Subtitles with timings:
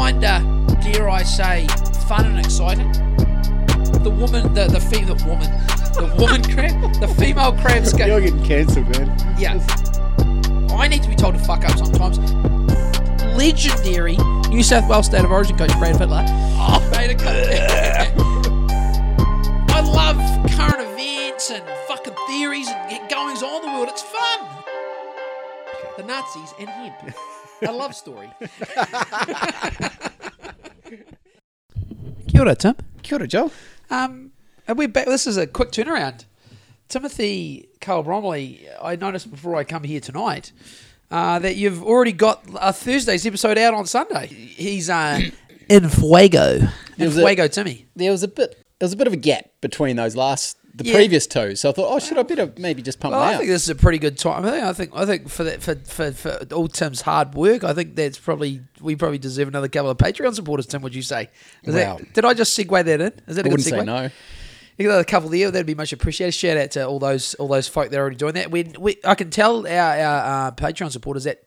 [0.00, 0.40] kinda,
[0.82, 1.66] dare I say,
[2.08, 2.90] fun and exciting.
[4.02, 5.50] The woman, the the female woman,
[5.92, 8.06] the woman crab, the female crabs go.
[8.10, 9.08] You're getting cancelled, man.
[9.38, 9.60] Yeah.
[10.74, 12.18] I need to be told to fuck up sometimes.
[13.36, 14.16] Legendary
[14.48, 16.24] New South Wales State of Origin coach Brad Fittler.
[16.56, 17.36] Oh, made a cut.
[19.70, 20.16] I love
[20.52, 23.88] current events and fucking theories and goings on in the world.
[23.90, 24.40] It's fun.
[25.98, 27.14] The Nazis and hemp.
[27.62, 28.30] A love story.
[32.28, 32.74] Kia ora, Tim.
[33.02, 33.52] Kia ora, Joel.
[33.90, 34.32] Um,
[34.66, 35.06] and we're back.
[35.06, 36.24] This is a quick turnaround.
[36.88, 40.52] Timothy Carl Bromley, I noticed before I come here tonight
[41.10, 44.26] uh, that you've already got a Thursday's episode out on Sunday.
[44.26, 45.20] He's uh,
[45.68, 46.58] in fuego.
[46.98, 47.86] In was a- fuego, Timmy.
[47.94, 48.56] There was a bit.
[48.78, 50.94] There was a bit of a gap between those last, the Yeah.
[50.94, 51.56] previous two.
[51.56, 53.38] So I thought, oh, should I better maybe just pump Well, I out?
[53.38, 54.44] think this is a pretty good time.
[54.44, 57.64] I think, I think, I think for that, for, for, for all Tim's hard work,
[57.64, 60.66] I think that's probably we probably deserve another couple of Patreon supporters.
[60.66, 61.28] Tim, would you say?
[61.64, 62.06] Is that- Wow.
[62.14, 63.12] did I just segue that in?
[63.26, 63.78] Is that a I good wouldn't segue?
[63.80, 64.10] say no.
[64.78, 65.50] You got a couple there.
[65.50, 66.32] That'd be much appreciated.
[66.32, 68.50] Shout out to all those all those folk that are already doing that.
[68.50, 71.42] We, we I can tell our, our uh, Patreon supporters that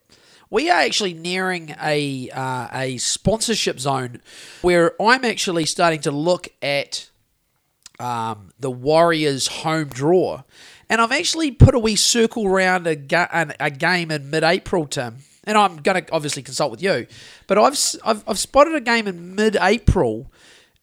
[0.51, 4.21] we are actually nearing a uh, a sponsorship zone
[4.61, 7.09] where I'm actually starting to look at
[8.03, 10.43] um, the Warriors home draw,
[10.89, 15.19] and I've actually put a wee circle around a, ga- a game in mid-April, Tim.
[15.45, 17.07] And I'm going to obviously consult with you,
[17.47, 20.31] but I've, I've I've spotted a game in mid-April.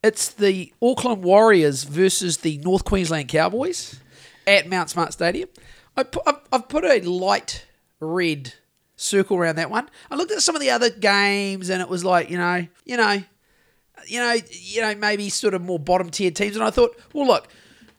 [0.03, 3.99] It's the Auckland Warriors versus the North Queensland Cowboys
[4.47, 5.49] at Mount Smart Stadium.
[5.95, 7.65] I I've, I've put a light
[7.99, 8.53] red
[8.95, 9.89] circle around that one.
[10.09, 12.97] I looked at some of the other games, and it was like you know, you
[12.97, 13.23] know,
[14.07, 16.55] you know, you know, maybe sort of more bottom tier teams.
[16.55, 17.47] And I thought, well, look,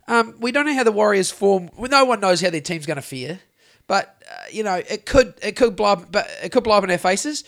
[0.08, 1.70] um, we don't know how the Warriors form.
[1.76, 3.40] Well, no one knows how their team's going to fare,
[3.86, 6.84] but uh, you know, it could it could blow up, but it could blow up
[6.84, 7.44] in our faces.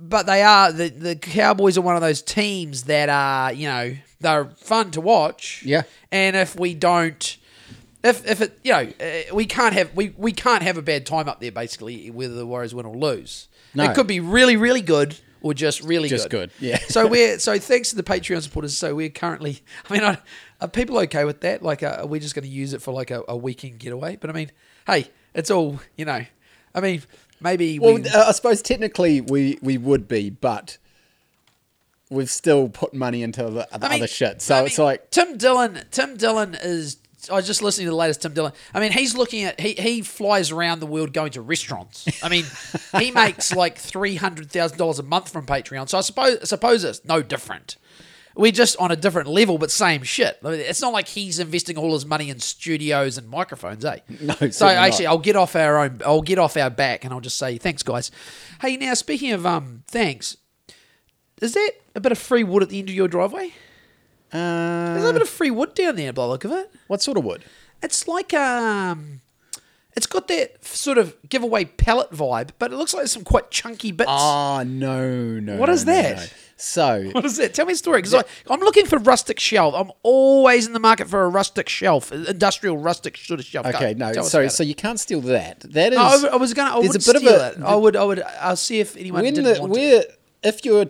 [0.00, 3.96] But they are the the Cowboys are one of those teams that are you know
[4.20, 5.62] they're fun to watch.
[5.64, 5.82] Yeah.
[6.12, 7.36] and if we don't.
[8.04, 11.04] If, if it you know uh, we can't have we, we can't have a bad
[11.04, 13.48] time up there basically whether the Warriors win or lose.
[13.74, 13.84] No.
[13.84, 16.78] It could be really really good or just really Just good, yeah.
[16.88, 18.76] so we're so thanks to the Patreon supporters.
[18.76, 19.60] So we're currently.
[19.90, 20.18] I mean, are,
[20.60, 21.62] are people okay with that?
[21.62, 24.16] Like, uh, are we just going to use it for like a, a weekend getaway?
[24.16, 24.50] But I mean,
[24.86, 26.24] hey, it's all you know.
[26.74, 27.02] I mean,
[27.40, 28.08] maybe Well, we.
[28.08, 30.78] uh, I suppose technically we we would be, but
[32.10, 34.40] we've still put money into the, the I mean, other shit.
[34.42, 35.82] So I it's like, Tim Dillon.
[35.90, 36.98] Tim Dillon is.
[37.30, 38.52] I was just listening to the latest Tim Dillon.
[38.72, 42.06] I mean, he's looking at he he flies around the world going to restaurants.
[42.22, 42.44] I mean,
[42.98, 45.88] he makes like three hundred thousand dollars a month from Patreon.
[45.88, 47.76] So I suppose I suppose it's no different.
[48.36, 50.38] We're just on a different level, but same shit.
[50.44, 53.98] I mean, it's not like he's investing all his money in studios and microphones, eh?
[54.20, 54.86] No, So certainly not.
[54.86, 56.00] actually, I'll get off our own.
[56.06, 58.12] I'll get off our back, and I'll just say thanks, guys.
[58.60, 60.36] Hey, now speaking of um, thanks,
[61.42, 63.54] is that a bit of free wood at the end of your driveway?
[64.30, 66.70] There's a uh, bit of free wood down there by the look of it.
[66.86, 67.44] what sort of wood?
[67.82, 69.20] It's like um
[69.96, 73.50] it's got that sort of giveaway pallet vibe, but it looks like there's some quite
[73.50, 74.10] chunky bits.
[74.12, 75.56] Oh no, no.
[75.56, 76.16] What no, is no, that?
[76.16, 76.24] no.
[76.56, 77.54] So what is it?
[77.54, 79.74] Tell me a story, because I'm looking for rustic shelf.
[79.74, 83.64] I'm always in the market for a rustic shelf, industrial rustic sort of shelf.
[83.64, 84.50] Go, okay, no, sorry.
[84.50, 84.66] so it.
[84.66, 85.60] you can't steal that.
[85.60, 85.98] That is.
[86.00, 86.76] Oh, I was gonna.
[86.76, 87.62] I there's would a bit of steal a- it.
[87.62, 87.96] I would.
[87.96, 88.22] I would.
[88.40, 89.80] I'll see if anyone when didn't the, want to.
[89.80, 90.04] we're
[90.42, 90.86] if you're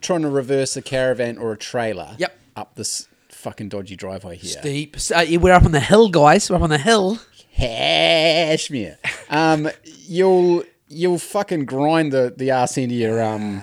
[0.00, 2.36] trying to reverse a caravan or a trailer, Yep.
[2.56, 4.96] Up this fucking dodgy driveway here, Steep.
[5.14, 6.48] Uh, we're up on the hill, guys.
[6.48, 7.18] We're up on the hill.
[7.56, 8.98] Cashmere.
[9.30, 9.68] um,
[10.08, 13.62] you'll you'll fucking grind the the ass into your um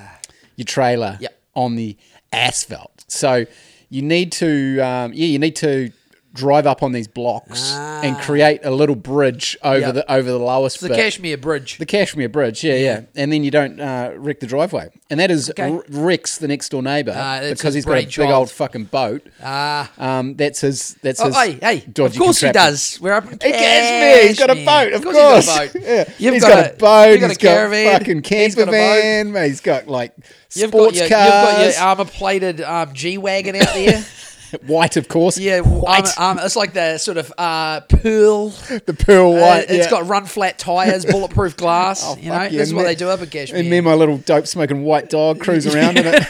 [0.55, 1.39] your trailer Yep.
[1.55, 1.97] on the
[2.31, 3.03] asphalt.
[3.07, 3.45] So
[3.89, 5.91] you need to um, yeah you need to
[6.33, 9.87] drive up on these blocks and create a little bridge over Ah.
[9.87, 9.93] Yep.
[9.95, 10.97] the over the lowest It's the bit.
[10.97, 11.77] Cashmere Bridge.
[11.77, 15.29] The Cashmere Bridge, yeah, yeah, and then you don't uh, wreck the driveway, and that
[15.29, 15.69] is Okay.
[15.71, 18.85] R- Rex, the next door neighbour, Ah, that's because he's got a big old fucking
[18.85, 19.23] boat.
[19.43, 19.91] Ah.
[19.97, 20.95] Um, that's his.
[21.01, 21.35] That's Oh, his.
[21.35, 21.83] hey, hey!
[21.91, 22.97] dodgy of course he does.
[23.01, 25.45] We're up in Cashmere, he's got a boat, of He's course.
[25.47, 25.81] got a boat.
[25.83, 26.03] yeah.
[26.17, 27.11] You've he's got got, a- a boat.
[27.11, 29.35] you've got a caravan, got fucking camper van.
[29.45, 30.13] He's got like
[30.53, 34.05] You've sports got your, you've got your armor plated um, G wagon out there.
[34.67, 35.37] white, of course.
[35.37, 36.07] yeah, white.
[36.17, 38.49] armor, armor, it's like the sort of uh, pearl.
[38.49, 39.65] the pearl Uh, white.
[39.69, 39.89] it's yeah.
[39.89, 42.01] got run flat tires, bulletproof glass.
[42.11, 43.59] Oh, you know, yeah, this is what they do up at Cashmere.
[43.59, 46.23] And me, and my little dope smoking white dog cruise around in it.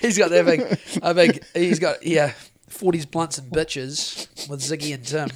[0.00, 1.44] he's got that big, a big.
[1.54, 2.32] He's got yeah,
[2.68, 5.28] forties blunts and bitches with Ziggy and Tim.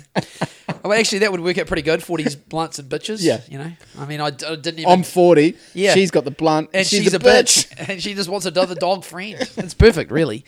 [0.84, 2.02] Well, actually, that would work out pretty good.
[2.02, 3.18] Forties blunts and bitches.
[3.20, 3.40] Yeah.
[3.48, 3.72] you know.
[3.98, 4.86] I mean, I didn't even.
[4.90, 5.56] I'm 40.
[5.74, 5.94] Yeah.
[5.94, 6.70] She's got the blunt.
[6.72, 7.68] and she's, she's, a, a bitch.
[7.68, 7.88] bitch.
[7.90, 9.36] and she just wants another dog friend.
[9.56, 10.44] It's perfect, really.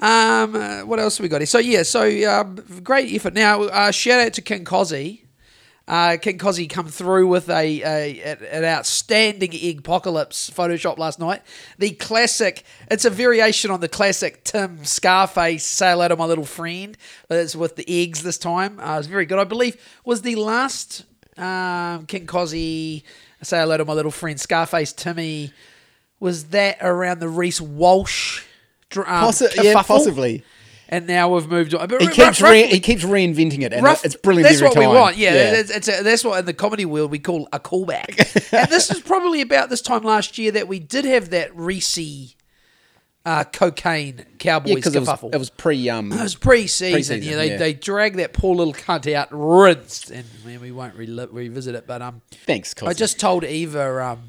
[0.00, 1.46] Um, uh, what else have we got here?
[1.46, 3.34] So yeah, so um, great effort.
[3.34, 5.24] Now, uh, shout out to King Cozzy.
[5.88, 11.42] Uh, King Cozzy come through with a, a an outstanding egg apocalypse Photoshop last night.
[11.78, 16.44] The classic, it's a variation on the classic Tim Scarface "Say hello to my little
[16.44, 16.96] friend,"
[17.28, 18.78] but it's with the eggs this time.
[18.78, 19.40] Uh, it's very good.
[19.40, 21.04] I believe was the last
[21.36, 23.02] um, King Cozzy
[23.42, 25.52] "Say hello to my little friend" Scarface Timmy.
[26.20, 28.44] Was that around the Reece Walsh?
[28.96, 30.44] Um, Possi- yeah, possibly.
[30.88, 31.86] And now we've moved on.
[31.86, 34.74] But He keeps re- he keeps reinventing it, and rough- it's brilliant That's every what
[34.74, 34.90] time.
[34.90, 35.16] we want.
[35.16, 38.52] Yeah, It's, it's a, that's what in the comedy world we call a callback.
[38.52, 42.34] and this is probably about this time last year that we did have that Reece
[43.24, 45.34] uh, cocaine Cowboys yeah, because it was, kerfuffle.
[45.34, 46.10] it was pre um.
[46.12, 46.94] It was pre-season.
[46.94, 47.56] Pre-season, yeah, they, yeah.
[47.58, 51.86] they dragged that poor little cunt out, rinsed, and man, we won't reli- revisit it.
[51.86, 54.04] But um, Thanks, I just told Eva.
[54.04, 54.22] Um,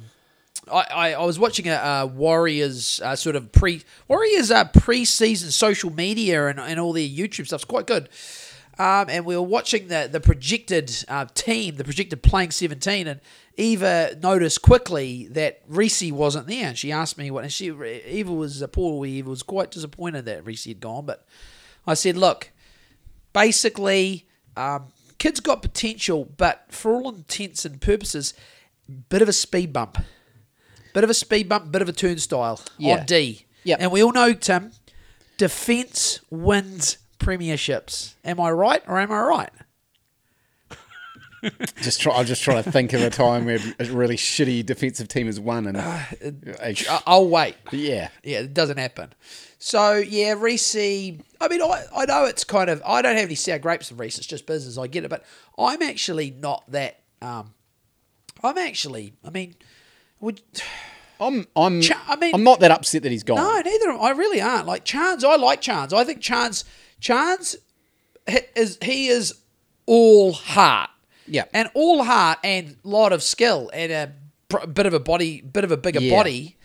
[0.72, 5.52] I, I, I was watching a, uh Warriors uh, sort of pre Warriors uh, pre-season
[5.52, 8.10] social media and, and all their YouTube stuff's quite good.
[8.80, 13.20] Um, and we were watching the the projected uh, team, the projected playing seventeen, and
[13.58, 17.44] Eva noticed quickly that Reece wasn't there, and she asked me what.
[17.44, 21.26] And she Eva was uh, poor Eva was quite disappointed that Reece had gone, but
[21.86, 22.52] I said, look,
[23.34, 24.86] basically, um,
[25.18, 28.34] kid's got potential, but for all intents and purposes,
[29.10, 29.98] bit of a speed bump,
[30.94, 33.00] bit of a speed bump, bit of a turnstile Yeah.
[33.00, 33.46] on D.
[33.64, 33.78] Yeah.
[33.80, 34.72] And we all know, Tim,
[35.38, 38.14] defense wins premierships.
[38.26, 39.50] Am I right or am I right?
[41.82, 42.16] just try.
[42.16, 45.40] I'm just trying to think of a time where a really shitty defensive team has
[45.40, 47.56] won, and Uh, I- I- I'll wait.
[47.72, 49.14] yeah, Yeah, it doesn't happen.
[49.58, 50.76] So yeah, Reece.
[50.76, 52.82] I mean, I, I know it's kind of.
[52.86, 54.20] I don't have any sour grapes of Reece.
[54.20, 54.78] It's just business.
[54.78, 55.24] I get it, but
[55.58, 57.00] I'm actually not that.
[57.24, 57.54] Um,
[58.44, 59.14] I'm actually.
[59.24, 59.56] I mean,
[60.22, 60.42] would
[61.20, 63.38] I'm I'm Cha- I mean- I'm not that upset that he's gone.
[63.38, 63.90] no, neither.
[63.92, 64.66] am I I really aren't.
[64.66, 65.94] Like Charnze, I like Charnze.
[65.94, 66.64] I think Charnze,
[67.02, 67.58] Charnze,
[68.56, 69.34] is he is
[69.86, 70.90] all heart.
[71.28, 71.46] Yeah.
[71.54, 74.12] and all heart and lot of skill and a
[74.50, 76.18] pr- bit of a body, bit of a bigger Yeah.
[76.18, 76.58] body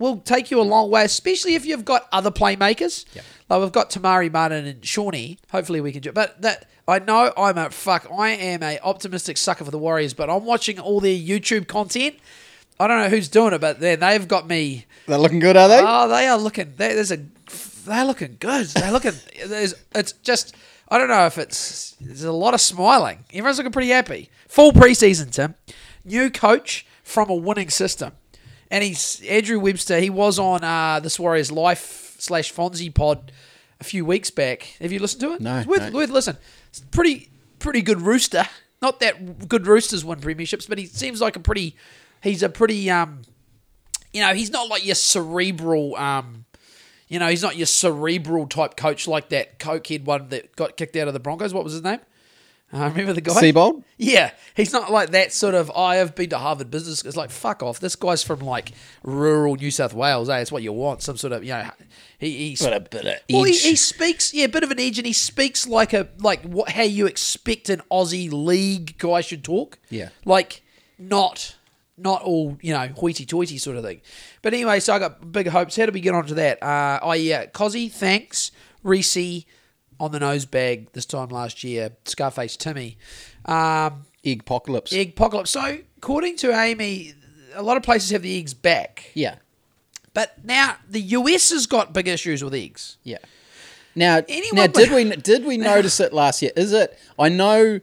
[0.00, 3.04] will take you a long way, especially if you've got other playmakers.
[3.14, 3.24] Yep.
[3.48, 5.38] Like we've got Te Maire Martin and Shawnee.
[5.52, 6.14] Hopefully we can do it.
[6.14, 8.08] But that I know I'm a fuck.
[8.10, 12.16] I am a optimistic sucker for the Warriors, but I'm watching all their YouTube content.
[12.80, 14.86] I don't know who's doing it, but then they've got me.
[15.06, 15.80] They're looking good, are they?
[15.82, 16.74] Oh, they are looking.
[16.76, 17.18] They, there's a.
[17.86, 18.66] They're looking good.
[18.68, 19.12] They're looking.
[19.46, 19.74] There's.
[19.94, 20.54] It's just.
[20.88, 21.96] I don't know if it's.
[22.00, 23.24] There's a lot of smiling.
[23.32, 24.30] Everyone's looking pretty happy.
[24.48, 25.54] Full preseason, Tim.
[26.04, 28.12] New coach from a winning system,
[28.70, 29.98] and he's Andrew Webster.
[29.98, 33.32] He was on uh, this Warriors Life slash Fonzie pod
[33.80, 34.76] a few weeks back.
[34.80, 35.40] Have you listened to it?
[35.40, 35.98] No, It's worth, no.
[35.98, 36.36] worth listen.
[36.68, 37.28] It's pretty
[37.58, 38.44] pretty good rooster.
[38.80, 41.74] Not that good roosters win premierships, but he seems like a pretty.
[42.22, 43.22] He's a pretty um
[44.12, 46.44] you know, he's not like your cerebral, um,
[47.08, 50.76] you know, he's not your cerebral type coach like that coke cokehead one that got
[50.76, 51.54] kicked out of the Broncos.
[51.54, 52.00] What was his name?
[52.70, 53.32] Uh, remember the guy?
[53.32, 53.82] Seibold?
[53.96, 55.70] Yeah, he's not like that sort of.
[55.70, 57.02] I have been to Harvard Business.
[57.02, 57.80] It's like fuck off.
[57.80, 58.72] This guy's from like
[59.02, 60.28] rural New South Wales.
[60.28, 60.38] Eh?
[60.38, 61.00] It's what you want.
[61.00, 61.70] Some sort of you know.
[62.18, 64.80] He, he's But a bit of well, he, he speaks, yeah, a bit of an
[64.80, 69.22] edge, and he speaks like a like what how you expect an Aussie league guy
[69.22, 69.78] should talk.
[69.88, 70.10] Yeah.
[70.26, 70.62] like
[70.98, 71.56] not
[71.98, 74.00] not all you know hoity-toity sort of thing.
[74.42, 75.76] But anyway, so I got big hopes.
[75.76, 76.62] How do we get onto that?
[76.62, 78.50] Uh, oh yeah, Cozzy, thanks,
[78.82, 79.44] Reece
[80.00, 81.90] on the nose bag this time last year.
[82.04, 82.96] Scarface Timmy,
[83.46, 84.92] um, Egg apocalypse.
[84.92, 85.50] egg apocalypse.
[85.50, 87.14] So according to Amy,
[87.54, 89.36] a lot of places have the eggs back, Yeah,
[90.14, 92.96] but now the US has got big issues with eggs.
[93.02, 93.18] yeah.
[93.94, 96.52] Now, Anyone now, did we did we notice it last year?
[96.56, 96.96] Is it?
[97.18, 97.80] I know.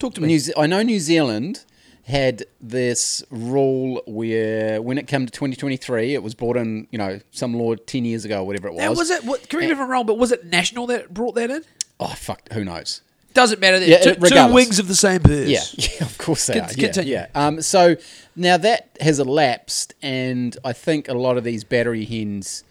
[0.00, 0.26] Talk to me.
[0.26, 1.64] New, Ze- I know New Zealand
[2.04, 7.20] had this rule where when it came to 2023, it was brought in, you know,
[7.30, 8.80] some law 10 years ago whatever it was.
[8.80, 9.24] Now, was it?
[9.24, 11.64] What, correct me if I'm wrong, but was it national that brought that in?
[12.00, 13.02] Oh, fuck, who knows?
[13.34, 13.78] Doesn't matter.
[13.78, 15.48] Yeah, two, two wings of the same bird.
[15.48, 16.72] Yeah, yeah, of course they Con- are.
[16.72, 17.12] Yeah, continue.
[17.12, 17.26] yeah.
[17.34, 17.96] Um, so
[18.36, 22.64] now that has elapsed, and I think a lot of these battery hens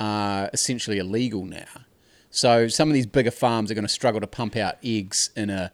[0.00, 1.66] are essentially illegal now.
[2.30, 5.50] So some of these bigger farms are going to struggle to pump out eggs in
[5.50, 5.72] a,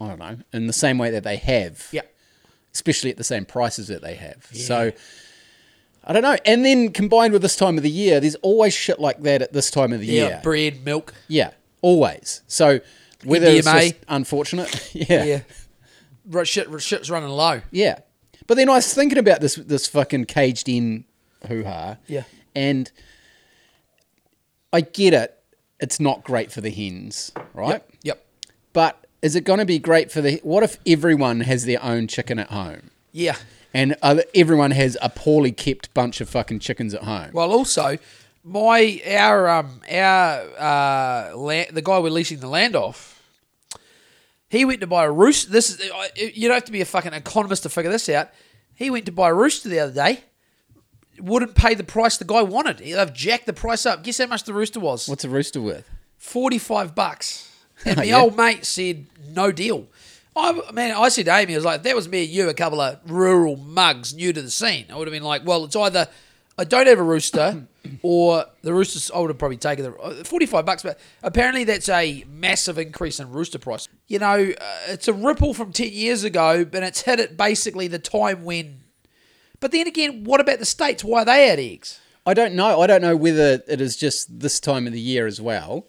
[0.00, 1.88] I don't know, in the same way that they have.
[1.92, 2.02] Yeah.
[2.74, 4.46] Especially at the same prices that they have.
[4.52, 4.92] So
[6.04, 6.36] I don't know.
[6.44, 9.52] And then combined with this time of the year, there's always shit like that at
[9.54, 10.12] this time of the Yeah.
[10.28, 10.40] year.
[10.42, 11.14] Bread, milk.
[11.28, 11.50] Yeah,
[11.80, 12.42] always.
[12.46, 12.80] So
[13.24, 15.40] whether it's just unfortunate, yeah, Yeah.
[16.28, 17.62] Right, shit, shit's running low.
[17.70, 18.00] yeah.
[18.46, 21.04] But then I was thinking about this this fucking caged in
[21.48, 21.96] hoo ha.
[22.06, 22.22] Yeah.
[22.54, 22.90] And
[24.72, 25.36] I get it.
[25.80, 27.82] It's not great for the hens, right?
[27.82, 27.90] Yep.
[28.02, 28.26] Yep.
[28.72, 30.40] But is it going to be great for the?
[30.42, 33.36] What if everyone has their own chicken at home, Yeah.
[33.74, 37.30] and other, everyone has a poorly kept bunch of fucking chickens at home?
[37.32, 37.98] Well, also,
[38.44, 43.20] my our um our uh land, the guy we're leasing the land off.
[44.48, 45.50] He went to buy a rooster.
[45.50, 48.28] This is you don't have to be a fucking economist to figure this out.
[48.74, 50.20] He went to buy a rooster the other day.
[51.18, 52.78] Wouldn't pay the price the guy wanted.
[52.78, 54.04] They've jacked the price up.
[54.04, 55.08] Guess how much the rooster was?
[55.08, 55.88] What's a rooster worth?
[56.18, 57.50] 45 bucks.
[57.84, 58.20] And my Yeah.
[58.20, 59.86] old mate said, no deal.
[60.34, 62.54] I man, I said to Amy, I was like, that was me and you, a
[62.54, 64.86] couple of rural mugs new to the scene.
[64.90, 66.08] I would have been like, well, it's either
[66.58, 67.66] I don't have a rooster
[68.02, 72.24] or the roosters, I would have probably taken the 45 bucks, but apparently that's a
[72.28, 73.88] massive increase in rooster price.
[74.08, 77.88] You know, uh, it's a ripple from 10 years ago, but it's hit at basically
[77.88, 78.80] the time when.
[79.58, 81.02] But then again, what about the States?
[81.02, 81.98] Why are they at eggs?
[82.26, 82.80] I don't know.
[82.82, 85.86] I don't know whether it is just this time of the year as well.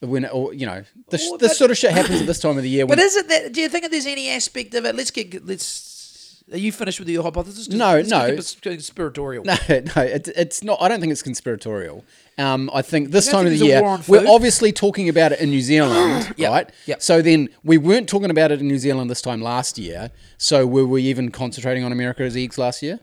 [0.00, 2.62] When or you know this, Well, this sort of shit happens at this time of
[2.62, 2.86] the year.
[2.86, 3.52] When, But is it that?
[3.52, 4.94] Do you think that there's any aspect of it?
[4.94, 5.46] Let's get.
[5.46, 6.42] Let's.
[6.50, 7.68] Are you finished with your hypothesis?
[7.68, 8.36] No, no.
[8.62, 9.44] Conspiratorial.
[9.44, 10.80] no, no, it, it's not.
[10.80, 12.04] I don't think it's conspiratorial.
[12.38, 15.60] Um, I think this time of the year we're obviously talking about it in New
[15.60, 16.70] Zealand, Yep, right?
[16.86, 17.02] yep.
[17.02, 20.10] So then we weren't talking about it in New Zealand this time last year.
[20.38, 23.00] So were we even concentrating on America's eggs last year?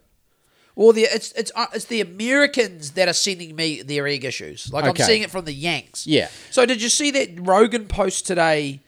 [0.77, 4.71] Well, the it's it's uh, it's the Americans that are sending me their egg issues.
[4.71, 5.01] Like Okay.
[5.03, 6.05] I'm seeing it from the Yanks.
[6.05, 6.27] Yeah.
[6.51, 8.81] So did you see that Rogan post today?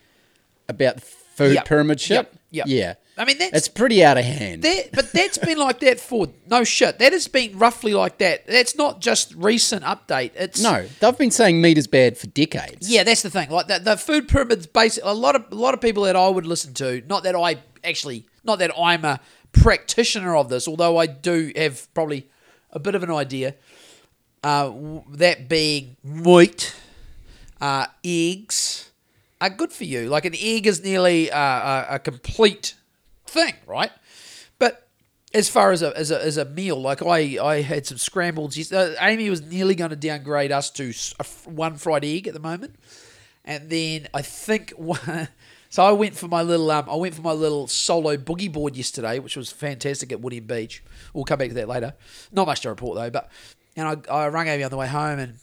[0.67, 2.15] About the food Yep, pyramid shit.
[2.15, 2.65] yep, yep.
[2.67, 2.93] Yeah.
[3.17, 4.61] I mean that's It's pretty out of hand.
[4.61, 6.99] that, but that's been like that for no shit.
[6.99, 8.45] That has been roughly like that.
[8.45, 10.31] That's not just recent update.
[10.35, 12.87] It's no, they've been saying meat is bad for decades.
[12.89, 13.49] Yeah, that's the thing.
[13.49, 15.03] Like the, the food pyramids, basic.
[15.03, 17.01] A lot of a lot of people that I would listen to.
[17.09, 19.19] Not that I actually, not that I'm a
[19.61, 22.27] practitioner of this, although I do have probably
[22.71, 23.55] a bit of an idea.
[24.41, 26.73] Uh, that being meat,
[27.59, 28.89] uh, eggs
[29.41, 30.07] are good for you.
[30.07, 32.75] Like an egg is nearly uh, a, complete
[33.25, 33.91] thing, right?
[34.57, 34.87] But
[35.33, 38.55] as far as a, as a, as a meal, like I, I had some scrambled.
[38.71, 42.39] Uh, Amy was nearly going to downgrade us to a one fried egg at the
[42.39, 42.75] moment,
[43.45, 45.27] and then I think one,
[45.69, 45.83] so.
[45.83, 49.19] I went for my little um, I went for my little solo boogie board yesterday,
[49.19, 50.83] which was fantastic at Woody Beach.
[51.13, 51.93] We'll come back to that later.
[52.31, 53.29] Not much to report though, but
[53.75, 55.35] and I, I rang Amy on the way home and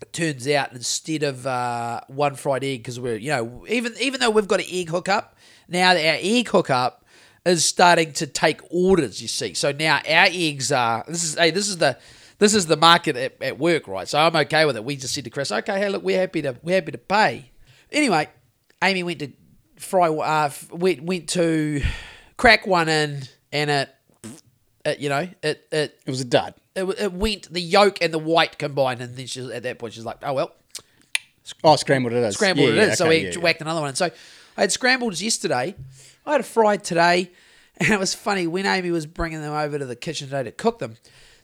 [0.00, 4.20] it turns out instead of uh, one fried egg because we're you know even even
[4.20, 5.36] though we've got an egg hookup
[5.68, 7.04] now our egg hookup
[7.44, 11.50] is starting to take orders you see so now our eggs are this is hey
[11.50, 11.96] this is the
[12.38, 15.14] this is the market at, at work right so I'm okay with it we just
[15.14, 17.50] said to Chris okay hey look we're happy to we're happy to pay
[17.90, 18.28] anyway
[18.82, 19.28] Amy went to
[19.76, 21.82] fry uh, went went to
[22.36, 23.88] crack one in and it,
[24.84, 26.54] it you know it it It was a dud.
[26.74, 29.94] it, it went the yolk and the white combined, and then she at that point
[29.94, 30.52] she's like, "Oh well,
[31.62, 32.34] Oh, scrambled it is.
[32.34, 33.38] scrambled Yeah, it yeah, is." so okay, we yeah, yeah.
[33.40, 33.94] whacked another one.
[33.94, 34.10] So
[34.56, 35.74] I had scrambled yesterday.
[36.24, 37.30] I had a fried today,
[37.78, 40.52] and it was funny when Amy was bringing them over to the kitchen today to
[40.52, 40.96] cook them.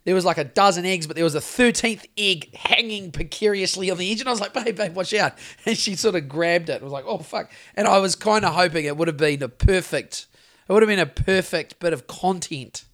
[0.05, 3.99] There was like a dozen eggs, but there was a thirteenth egg hanging precariously on
[3.99, 5.35] the edge, and I was like, "Babe, babe, watch out!"
[5.67, 6.75] And she sort of grabbed it.
[6.75, 9.43] and was like, "Oh fuck!" And I was kind of hoping it would have been
[9.43, 10.27] a perfect.
[10.69, 12.85] It would have been a perfect bit of content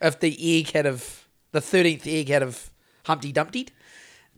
[0.00, 2.70] if the egg had of the thirteenth egg had of
[3.04, 3.68] Humpty Dumpty.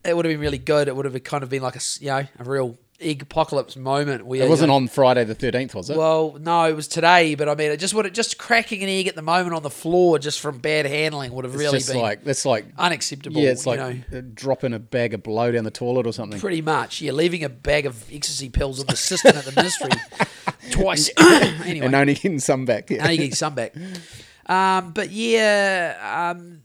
[0.05, 0.89] It would have been really good.
[0.89, 4.27] It would have kind of been like a, you know a real apocalypse moment.
[4.27, 5.97] Where It wasn't you know, on Friday the thirteenth, was it?
[5.97, 7.35] Well, no, it was today.
[7.35, 9.63] But I mean, it just would have, just cracking an egg at the moment on
[9.63, 12.67] the floor just from bad handling would have it's really just been like that's like
[12.77, 13.41] unacceptable.
[13.41, 14.19] yeah, it's you like know.
[14.19, 16.39] uh, dropping a bag of blow down the toilet or something.
[16.39, 17.13] Pretty much, yeah.
[17.13, 19.91] Leaving a bag of ecstasy pills in the cistern at the ministry
[20.71, 21.11] twice.
[21.19, 22.91] anyway, and only getting some back.
[22.91, 23.07] Yeah.
[23.09, 23.75] you're getting some back.
[24.47, 26.63] Um, but yeah, um,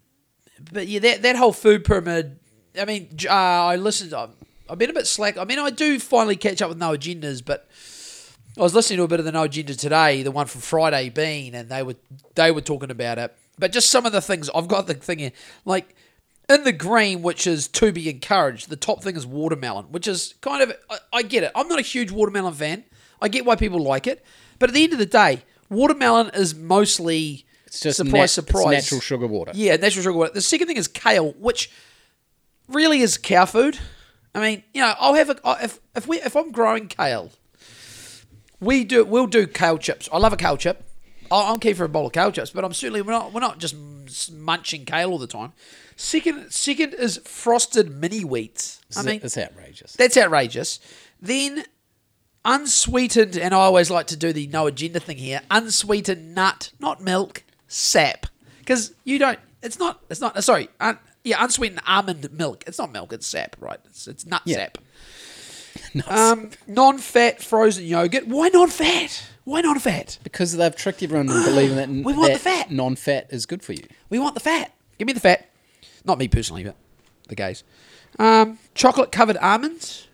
[0.72, 2.40] but yeah, that that whole food pyramid.
[2.80, 4.14] I mean, uh, I listened.
[4.14, 4.32] I've,
[4.70, 5.38] I've been a bit slack.
[5.38, 7.68] I mean, I do finally catch up with no agendas, but
[8.58, 11.10] I was listening to a bit of the no agenda today, the one from Friday
[11.10, 11.96] Bean, and they were
[12.36, 13.36] they were talking about it.
[13.60, 15.32] But just some of the things I've got the thing here,
[15.66, 15.96] like
[16.50, 18.70] in the green, which is to be encouraged.
[18.70, 21.52] The top thing is watermelon, which is kind of I, I get it.
[21.56, 22.84] I'm not a huge watermelon fan.
[23.22, 24.24] I get why people like it,
[24.60, 28.34] but at the end of the day, watermelon is mostly It's just surprise, nat- it's
[28.34, 29.52] surprise, natural sugar water.
[29.54, 30.34] Yeah, natural sugar water.
[30.34, 31.72] The second thing is kale, which
[32.68, 33.80] really is cow food.
[34.36, 37.32] I mean, you know, I'll have a if if we if I'm growing kale,
[38.60, 40.10] we do we'll do kale chips.
[40.12, 40.84] I love a kale chip.
[41.32, 43.60] I'm keen for a bowl of kale chips, but I'm certainly we're not we're not
[43.60, 43.76] just
[44.32, 45.54] munching kale all the time.
[45.96, 48.82] Second second is frosted mini wheats.
[48.98, 49.94] I mean, it's outrageous.
[49.94, 50.80] that's outrageous.
[51.22, 51.64] Then
[52.44, 55.42] unsweetened, and I always like to do the no agenda thing here.
[55.50, 58.28] Unsweetened nut, not milk, sap,
[58.60, 59.40] because you don't.
[59.64, 60.02] It's not.
[60.10, 60.44] It's not.
[60.44, 60.70] Sorry.
[60.80, 62.64] Un, yeah, unsweetened almond milk.
[62.68, 63.12] It's not milk.
[63.12, 63.80] It's sap, right?
[63.86, 64.56] It's, it's nut Yeah.
[64.58, 64.78] sap.
[66.10, 68.28] Um, non-fat frozen yogurt.
[68.28, 69.24] Why non-fat?
[69.46, 70.18] Why non-fat?
[70.24, 72.72] because they've tricked everyone into believing that, We want that the fat.
[72.72, 73.84] non-fat is good for you.
[74.10, 74.74] We want the fat.
[74.98, 75.50] Give me the fat.
[76.04, 76.76] Not me personally, but
[77.30, 77.64] the gays.
[78.20, 80.08] Um, chocolate covered almonds.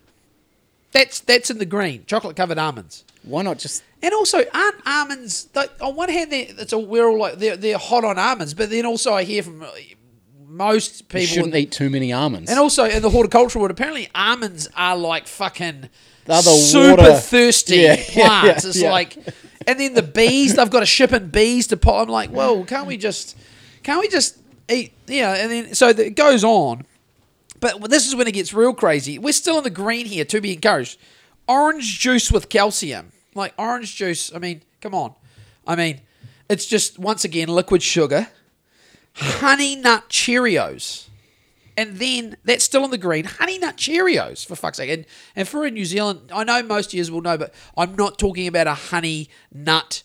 [0.92, 3.04] That's that's in the green, chocolate covered almonds.
[3.22, 3.82] Why not just?
[4.02, 5.48] And also, aren't almonds?
[5.54, 8.52] Like, on one hand, they're, it's a, we're all like they're, they're hot on almonds,
[8.54, 9.64] but then also I hear from
[10.52, 12.50] most people You shouldn't eat too many almonds.
[12.50, 15.88] And also in the horticultural world, apparently almonds are like fucking
[16.26, 18.64] They're the super water- thirsty Yeah, yeah, plants.
[18.64, 18.92] yeah, it's yeah.
[18.92, 19.16] like,
[19.66, 22.02] and then the bees, they've got to ship in bees to pot.
[22.02, 23.36] I'm like, well, can't we just,
[23.82, 24.92] can't we just eat?
[25.06, 26.84] Yeah, and then so it goes on.
[27.60, 29.18] But this is when it gets real crazy.
[29.18, 30.98] We're still in the green here, to be encouraged.
[31.46, 33.12] Orange juice with calcium.
[33.34, 35.14] Like orange juice, I mean, come on.
[35.66, 36.00] I mean,
[36.50, 38.26] it's just, once again, liquid sugar.
[39.14, 41.08] Honey Nut Cheerios.
[41.76, 43.24] And then that's still on the green.
[43.24, 44.90] Honey Nut Cheerios, for fuck's sake.
[44.90, 48.18] And, and for in New Zealand, I know most years will know, but I'm not
[48.18, 50.02] talking about a honey nut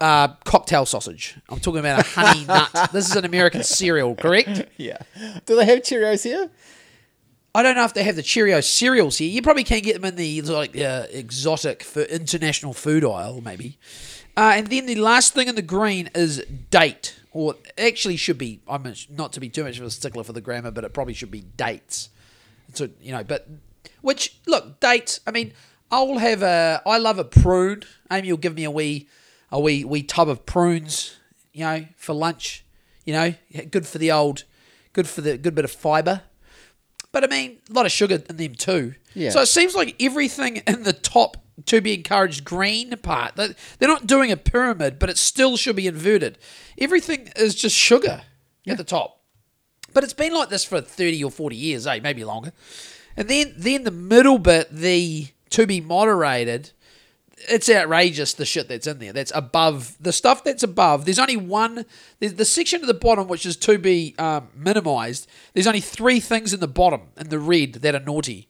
[0.00, 1.36] uh, cocktail sausage.
[1.48, 2.90] I'm talking about a honey nut.
[2.92, 4.66] This is an American cereal, correct?
[4.76, 4.98] yeah.
[5.46, 6.50] Do they have Cheerios here?
[7.54, 9.30] I don't know if they have the Cheerio cereals here.
[9.30, 13.78] You probably can get them in the like uh, exotic for international food aisle, maybe.
[14.36, 18.60] Uh, and then the last thing in the green is date, or actually should be.
[18.66, 21.12] I'm not to be too much of a stickler for the grammar, but it probably
[21.12, 22.08] should be dates.
[22.72, 23.46] So you know, but
[24.00, 25.20] which look dates.
[25.26, 25.52] I mean,
[25.90, 26.80] I'll have a.
[26.86, 27.82] I love a prune.
[28.10, 29.08] Amy will give me a wee,
[29.50, 31.16] a wee wee tub of prunes.
[31.52, 32.64] You know, for lunch.
[33.04, 33.34] You know,
[33.70, 34.44] good for the old,
[34.94, 36.22] good for the good bit of fibre.
[37.12, 38.94] But I mean, a lot of sugar in them too.
[39.12, 39.30] Yeah.
[39.30, 44.06] So it seems like everything in the top to be encouraged green part, they're not
[44.06, 46.38] doing a pyramid, but it still should be inverted.
[46.78, 48.22] Everything is just sugar
[48.66, 49.20] at the top.
[49.92, 52.00] But it's been like this for 30 or 40 years, eh?
[52.02, 52.52] Maybe longer.
[53.16, 56.72] And then, then the middle bit, the to be moderated,
[57.48, 59.12] it's outrageous the shit that's in there.
[59.12, 61.04] That's above the stuff that's above.
[61.04, 61.84] There's only one.
[62.18, 65.28] There's the section at the bottom which is to be um, minimized.
[65.52, 68.48] There's only three things in the bottom in the red that are naughty.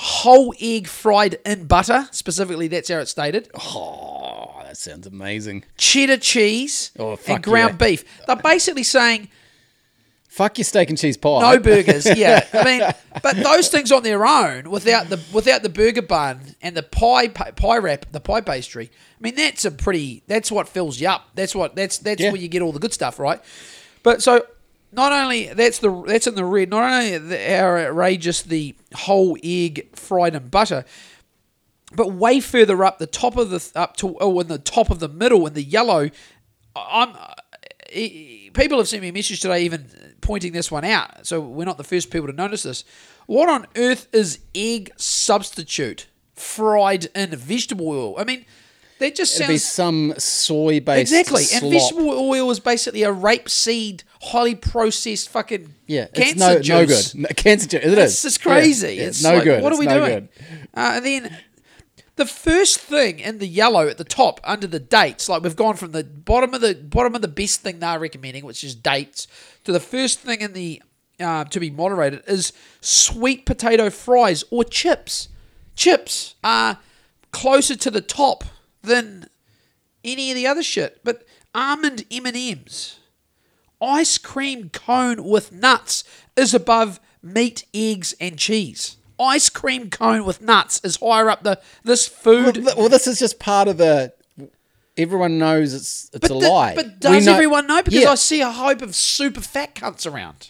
[0.00, 2.68] Whole egg fried in butter, specifically.
[2.68, 3.50] That's how it's stated.
[3.54, 5.64] Oh, that sounds amazing.
[5.76, 7.86] Cheddar cheese Oh, and ground yeah.
[7.88, 8.04] beef.
[8.26, 9.28] They're basically saying
[10.28, 11.40] Fuck your steak and cheese pie.
[11.40, 12.06] no burgers.
[12.16, 12.82] Yeah, I mean,
[13.24, 17.26] but those things on their own, without the without the burger bun and the pie
[17.28, 18.90] pie wrap, the pie pastry.
[19.18, 20.22] I mean, that's a pretty.
[20.28, 21.30] That's what fills you up.
[21.34, 21.74] That's what.
[21.74, 22.30] That's that's Yeah.
[22.30, 23.40] where you get all the good stuff, right?
[24.04, 24.46] But so
[24.90, 26.70] not only that's the that's in the red.
[26.70, 30.84] Not only the, how outrageous the whole egg fried in butter,
[31.94, 34.98] but way further up the top of the up to oh in the top of
[34.98, 36.10] the middle in the yellow
[36.76, 37.14] i'm
[38.52, 41.78] people have sent me a message today even pointing this one out so we're not
[41.78, 42.84] the first people to notice this
[43.26, 48.44] what on earth is egg substitute fried in vegetable oil i mean
[48.98, 51.62] that just It'd be sounds some soy based exactly slop.
[51.62, 57.14] and vegetable oil is basically a rapeseed highly processed fucking yeah, it's cancer no, juice.
[57.14, 57.28] no good.
[57.28, 57.84] No, cancer juice.
[57.84, 58.24] It is.
[58.24, 58.94] It's crazy.
[58.94, 59.62] Yeah, it's no like, good.
[59.62, 60.28] What It's are we no doing?
[60.74, 61.38] Uh, and then
[62.16, 65.76] the first thing in the yellow at the top under the dates, like we've gone
[65.76, 69.28] from the bottom of the bottom of the best thing they're recommending, which is dates,
[69.64, 70.82] to the first thing in the
[71.20, 75.28] uh, to be moderated is sweet potato fries or chips.
[75.74, 76.78] Chips are
[77.30, 78.44] closer to the top
[78.82, 79.28] than
[80.04, 81.00] any of the other shit.
[81.04, 82.97] But almond M and M's,
[83.80, 86.04] ice cream cone with nuts
[86.36, 88.96] is above meat, eggs, and cheese.
[89.20, 92.54] Ice cream cone with nuts is higher up the this food.
[92.56, 94.12] th- well, this is just part of the.
[94.96, 96.74] Everyone knows it's it's but, a the- lie.
[96.74, 97.82] but does know- everyone know?
[97.82, 98.10] Because Yeah.
[98.10, 100.48] I see a hope of super fat cunts around.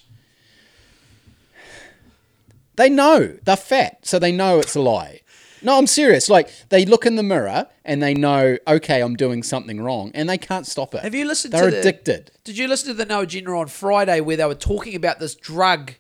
[2.77, 5.21] They know they're fat, so they know it's a lie.
[5.63, 6.29] No, I'm serious.
[6.29, 10.29] Like they look in the mirror and they know, okay, I'm doing something wrong, and
[10.29, 11.03] they can't stop it.
[11.03, 12.31] Have you listened They're to the- addicted.
[12.45, 15.35] Did you listen to the No Agenda on Friday where they were talking about this
[15.35, 15.93] drug?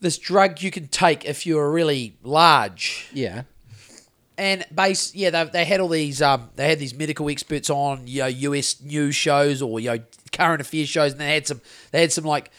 [0.00, 3.08] This drug you can take if you're really large.
[3.12, 3.42] Yeah.
[4.38, 8.06] and base yeah they, they had all these um they had these medical experts on
[8.06, 9.98] you know US news shows or you know
[10.32, 11.60] current affairs shows and they had some
[11.92, 12.50] they had some like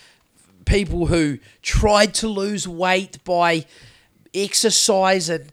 [0.65, 3.65] people who tried to lose weight by
[4.35, 5.51] exercise and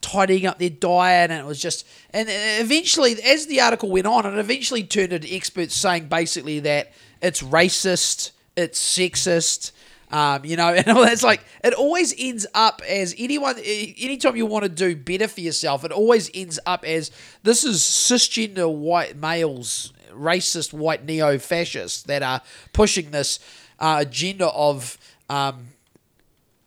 [0.00, 4.24] tidying up their diet and it was just and eventually as the article went on
[4.24, 9.72] it eventually turned into experts saying basically that it's racist it's sexist
[10.12, 14.46] um, you know, and it's like it always ends up as anyone, eh, anytime you
[14.46, 17.10] want to do better for yourself, it always ends up as
[17.42, 22.42] this is cisgender white males, racist white neo fascists that are
[22.74, 23.38] pushing this
[23.80, 24.98] uh, agenda of
[25.30, 25.68] um,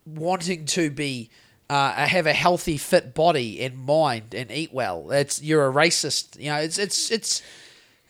[0.05, 1.29] wanting to be
[1.69, 5.11] uh, have a healthy, fit body and mind and eat well.
[5.11, 6.39] It's you're a racist.
[6.39, 7.41] You know, it's it's it's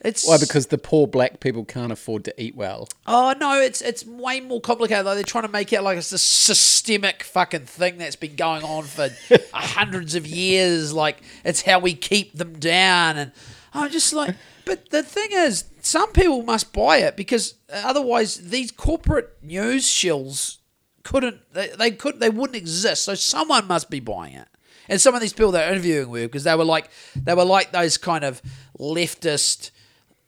[0.00, 0.36] It's Why?
[0.38, 2.88] Because the poor black people can't afford to eat well.
[3.06, 5.06] Oh no, it's it's way more complicated.
[5.06, 8.62] Like they're trying to make it like it's a systemic fucking thing that's been going
[8.62, 9.08] on for
[9.54, 10.92] hundreds of years.
[10.92, 13.32] Like it's how we keep them down, and
[13.72, 18.70] I'm just like, but the thing is, some people must buy it because otherwise these
[18.70, 20.58] corporate news shills
[21.06, 23.04] couldn't they, they could they wouldn't exist.
[23.04, 24.48] So someone must be buying it.
[24.88, 27.70] And some of these people they're interviewing with because they were like they were like
[27.70, 28.42] those kind of
[28.78, 29.70] leftist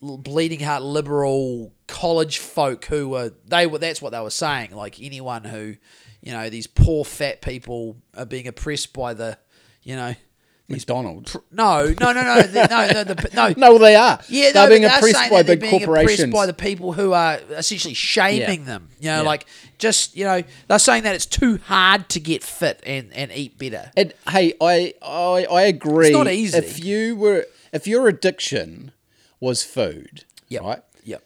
[0.00, 5.00] bleeding heart liberal college folk who were they were that's what they were saying like
[5.02, 5.74] anyone who
[6.22, 9.36] you know these poor fat people are being oppressed by the
[9.82, 10.14] you know
[10.68, 11.34] McDonald's.
[11.50, 14.20] no no no no the, no no the, no No, they are.
[14.28, 16.20] yeah, they're no, being they're oppressed by they're big being corporations.
[16.20, 18.66] oppressed by the people who are essentially shaming Yeah.
[18.66, 18.88] them.
[19.00, 19.22] You know, Yeah.
[19.22, 19.46] like
[19.78, 23.56] just you know, they're saying that it's too hard to get fit and, and eat
[23.58, 23.90] better.
[23.96, 26.08] And hey, I, I I agree.
[26.08, 26.58] It's not easy.
[26.58, 28.92] If you were, if your addiction
[29.40, 30.62] was food, Yep.
[30.62, 30.82] right?
[31.04, 31.22] Yep.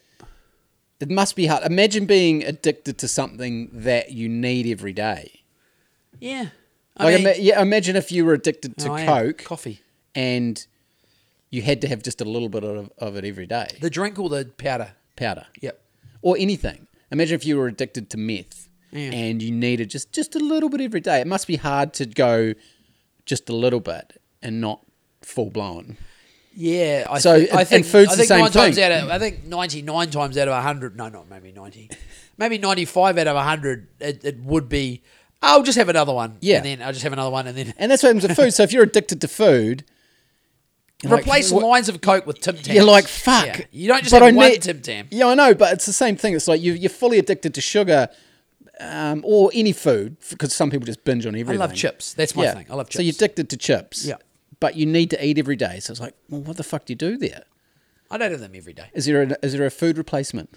[1.01, 1.65] It must be hard.
[1.65, 5.41] Imagine being addicted to something that you need every day.
[6.21, 6.51] Yeah.
[6.97, 9.07] I Like, mean, ima- yeah, imagine if you were addicted to oh, I am.
[9.07, 9.81] Coke coffee,
[10.15, 10.65] and
[11.51, 14.19] you had to have just a little bit of, of it every day, the drink
[14.19, 14.93] or the powder.
[15.17, 15.81] powder, Yep.
[16.23, 16.87] or anything.
[17.11, 19.11] Imagine if you were addicted to meth Yeah.
[19.13, 21.21] and you needed just just a little bit every day.
[21.21, 22.55] It must be hard to go
[23.27, 24.81] just a little bit and not
[25.23, 25.97] full blown.
[26.55, 28.75] Yeah, I, So, thi- I and- think and food's I the think same nine times
[28.75, 28.85] thing.
[28.85, 30.97] out of I think ninety nine times out of hundred.
[30.97, 31.89] No, not maybe ninety,
[32.37, 33.89] maybe ninety five out of hundred.
[34.01, 35.03] It, it would be.
[35.43, 36.39] I'll just have another one.
[36.41, 36.59] Yeah.
[36.59, 38.55] and then I'll just have another one, and then And that's what happens with food.
[38.55, 39.85] So if you're addicted to food,
[41.03, 42.69] you're like, replace what- lines of Coke with Tim Tams.
[42.69, 43.47] You're like, fuck.
[43.47, 43.61] Yeah.
[43.73, 45.09] You don't just But have I one need- Tim Tam.
[45.11, 46.35] Yeah, I know, but it's the same thing.
[46.35, 48.09] It's like you, you're fully addicted to sugar
[48.79, 51.61] um, or any food because some people just binge on everything.
[51.61, 52.15] I love chips.
[52.15, 52.55] That's my yeah.
[52.55, 52.67] thing.
[52.71, 52.97] I love chips.
[52.97, 54.07] So you're addicted to chips.
[54.07, 54.17] Yeah.
[54.61, 55.81] But you need to eat every day.
[55.81, 57.43] So it's like, well, what the fuck do you do there?
[58.13, 58.91] I don't have them every day.
[58.95, 60.55] Is there a, is there a food replacement?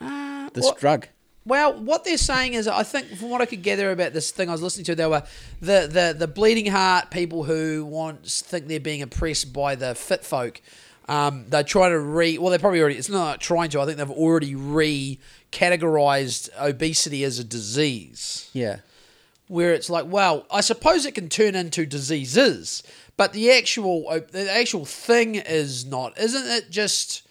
[0.00, 1.08] Uh, This well, drug.
[1.46, 4.48] Well, what they're saying is, I think from what I could gather about this thing
[4.48, 5.22] I was listening to, they were
[5.60, 10.24] the the the bleeding heart people who want think they're being oppressed by the fit
[10.24, 10.60] folk.
[11.06, 12.38] Um, they're trying to re.
[12.38, 12.96] Well, they're probably already.
[12.96, 13.80] It's not trying to.
[13.80, 15.18] I think they've already re
[15.52, 18.48] categorized obesity as a disease.
[18.54, 18.78] Yeah.
[19.48, 22.82] where it's like, well, I suppose it can turn into diseases,
[23.18, 26.70] but the actual the actual thing is not, isn't it?
[26.70, 27.23] Just,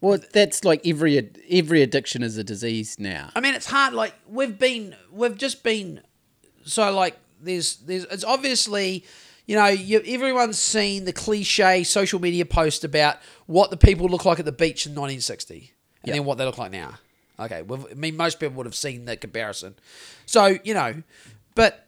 [0.00, 3.30] Well, that's like every every addiction is a disease now.
[3.34, 3.94] I mean, it's hard.
[3.94, 6.02] Like we've been, we've just been,
[6.64, 9.04] so like there's there's it's obviously.
[9.46, 14.26] You know, you, everyone's seen the cliche social media post about what the people look
[14.26, 16.14] like at the beach in 1960 and Yep.
[16.16, 16.98] then what they look like now.
[17.40, 19.76] Okay, well, I mean, most people would have seen the comparison.
[20.26, 21.02] So, you know,
[21.54, 21.86] but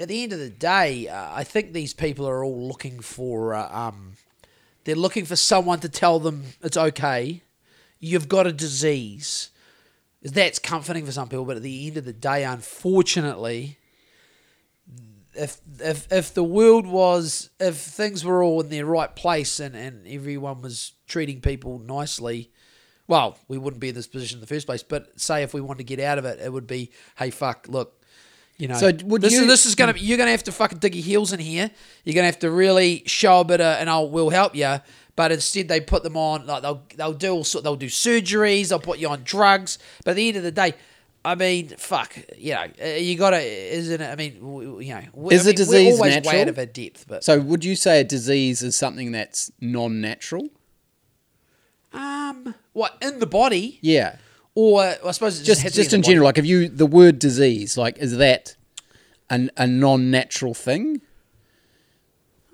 [0.00, 3.54] at the end of the day, uh, I think these people are all looking for,
[3.54, 4.14] uh, um,
[4.82, 7.40] they're looking for someone to tell them it's okay.
[8.00, 9.50] You've got a disease.
[10.22, 13.78] That's comforting for some people, but at the end of the day, unfortunately,
[15.34, 19.76] if if if the world was if things were all in their right place and,
[19.76, 22.50] and everyone was treating people nicely,
[23.06, 24.82] well, we wouldn't be in this position in the first place.
[24.82, 27.66] But say if we wanted to get out of it, it would be, hey, fuck,
[27.68, 28.02] look,
[28.56, 30.52] you know, So would this you- is this is gonna be, you're gonna have to
[30.52, 31.70] fucking dig your heels in here.
[32.04, 34.76] You're gonna have to really show a bit of, and I'll we'll help you.
[35.16, 38.68] But instead, they put them on like they'll they'll do all sort they'll do surgeries.
[38.68, 39.78] They'll put you on drugs.
[40.04, 40.74] But at the end of the day.
[41.24, 44.06] I mean, fuck, you know, uh, you gotta, isn't it?
[44.12, 44.34] I mean,
[44.80, 46.40] you know, we- Is I a mean, we're disease always way natural?
[46.42, 50.50] out of our depth, but So would you say a disease is something that's non-natural?
[51.92, 54.18] um, what in the body, Yeah.
[54.54, 56.68] or I suppose just Just has to be just the in general, like if you
[56.68, 58.54] the word disease, like is that
[59.28, 61.00] an, a non-natural thing?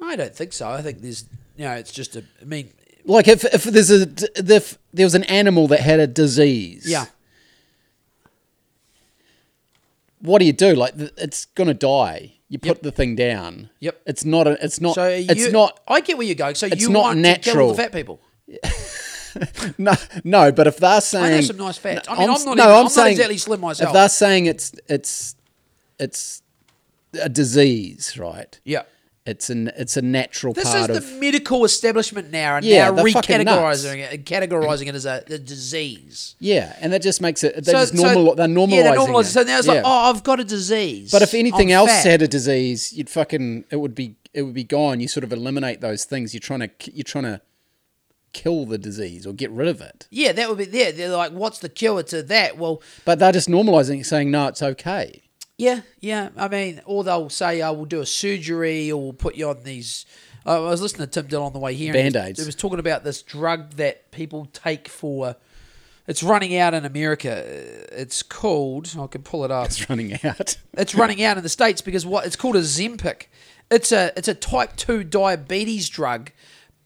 [0.00, 0.68] I don't think so.
[0.70, 1.24] I think there's,
[1.62, 2.24] you know, it's just a.
[2.40, 2.72] I mean,
[3.04, 7.06] Like if if there's a if there was an animal that had a disease, yeah,
[10.20, 10.74] what do you do?
[10.74, 12.34] Like it's gonna die.
[12.48, 12.82] You put Yep.
[12.82, 13.70] the thing down.
[13.80, 14.02] Yep.
[14.06, 14.46] It's not.
[14.48, 14.94] A, it's not.
[14.96, 15.78] so it's you, not.
[15.86, 16.54] I get where you're going.
[16.56, 17.68] So it's you not want to kill natural.
[17.68, 18.20] the fat people.
[19.78, 19.94] No,
[20.24, 20.52] no.
[20.52, 22.06] But if they're saying I saying, know some nice fats.
[22.06, 22.56] I mean, I'm, s- not.
[22.58, 23.88] no, even, I'm I'm, not exactly slim myself.
[23.88, 25.36] if they're saying it's it's
[25.98, 26.42] it's
[27.18, 28.60] a disease, right?
[28.62, 28.82] yeah.
[29.24, 32.86] It's an it's a natural This part is of the medical establishment now, and Yeah,
[32.90, 33.84] now they're fucking nuts.
[33.84, 36.34] recategorizing it, and categorizing it as a, a disease.
[36.40, 37.54] yeah, and that just makes it.
[37.54, 38.34] They So- just so- normal.
[38.34, 38.70] they're normalizing.
[38.70, 39.20] Yeah, they're normalizing.
[39.20, 39.24] it.
[39.26, 39.72] So now it's Yeah.
[39.74, 41.12] like, oh, I've got a disease.
[41.12, 42.06] But if anything I'm else fat.
[42.06, 44.98] had a disease, you'd fucking it would be it would be gone.
[44.98, 46.34] You sort of eliminate those things.
[46.34, 47.40] You're trying to you're trying to
[48.32, 50.08] kill the disease or get rid of it.
[50.10, 50.90] yeah, that would be there.
[50.90, 52.56] They're like, what's the cure to that?
[52.56, 55.22] Well, But they're just normalizing it, saying no, it's okay.
[55.58, 56.30] Yeah, yeah.
[56.36, 59.48] I mean, or they'll say, oh, "I will do a surgery," or we'll put you
[59.48, 60.06] on these.
[60.44, 61.90] I was listening to Tim Dillon on the way here.
[61.94, 62.40] and he was- Band-Aids.
[62.40, 65.36] He was talking about this drug that people take for.
[66.08, 67.44] It's running out in America.
[67.96, 68.92] It's called.
[68.98, 69.66] I can pull it up.
[69.66, 70.56] It's running out.
[70.76, 73.24] It's running out in the states because what it's called Ozempic.
[73.70, 76.32] It's a it's a type two diabetes drug,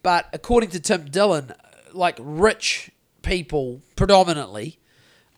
[0.02, 1.52] but according to Tim Dillon,
[1.94, 2.90] like rich
[3.22, 4.78] people predominantly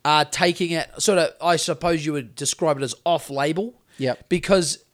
[0.08, 0.88] are taking it.
[0.98, 3.74] Sort of, I suppose you would describe it as off label.
[3.98, 4.14] Yeah.
[4.28, 4.84] Because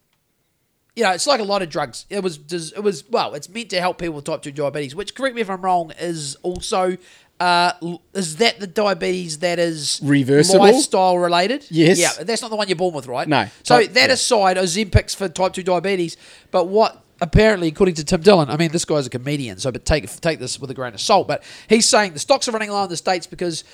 [0.96, 2.06] you know, it's like a lot of drugs.
[2.08, 5.14] It was it was well, it's meant to help people with type two diabetes, which
[5.14, 6.96] correct me if I'm wrong, is also
[7.40, 7.72] uh,
[8.12, 10.60] is that the diabetes that is Reversible?
[10.60, 11.66] lifestyle related?
[11.70, 11.98] Yes.
[11.98, 13.26] Yeah, that's not the one you're born with, right?
[13.28, 13.46] No.
[13.64, 14.14] So Type- that yeah.
[14.14, 16.16] aside, Ozempics for type two diabetes,
[16.52, 19.84] but what apparently, according to Tim Dillon, I mean, this guy's a comedian, so but
[19.84, 21.26] take take this with a grain of salt.
[21.26, 23.64] But he's saying the stocks are running low in the states because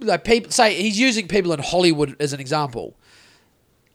[0.00, 2.96] like people say he's using people in Hollywood as an example.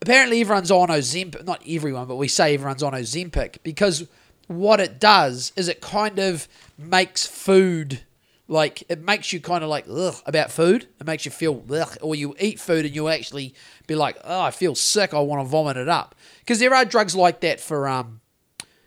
[0.01, 1.45] Apparently, everyone's on Ozempic.
[1.45, 4.07] Not everyone, but we say everyone's on Ozempic because
[4.47, 8.01] what it does is it kind of makes food
[8.47, 10.87] like it makes you kind of like ugh about food.
[10.99, 13.55] It makes you feel ugh, or you eat food and you actually
[13.87, 15.13] be like, oh, I feel sick.
[15.13, 16.15] I want to vomit it up.
[16.39, 18.21] Because there are drugs like that for um,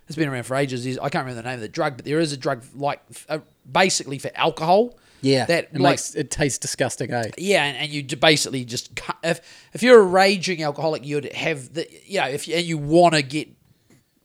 [0.07, 0.87] it's been around for ages.
[0.99, 3.39] I can't remember the name of the drug, but there is a drug like uh,
[3.71, 4.97] basically for alcohol.
[5.21, 5.47] Yeah.
[5.47, 7.31] that it like makes it tastes disgusting, eh?
[7.39, 9.41] yeah, and, and you basically just if
[9.73, 13.15] if you're a raging alcoholic, you'd have the you know if you, and you want
[13.15, 13.49] to get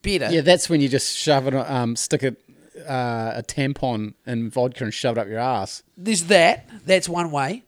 [0.02, 0.30] better.
[0.32, 2.36] Yeah, that's when you just shove it, um, stick a,
[2.88, 5.82] uh, a tampon in vodka and shove it up your ass.
[5.98, 6.70] There's that.
[6.86, 7.64] That's one way.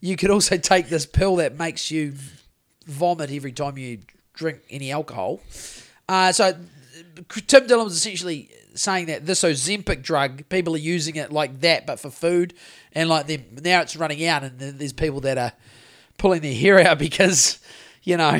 [0.00, 2.14] You could also take this pill that makes you
[2.86, 3.98] vomit every time you
[4.34, 5.40] drink any alcohol.
[6.08, 6.56] Uh, so
[7.46, 8.50] Tim Dillon was essentially
[8.80, 12.54] saying that this Ozempic drug, people are using it like that, but for food,
[12.92, 15.52] and like they now it's running out, and there's people that are
[16.18, 17.58] pulling their hair out because
[18.02, 18.30] you know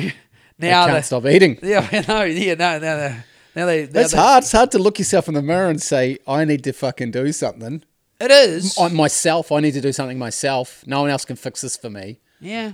[0.57, 1.59] now They can't stop eating.
[1.63, 2.23] Yeah, know.
[2.23, 3.15] Yeah, no, no, no.
[3.55, 3.85] Now they.
[3.85, 4.43] Now That's they- hard.
[4.43, 7.31] It's hard to look yourself in the mirror and say, I need to fucking do
[7.31, 7.83] something.
[8.19, 8.77] It is.
[8.77, 10.83] On myself, I need to do something myself.
[10.85, 12.19] No one else can fix this for me.
[12.39, 12.73] Yeah.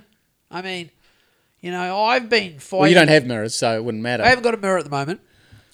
[0.51, 0.91] I mean,
[1.61, 2.79] you know, I've been fighting.
[2.79, 4.23] Well, you don't have mirrors, so it wouldn't matter.
[4.23, 5.21] I haven't got a mirror at the moment.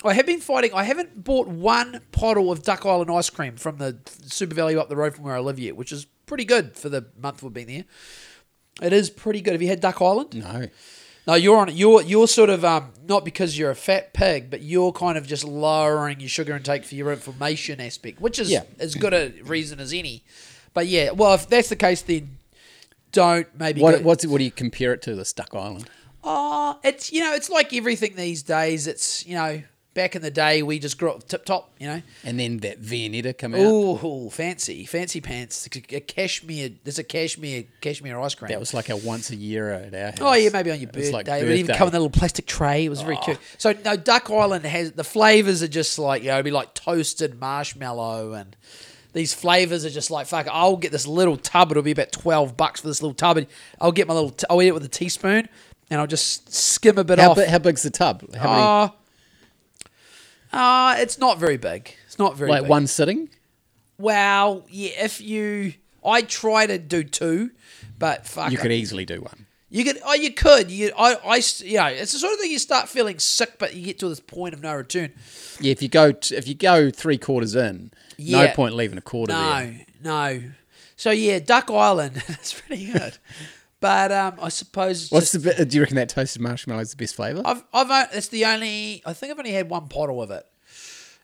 [0.05, 0.71] I have been fighting.
[0.73, 4.89] I haven't bought one bottle of Duck Island ice cream from the Super Value up
[4.89, 7.53] the road from where I live yet, which is pretty good for the month we've
[7.53, 7.85] been there.
[8.81, 9.53] It is pretty good.
[9.53, 10.35] Have you had Duck Island?
[10.35, 10.67] no.
[11.25, 11.75] No, you're on it.
[11.75, 15.25] You're you're sort of um not because you're a fat pig, but you're kind of
[15.25, 18.63] just lowering your sugar intake for your inflammation aspect, which is Yeah.
[18.77, 20.25] as good a reason as any.
[20.73, 22.39] But yeah, well, if that's the case, then
[23.13, 23.79] don't maybe.
[23.81, 25.87] What, go- what's, what do you compare it to, the Stuck Island?
[26.25, 28.85] Oh, it's you know, it's like everything these days.
[28.85, 29.61] It's you know,
[29.93, 31.71] back in the day we just grew up tip top.
[31.79, 33.59] You know, And then that Viennetta come out.
[33.59, 35.67] ooh, fancy, fancy pants.
[35.67, 36.71] A cashmere.
[36.83, 38.49] There's a cashmere cashmere ice cream.
[38.49, 40.17] That was like a once a year at our house.
[40.21, 41.11] Oh yeah, maybe on your birthday.
[41.11, 41.73] like it would even birthday.
[41.73, 41.77] Oh.
[41.77, 42.85] come in a little plastic tray.
[42.85, 43.23] It was very oh.
[43.23, 43.39] cute.
[43.57, 46.73] So no, Duck Island has the flavors are just like you know, it'd be like
[46.73, 48.55] toasted marshmallow and
[49.13, 50.47] these flavors are just like fuck.
[50.49, 51.71] I'll get this little tub.
[51.71, 53.37] It'll be about twelve bucks for this little tub.
[53.37, 53.47] And
[53.79, 54.31] I'll get my little.
[54.31, 55.47] T- I'll eat it with a teaspoon
[55.89, 57.45] and I'll just skim a bit How, off.
[57.45, 58.23] how big's the tub?
[58.35, 58.89] How many, uh,
[60.53, 61.95] Uh, it's not very big.
[62.05, 62.69] It's not very like big.
[62.69, 63.29] one sitting?
[63.97, 65.73] Well, yeah, if you,
[66.05, 67.51] I try to do two,
[67.99, 69.45] but fuck, You could easily do one.
[69.69, 70.69] You could, oh, you could.
[70.69, 73.55] You, I, I, s- you know, it's the sort of thing you start feeling sick,
[73.57, 75.11] but you get to this point of no return.
[75.59, 79.01] Yeah, if you go t- if you go three quarters in, no point leaving a
[79.01, 79.41] quarter there.
[80.03, 80.41] No, no.
[80.95, 83.17] So yeah, Duck Island, that's pretty good.
[83.83, 85.67] but um, I suppose What's just, the bit?
[85.67, 87.41] Do you reckon that toasted marshmallow is the best flavour?
[87.43, 89.03] I've, I've, it's the only.
[89.05, 90.45] I think I've only had one bottle of it.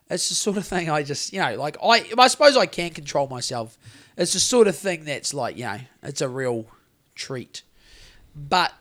[0.10, 2.90] It's the sort of thing I just, you know, like I, I suppose I can
[2.90, 3.78] control myself.
[4.18, 6.66] It's the sort of thing that's like, you know, it's a real
[7.16, 7.62] treat.
[8.36, 8.74] But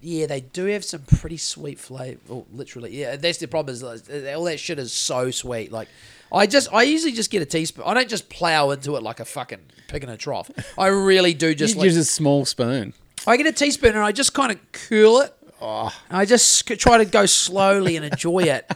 [0.00, 2.18] yeah, they do have some pretty sweet flavor.
[2.28, 3.74] Well, literally, yeah, that's the problem.
[3.74, 5.70] Is all that shit is so sweet.
[5.70, 5.88] Like,
[6.32, 7.84] I just, I usually just get a teaspoon.
[7.86, 10.50] I don't just plow into it like a fucking pig in a trough.
[10.78, 12.94] I really do just you like use a small spoon.
[13.26, 15.32] I get a teaspoon and I just kind of curl it.
[15.60, 15.92] Oh.
[16.10, 18.70] I just try to go slowly and enjoy it.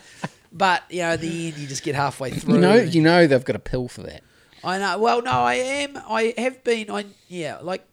[0.53, 2.55] But you know, at the end, you just get halfway through.
[2.55, 4.23] You know, you know they've got a pill for that.
[4.65, 4.99] I know.
[4.99, 5.97] Well, no, I am.
[6.09, 6.91] I have been.
[6.91, 7.87] I yeah, like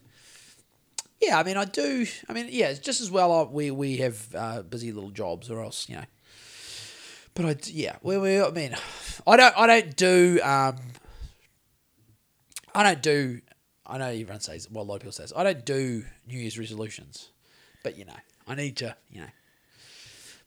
[1.21, 1.39] yeah.
[1.39, 2.05] I mean, I do.
[2.27, 2.69] I mean, yeah.
[2.69, 3.31] It's just as well.
[3.31, 6.05] I, we we have uh, busy little jobs, or else you know.
[7.35, 7.97] But I yeah.
[8.01, 8.75] We, we I mean,
[9.25, 9.57] I don't.
[9.57, 10.39] I don't do.
[10.43, 10.77] Um,
[12.73, 13.41] I don't do.
[13.87, 14.69] I know everyone says.
[14.69, 17.29] Well, a lot of people says I don't do New Year's resolutions,
[17.83, 18.13] but you know,
[18.47, 18.95] I need to.
[19.09, 19.27] You know,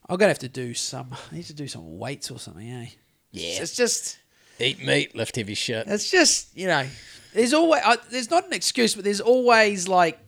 [0.09, 1.15] I'm gonna have to do some.
[1.33, 2.69] I need to do some weights or something.
[2.71, 2.87] Eh?
[3.33, 3.63] Yeah.
[3.63, 4.19] It's just.
[4.59, 5.87] Eat meat, lift heavy shit.
[5.89, 6.87] It's just you know,
[7.33, 10.19] there's always uh, there's not an excuse, but there's always like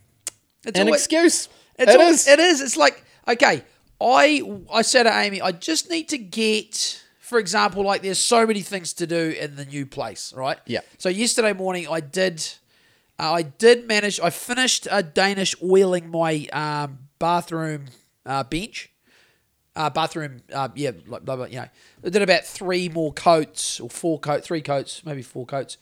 [0.64, 1.48] it's An always, excuse.
[1.79, 2.27] It's It all- is.
[2.27, 2.61] It is.
[2.62, 3.62] It's like okay.
[4.01, 8.46] I I said to Amy, I just need to get, for example, like there's so
[8.46, 10.59] many things to do in the new place, right?
[10.66, 10.81] Yeah.
[10.98, 12.42] So yesterday morning, I did,
[13.23, 14.19] uh, I did manage.
[14.19, 17.87] I finished uh, Danish oiling my um, bathroom
[18.27, 18.91] uh, bench.
[19.75, 21.67] Uh, bathroom, uh, yeah, like blah, blah, you know,
[22.05, 25.79] I did about three more coats or four coat, three coats, maybe four coats.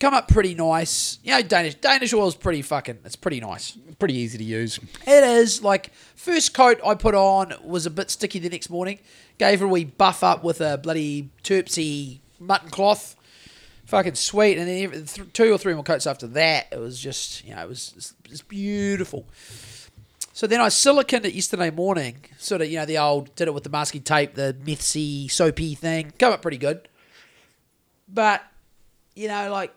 [0.00, 1.18] Come up pretty nice.
[1.22, 3.00] You know, Danish Danish oil is pretty fucking.
[3.04, 3.76] It's pretty nice.
[3.98, 4.78] Pretty easy to use.
[5.06, 9.00] It is like first coat I put on was a bit sticky the next morning.
[9.38, 13.16] Gave her a wee buff up with a bloody terpsy mutton cloth,
[13.88, 14.58] fucking sweet.
[14.58, 17.62] And then th- two or three more coats after that, it was just you know
[17.62, 19.26] it was it was beautiful.
[20.32, 22.18] So then I siliconed it yesterday morning.
[22.38, 25.74] Sort of you know the old did it with the masking tape, the methsy soapy
[25.74, 26.12] thing.
[26.18, 26.88] Come up pretty good,
[28.06, 28.42] but
[29.16, 29.74] you know like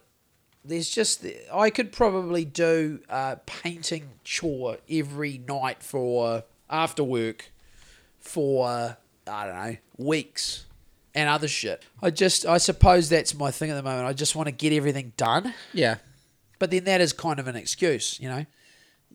[0.64, 7.52] there's just I could probably do a painting chore every night for after work
[8.20, 8.98] for
[9.28, 10.66] I don't know weeks
[11.14, 11.84] and other shit.
[12.02, 14.08] I just I suppose that's my thing at the moment.
[14.08, 15.98] I just want to get everything done, Yeah.
[16.60, 18.46] but then that is kind of an excuse, you know.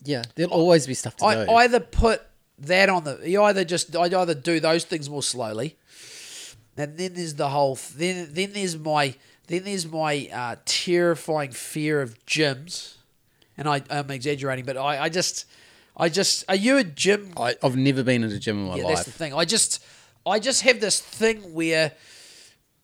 [0.03, 0.23] Yeah.
[0.35, 1.27] There'll always be stuff to do.
[1.27, 1.51] I do.
[1.53, 2.23] either put
[2.59, 5.77] that on the you either just I either do those things more slowly,
[6.77, 9.15] and then there's the whole then then there's my
[9.47, 12.97] then there's my uh, terrifying fear of gyms,
[13.57, 15.47] and I I'm exaggerating, but I I just
[15.97, 17.33] I just are you a gym?
[17.37, 18.97] I, I've never been in a gym in my yeah, life.
[18.97, 19.33] that's the thing.
[19.35, 19.83] I just
[20.27, 21.93] I just have this thing where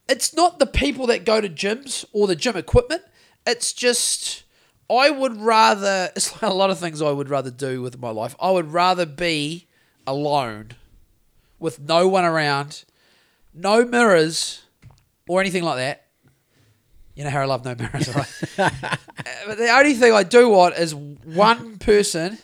[0.09, 3.03] it's not the people that go to gyms or the gym equipment.
[3.47, 4.45] It's just
[4.89, 6.11] I would rather.
[6.17, 8.37] It's like a lot of things I would rather do with my life.
[8.41, 9.67] I would rather be
[10.07, 10.73] alone,
[11.59, 12.85] with no one around,
[13.55, 14.63] no mirrors,
[15.29, 16.07] or anything like that.
[17.15, 18.29] You know how I love no mirrors, right?
[19.25, 22.39] Uh, but the only thing I do want is one person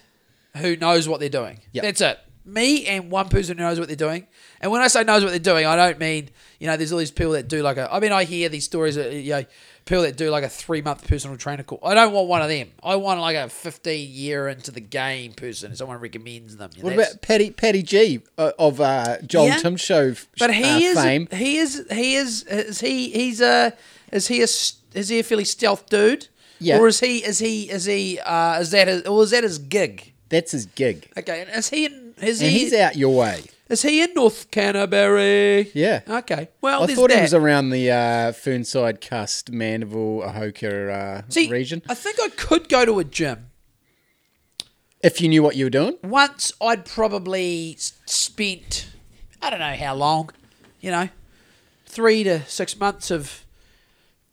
[0.57, 1.59] who knows what they're doing.
[1.73, 1.83] Yep.
[1.83, 2.19] That's it.
[2.45, 4.27] Me and one person who knows what they're doing.
[4.61, 6.99] And when I say knows what they're doing, I don't mean, you know, there's all
[6.99, 9.45] these people that do like a, I mean, I hear these stories, of, you know,
[9.85, 11.81] people that do like a three month personal trainer course.
[11.85, 12.71] I don't want one of them.
[12.83, 15.75] I want like a 15 year into the game person.
[15.77, 16.71] Someone recommends them.
[16.81, 19.57] What about Patty Patty G uh, of uh, Joel Yeah.
[19.59, 20.15] Tim Show?
[20.39, 21.29] But he uh, is, fame.
[21.33, 23.75] he is, he is, is he, he's a,
[24.13, 26.29] is he a, is he a fairly stealth dude?
[26.61, 26.79] Yeah.
[26.81, 29.59] Or is he, is he, is he, uh, is that, his, or is that his
[29.59, 30.13] gig?
[30.29, 33.45] That's his gig, Okay, and is he is and he, he's out your way.
[33.69, 35.71] Is he in North Canterbury?
[35.75, 36.01] Yeah.
[36.09, 36.49] Okay.
[36.63, 37.17] Well, I thought that.
[37.17, 41.83] he was around the uh, Fernside, Cust, Mandeville, Ohoka uh, See, region.
[41.89, 43.51] I think I could go to a gym.
[45.03, 48.89] If you knew what you were doing, Once I'd probably spent,
[49.43, 50.31] I don't know how long,
[50.81, 51.09] you know,
[51.87, 53.45] three to six months of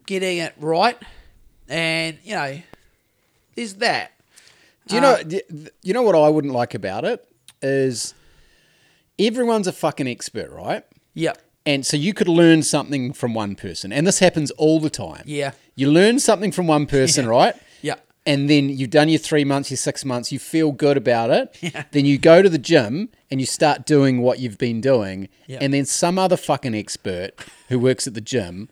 [0.08, 0.98] getting it right.
[1.68, 2.60] And, you know,
[3.56, 4.14] there's that.
[4.88, 5.68] do you Uh, know?
[5.84, 7.24] You know what I wouldn't like about it
[7.62, 8.14] is
[9.20, 10.84] everyone's a fucking expert, right?
[11.14, 11.38] Yep.
[11.66, 15.24] And so you could learn something from one person, and this happens all the time.
[15.26, 15.52] Yeah.
[15.76, 17.32] You learn something from one person, Yeah.
[17.32, 17.56] right?
[17.82, 17.96] Yeah.
[18.28, 21.56] and then you've done your three months, your six months, you feel good about it.
[21.74, 21.84] Yeah.
[21.92, 25.30] Then you go to the gym and you start doing what you've been doing.
[25.48, 25.60] Yeah.
[25.62, 27.32] And then some other fucking expert
[27.70, 28.70] who works at the gym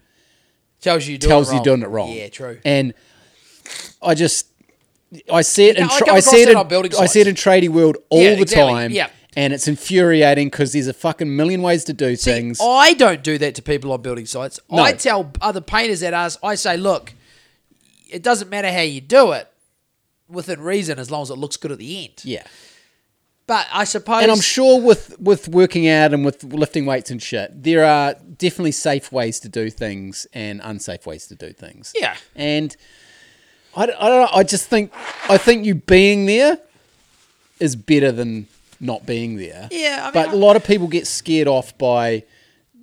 [0.81, 2.11] Tells you, tells you doing it wrong.
[2.11, 2.59] Yeah, true.
[2.65, 2.93] And
[4.01, 4.47] I just,
[5.31, 7.27] I see it in, Yeah, I tra- come I, see it in, I see it
[7.27, 8.73] in tradie world all Yeah, the exactly.
[8.73, 8.91] time.
[8.91, 9.09] Yeah.
[9.35, 12.59] And it's infuriating because there's a fucking million ways to do things.
[12.61, 14.59] I don't do that to people on building sites.
[14.69, 14.83] No.
[14.83, 17.13] I tell other painters at us, I say, look,
[18.11, 19.47] it doesn't matter how you do it
[20.29, 22.21] within reason as long as it looks good at the end.
[22.23, 22.43] yeah.
[23.45, 24.23] But I suppose.
[24.23, 28.13] And I'm sure with with working out and with lifting weights and shit, there are
[28.37, 31.91] definitely safe ways to do things and unsafe ways to do things.
[31.93, 32.15] Yeah.
[32.37, 32.73] And
[33.75, 34.37] I, don't- I don't know.
[34.37, 34.93] I just think
[35.29, 36.57] I think you being there
[37.59, 38.47] is better than
[38.83, 39.67] not being there.
[39.71, 42.23] Yeah, I mean, but I- a lot of people get scared off by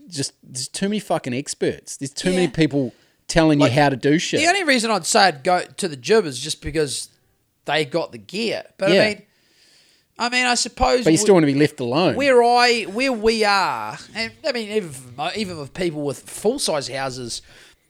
[0.09, 1.97] just there's too many fucking experts.
[1.97, 2.93] There's too many people
[3.29, 4.41] telling Like, you how to do shit.
[4.41, 7.11] The only reason I'd say I'd go to the gym is just because
[7.67, 8.65] they got the gear.
[8.77, 9.03] But Yeah.
[9.03, 9.23] I mean,
[10.19, 11.05] I mean, I suppose.
[11.05, 12.15] but you still want to be left alone.
[12.17, 14.93] where I where we are, and I mean even
[15.37, 17.41] even with people with full size houses,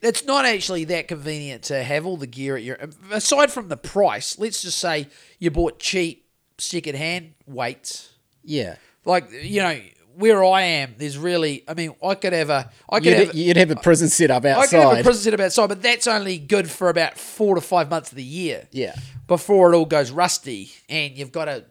[0.03, 2.79] it's not actually that convenient to have all the gear at your.
[3.11, 5.09] Aside from the price, let's just say
[5.41, 6.27] you bought cheap
[6.59, 8.10] second hand weights,
[8.45, 8.77] yeah.
[9.05, 9.79] like you know
[10.17, 10.95] where I am.
[10.99, 13.35] There's really, I mean, I could have a, I could You'd, have.
[13.35, 14.63] you'd have a prison set up outside.
[14.63, 17.61] I could have a prison setup outside, but that's only good for about four to
[17.63, 18.69] five months of the year.
[18.71, 18.95] Yeah.
[19.29, 21.65] Before it all goes rusty and you've got a,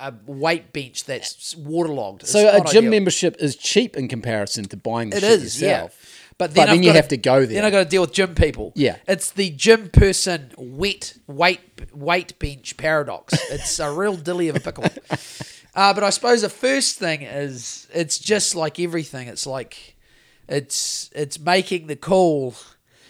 [0.00, 2.26] a weight bench that's waterlogged.
[2.26, 2.90] So a gym ideal.
[2.90, 5.90] membership is cheap in comparison to buying the It shit is, yourself.
[6.00, 6.06] yeah.
[6.38, 7.48] But then, But then you gotta- have to go there.
[7.56, 8.72] Then I got to deal with gym people.
[8.76, 8.96] Yeah.
[9.06, 11.60] it's the gym person wet weight
[11.92, 13.34] weight bench paradox.
[13.50, 14.84] It's a real dilly of a pickle.
[15.74, 19.28] Uh, but I suppose the first thing is it's just like everything.
[19.28, 19.96] It's like
[20.48, 22.54] it's it's making the call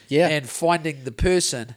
[0.08, 0.28] Yeah.
[0.28, 1.74] and finding the person.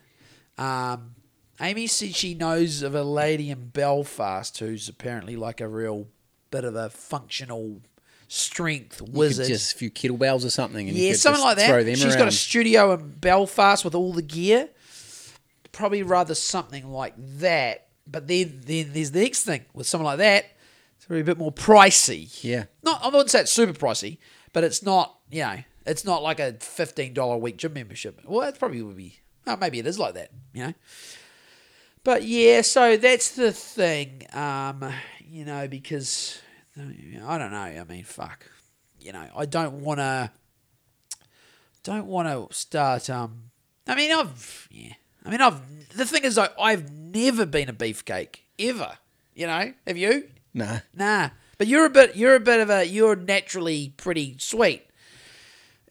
[0.57, 1.15] Um,
[1.61, 6.07] Amy said she knows of a lady in Belfast who's apparently like a real
[6.51, 7.81] bit of a functional
[8.27, 9.47] strength You could wizard.
[9.47, 10.89] just a few kettlebells or something.
[10.89, 11.85] And you yeah, something like that.
[11.95, 12.17] She's around.
[12.17, 14.69] got a studio in Belfast with all the gear.
[15.71, 17.87] Probably rather something like that.
[18.05, 20.45] But then, then there's the next thing with something like that.
[21.09, 22.43] It's a bit more pricey.
[22.43, 22.65] Yeah.
[22.81, 24.19] Not, I wouldn't say it's super pricey,
[24.53, 28.21] but it's not, you know, it's not like a $15 a week gym membership.
[28.25, 30.73] Well, it probably would be, well, maybe it is like that, you know.
[32.03, 36.41] But yeah, so that's the thing, um, you know, because
[36.77, 37.57] I don't know.
[37.57, 38.49] I mean, fuck,
[38.99, 40.31] you know, I don't want to,
[41.83, 43.09] don't want to start.
[43.09, 43.51] Um,
[43.87, 44.93] I mean, I've, yeah,
[45.25, 45.61] I mean, I've.
[45.95, 48.97] The thing is, though, I've never been a beefcake ever.
[49.33, 50.29] You know, have you?
[50.53, 50.79] Nah.
[50.95, 52.15] Nah, but you're a bit.
[52.15, 52.85] You're a bit of a.
[52.85, 54.83] You're naturally pretty sweet,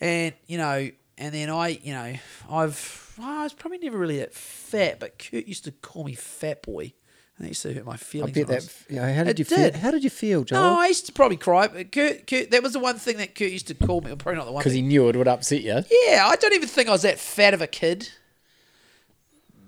[0.00, 0.90] and you know.
[1.18, 2.14] And then I, you know,
[2.50, 3.14] I've.
[3.18, 6.62] well, I was probably never really that fat, but Kurt used to call me fat
[6.62, 6.92] boy.
[7.38, 8.36] And that used to hurt my feelings.
[8.36, 8.54] I bet that.
[8.56, 9.72] was- Yeah, how did you did.
[9.74, 9.80] feel?
[9.80, 10.60] How did you feel, Joel?
[10.60, 11.68] no, I used to probably cry.
[11.68, 14.08] But Kurt, Kurt, that was the one thing that Kurt used to call me.
[14.08, 14.60] Well, probably not the one.
[14.62, 15.82] Because he knew it would upset you.
[15.90, 18.08] Yeah, I don't even think I was that fat of a kid.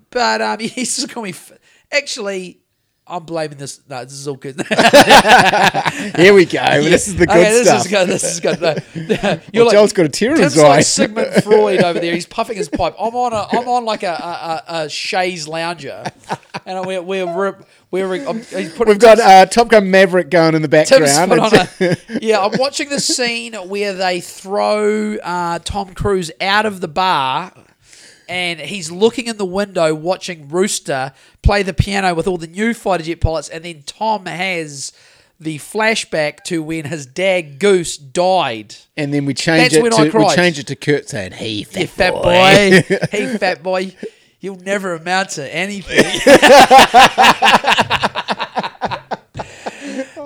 [0.09, 1.29] But um, he used to call me.
[1.29, 1.53] F-
[1.91, 2.59] Actually,
[3.07, 3.81] I'm blaming this.
[3.87, 4.55] No, this is all good.
[6.15, 6.63] Here we go.
[6.95, 7.85] This is the good okay, this stuff.
[7.85, 8.07] is good.
[8.07, 8.61] This is good.
[8.61, 10.85] No, Well, Joel's got a tear in his Tim's like.
[10.85, 12.13] Sigmund Freud over there.
[12.13, 12.95] He's puffing his pipe.
[12.99, 13.47] I'm on a.
[13.51, 16.03] I'm on like a a, a, a chaise lounger,
[16.65, 17.57] and we're we're we're,
[17.91, 21.31] we're I'm, he's putting We've got uh, Top Gun Maverick going in the background.
[21.31, 26.87] a, yeah, I'm watching the scene where they throw uh, Tom Cruise out of the
[26.87, 27.51] bar,
[28.27, 31.13] and he's looking in the window watching Rooster
[31.45, 34.91] play the piano with all the new fighter jet pilots, and then Tom has
[35.39, 38.75] the flashback to when his dad Goose died.
[38.97, 41.33] and then we change That's it when to I we change it to Kurt saying,
[41.33, 43.95] "Hey, fat, You fat boy." boy, hey fat boy,
[44.39, 45.97] you'll never amount to anything.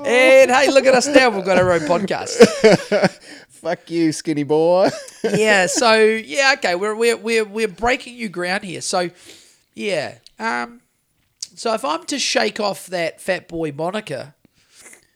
[0.05, 1.29] and hey, look at us now.
[1.29, 3.17] We've got our own podcast.
[3.49, 4.89] Fuck you, skinny boy.
[5.23, 5.67] yeah.
[5.67, 6.75] So yeah, okay.
[6.75, 8.81] We're we're we're we're breaking new ground here.
[8.81, 9.09] So
[9.75, 10.15] yeah.
[10.39, 10.81] Um.
[11.59, 14.33] So if I'm to shake off that fat boy moniker,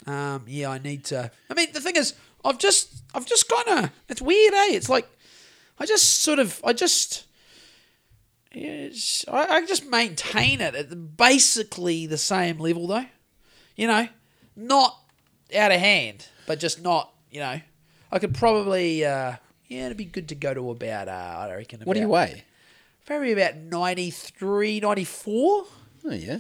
[0.05, 1.31] um, yeah, I need to.
[1.49, 3.91] I mean, the thing is, I've just I've just kind of.
[4.09, 4.71] It's weird, eh?
[4.71, 5.07] It's like
[5.79, 7.27] I just sort of I just.
[8.51, 13.05] Yes, I, I just maintain it at basically the same level, though.
[13.77, 14.09] You know,
[14.57, 14.99] not
[15.55, 17.13] out of hand, but just not.
[17.31, 17.61] You know,
[18.11, 19.05] I could probably.
[19.05, 19.35] Uh,
[19.67, 21.07] yeah, it'd be good to go to about.
[21.07, 21.79] Uh, I reckon.
[21.85, 22.43] what do you weigh?
[23.05, 25.65] Probably about 93, 94.
[26.05, 26.39] Oh yeah.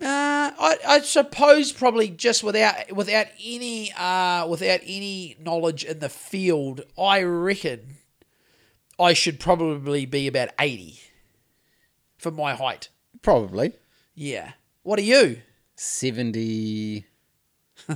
[0.00, 6.08] Uh, I, I suppose probably just without without any uh, without any knowledge in the
[6.08, 7.96] field, I reckon
[8.98, 11.00] I should probably be about eighty
[12.16, 12.90] for my height.
[13.22, 13.72] Probably
[14.14, 14.52] Yeah.
[14.84, 15.40] What are you?
[15.74, 17.04] seventy,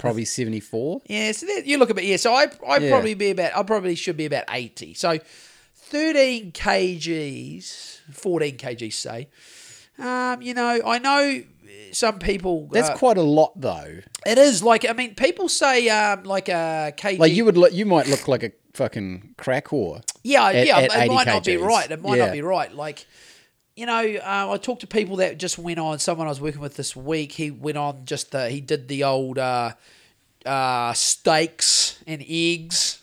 [0.00, 1.02] probably seventy-four.
[1.06, 2.04] Yeah, so that, you look a bit.
[2.04, 2.90] Yeah, so I I Yeah.
[2.90, 3.56] probably be about.
[3.56, 4.92] I probably should be about eighty.
[4.94, 5.18] So
[5.76, 9.28] thirteen kgs, fourteen kgs, say.
[9.98, 11.42] Um, you know, I know
[11.92, 12.68] some people.
[12.72, 13.98] That's uh, quite a lot, though.
[14.26, 17.18] It is like I mean, people say um like a kg.
[17.18, 20.02] Like you would, look, you might look like a fucking crack whore.
[20.22, 20.78] yeah, at- yeah.
[20.78, 21.90] at it 80 might not be right.
[21.90, 22.26] It might Yeah.
[22.26, 22.72] not be right.
[22.74, 23.06] Like,
[23.76, 25.98] you know, uh, I talked to people that just went on.
[25.98, 29.04] Someone I was working with this week, he went on just the he did the
[29.04, 29.72] old uh,
[30.46, 33.02] uh, steaks and eggs.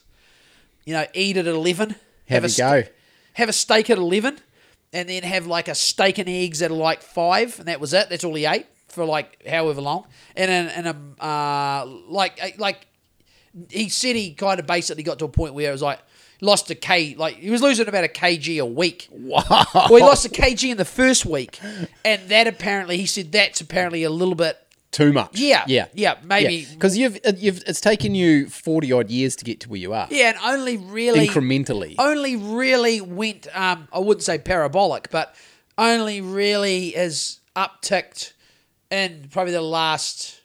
[0.86, 1.96] You know, eat at eleven.
[2.30, 2.92] Have a st- go.
[3.34, 4.40] have a steak at eleven,
[4.94, 8.10] and then have like a steak and eggs at like five, and that was it.
[8.10, 10.08] That's all he ate for like however long.
[10.36, 12.88] And in, and a uh, like like
[13.70, 16.00] he said he kind of basically got to a point where it was like
[16.42, 19.08] lost a k like he was losing about a kg a week.
[19.12, 19.44] Wow.
[19.74, 21.60] Well, he lost a kg in the first week,
[22.04, 24.58] and that apparently he said that's apparently a little bit.
[24.92, 25.38] Too much.
[25.38, 25.86] Yeah, Yeah.
[25.94, 26.66] yeah, maybe.
[26.72, 30.08] Because you've you've it's taken you forty odd years to get to where you are.
[30.10, 31.94] Yeah, and only really Incrementally.
[32.00, 35.36] only really went um I wouldn't say parabolic, but
[35.78, 38.34] only really has upticked
[38.90, 40.42] in probably the last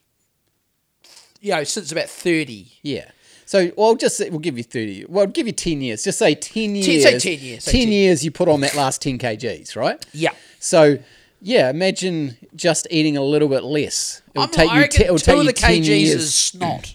[1.41, 2.73] you know, since about thirty.
[2.83, 3.11] Yeah.
[3.47, 5.05] So, well, just say- we'll give you thirty.
[5.09, 6.05] Well, I'll give you ten years.
[6.05, 7.03] Just say ten years.
[7.03, 7.93] say 10 years, say 10 10.
[7.93, 8.25] years.
[8.25, 10.05] You put on that last ten kgs, right?
[10.13, 10.31] Yeah.
[10.59, 10.99] So,
[11.45, 14.23] yeah, imagine just eating a little bit less.
[14.35, 14.89] It will I'm, take you.
[14.89, 16.15] Te- it will two of the kgs years.
[16.15, 16.95] is snot.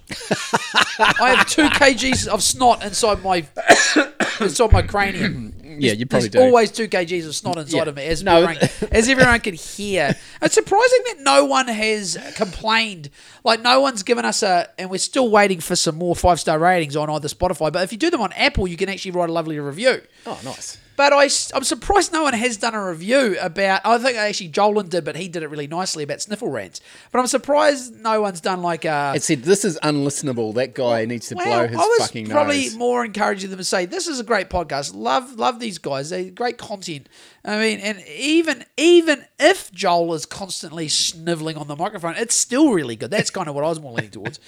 [0.99, 3.45] I have two kgs of snot inside my
[4.41, 5.53] inside my cranium.
[5.79, 6.47] Yeah, you probably There's do.
[6.49, 7.83] always two kgs of snot inside Yeah.
[7.89, 8.41] of me, as, No.
[8.41, 10.13] everyone, as everyone can hear.
[10.41, 13.09] It's surprising that no one has complained.
[13.45, 16.59] Like, no one's given us a, and we're still waiting for some more five star
[16.59, 17.71] ratings on either Spotify.
[17.71, 20.01] But if you do them on Apple, you can actually write a lovely review.
[20.25, 20.77] Oh, nice.
[20.95, 23.79] But I, I'm surprised no one has done a review about.
[23.85, 26.81] I think actually Jolan did, but he did it really nicely about sniffle rants.
[27.13, 29.13] But I'm surprised no one's done like a.
[29.15, 30.53] It said, this is unlistenable.
[30.55, 32.75] That guy needs to Well, blow his I was fucking probably nose.
[32.75, 34.93] more encouraging them to say this is a great podcast.
[34.93, 36.09] Love love these guys.
[36.09, 37.07] They're great content.
[37.45, 42.73] I mean, and even even if Joel is constantly sniveling on the microphone, it's still
[42.73, 43.09] really good.
[43.09, 44.41] That's kind of what I was more leaning towards.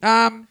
[0.00, 0.46] Um,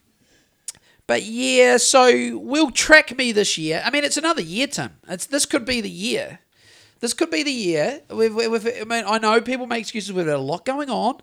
[1.11, 3.81] but yeah, so will track me this year.
[3.83, 4.91] I mean, it's another year, Tim.
[5.09, 6.39] It's this could be the year.
[7.01, 7.99] This could be the year.
[8.09, 10.13] We've, we've, I mean, I know people make excuses.
[10.13, 11.15] We've had a lot going on.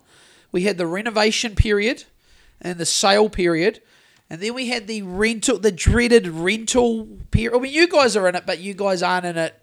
[0.51, 2.03] We had the renovation period
[2.61, 3.81] and the sale period,
[4.29, 7.57] and then we had the rental, the dreaded rental period.
[7.57, 9.59] I mean, you guys are in it, but you guys aren't in it.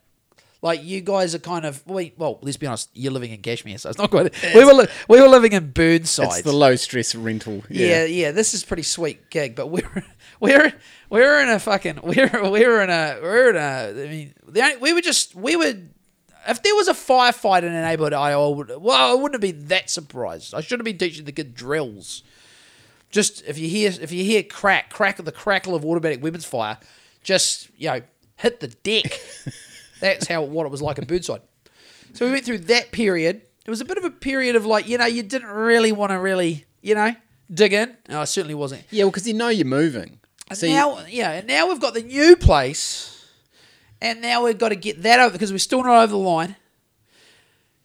[0.62, 2.38] Like you guys are kind of well, well.
[2.42, 2.90] Let's be honest.
[2.94, 4.34] You're living in Cashmere, so it's not quite.
[4.54, 6.26] We were li- we were living in Burnside.
[6.26, 7.62] It's the low stress rental.
[7.68, 10.04] Yeah, yeah, this is pretty sweet gig, but we're
[10.40, 10.72] we're
[11.10, 14.76] we're in a fucking we're we're in a we're in a I mean the only,
[14.78, 15.74] we were just we were
[16.48, 19.68] if there was a firefight in a neighborhood I would well I wouldn't have been
[19.68, 20.54] that surprised.
[20.54, 22.22] I should have been teaching the kid drills.
[23.10, 26.78] Just if you hear if you hear crack crack the crackle of automatic weapons fire,
[27.22, 28.00] just you know
[28.36, 29.20] hit the deck.
[30.00, 31.42] That's how what it was like in Burnside.
[32.12, 33.42] So we went through that period.
[33.66, 36.12] It was a bit of a period of like, you know, you didn't really want
[36.12, 37.14] to really, you know,
[37.52, 37.96] dig in.
[38.08, 38.84] No, I certainly wasn't.
[38.90, 40.20] Yeah, well, because you know you're moving.
[40.48, 43.24] And So you- now, yeah, and now we've got the new place,
[44.00, 46.56] and now we've got to get that over because we're still not over the line.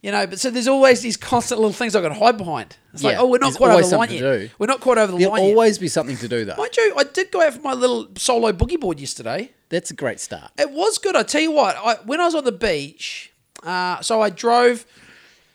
[0.00, 2.74] You know, but so there's always these constant little things I've got to hide behind.
[2.92, 4.18] It's like, Yeah, oh, we're not quite over the line yet.
[4.20, 4.50] do.
[4.58, 5.20] We're not quite over the line.
[5.20, 5.26] Yet.
[5.26, 5.54] There'll line yet.
[5.54, 6.56] always be something to do, though.
[6.56, 9.52] Mind you, I did go out for my little solo boogie board yesterday.
[9.68, 10.50] That's a great start.
[10.58, 11.14] It was good.
[11.14, 13.32] I tell you what, I, when I was on the beach,
[13.62, 14.86] uh, so I drove.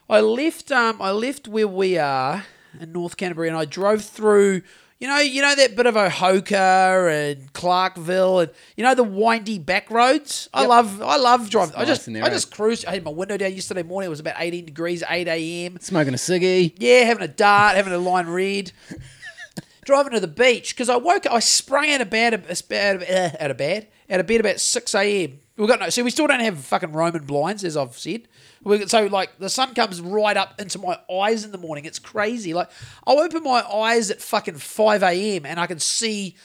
[0.09, 0.71] I left.
[0.71, 2.45] Um, I left where we are
[2.79, 4.61] in North Canterbury, and I drove through.
[4.99, 9.59] You know, you know that bit of Ohoka and Clarkville, and you know the windy
[9.59, 10.49] back roads.
[10.51, 10.69] I Yep.
[10.69, 11.01] love.
[11.03, 11.75] I love driving.
[11.75, 12.09] I just.
[12.09, 12.29] I eh?
[12.29, 12.85] just cruised.
[12.87, 14.07] I had my window down yesterday morning.
[14.07, 15.77] It was about eighteen degrees, eight a.m.
[15.79, 16.73] Smoking a ciggy.
[16.77, 18.71] Yeah, having a dart, having a line read.
[19.85, 23.03] Driving to the beach because I woke up, I sprang out of bed, out of,
[23.39, 25.39] out of bed, out of bed about six a.m.
[25.57, 28.27] We got no, See, we still don't have fucking Roman blinds, as I've said.
[28.63, 31.85] We, so like the sun comes right up into my eyes in the morning.
[31.85, 32.53] It's crazy.
[32.53, 32.69] Like
[33.07, 35.45] I'll open my eyes at fucking five a.m.
[35.45, 36.35] and I can see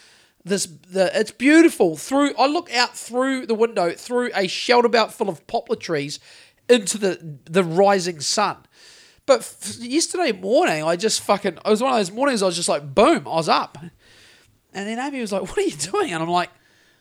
[0.43, 0.65] this.
[0.65, 2.33] The it's beautiful through.
[2.37, 6.19] I look out through the window through a shelter belt full of poplar trees
[6.67, 8.57] into the the rising sun.
[9.25, 11.53] But f- yesterday morning, I just fucking.
[11.53, 12.41] It was one of those mornings.
[12.41, 13.77] I was just like, boom, I was up,
[14.73, 16.49] and then Amy was like, "What are you doing?" And I'm like,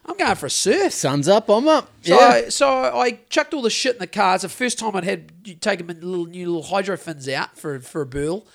[0.07, 1.91] "I'm going for a surf." Sun's up, I'm up.
[2.03, 2.27] So, yeah.
[2.27, 4.35] I, so I chucked all the shit in the car.
[4.35, 7.81] It's the first time I'd had taken my little new little hydro fins out for
[7.81, 8.47] for a burl.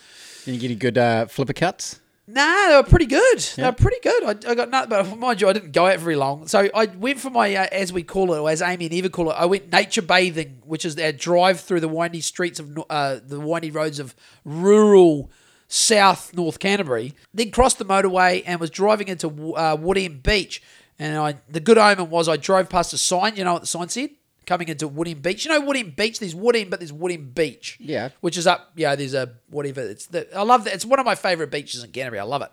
[0.46, 2.00] Did you get any good uh, flipper cuts?
[2.30, 3.40] Nah, they were pretty good.
[3.40, 4.24] They were pretty good.
[4.24, 6.46] I, I got nothing, but mind you, I didn't go out very long.
[6.50, 9.10] So I went for my, uh, as we call it, or as Amy and Eva
[9.10, 12.78] call it, I went nature bathing, which is our drive through the windy streets of,
[12.90, 15.32] uh, the windy roads of rural
[15.70, 17.14] South North Canterbury.
[17.34, 20.62] Then crossed the motorway and was driving into uh, Woodend Beach.
[21.00, 23.36] And I, the good omen was I drove past a sign.
[23.36, 24.10] You know what the sign said?
[24.46, 25.46] Coming into Woodend Beach.
[25.46, 26.20] You know Woodend Beach?
[26.20, 28.10] There's Woodend, but there's Woodend Beach Yeah.
[28.22, 28.72] which is up.
[28.76, 29.82] Yeah, there's a whatever.
[29.82, 30.74] It's the I love that.
[30.74, 32.20] It's one of my favorite beaches in Canterbury.
[32.20, 32.52] I love it.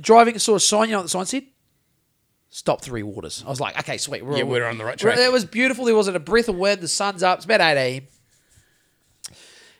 [0.00, 0.88] Driving, saw a sign.
[0.88, 1.44] You know what the sign said?
[2.50, 3.44] Stop three waters.
[3.46, 4.22] I was like, okay, sweet.
[4.22, 5.18] Yeah, we're on the right track.
[5.18, 5.84] It was beautiful.
[5.84, 6.80] There wasn't a breath of wind.
[6.80, 7.38] The sun's up.
[7.38, 8.06] It's about eight a.m.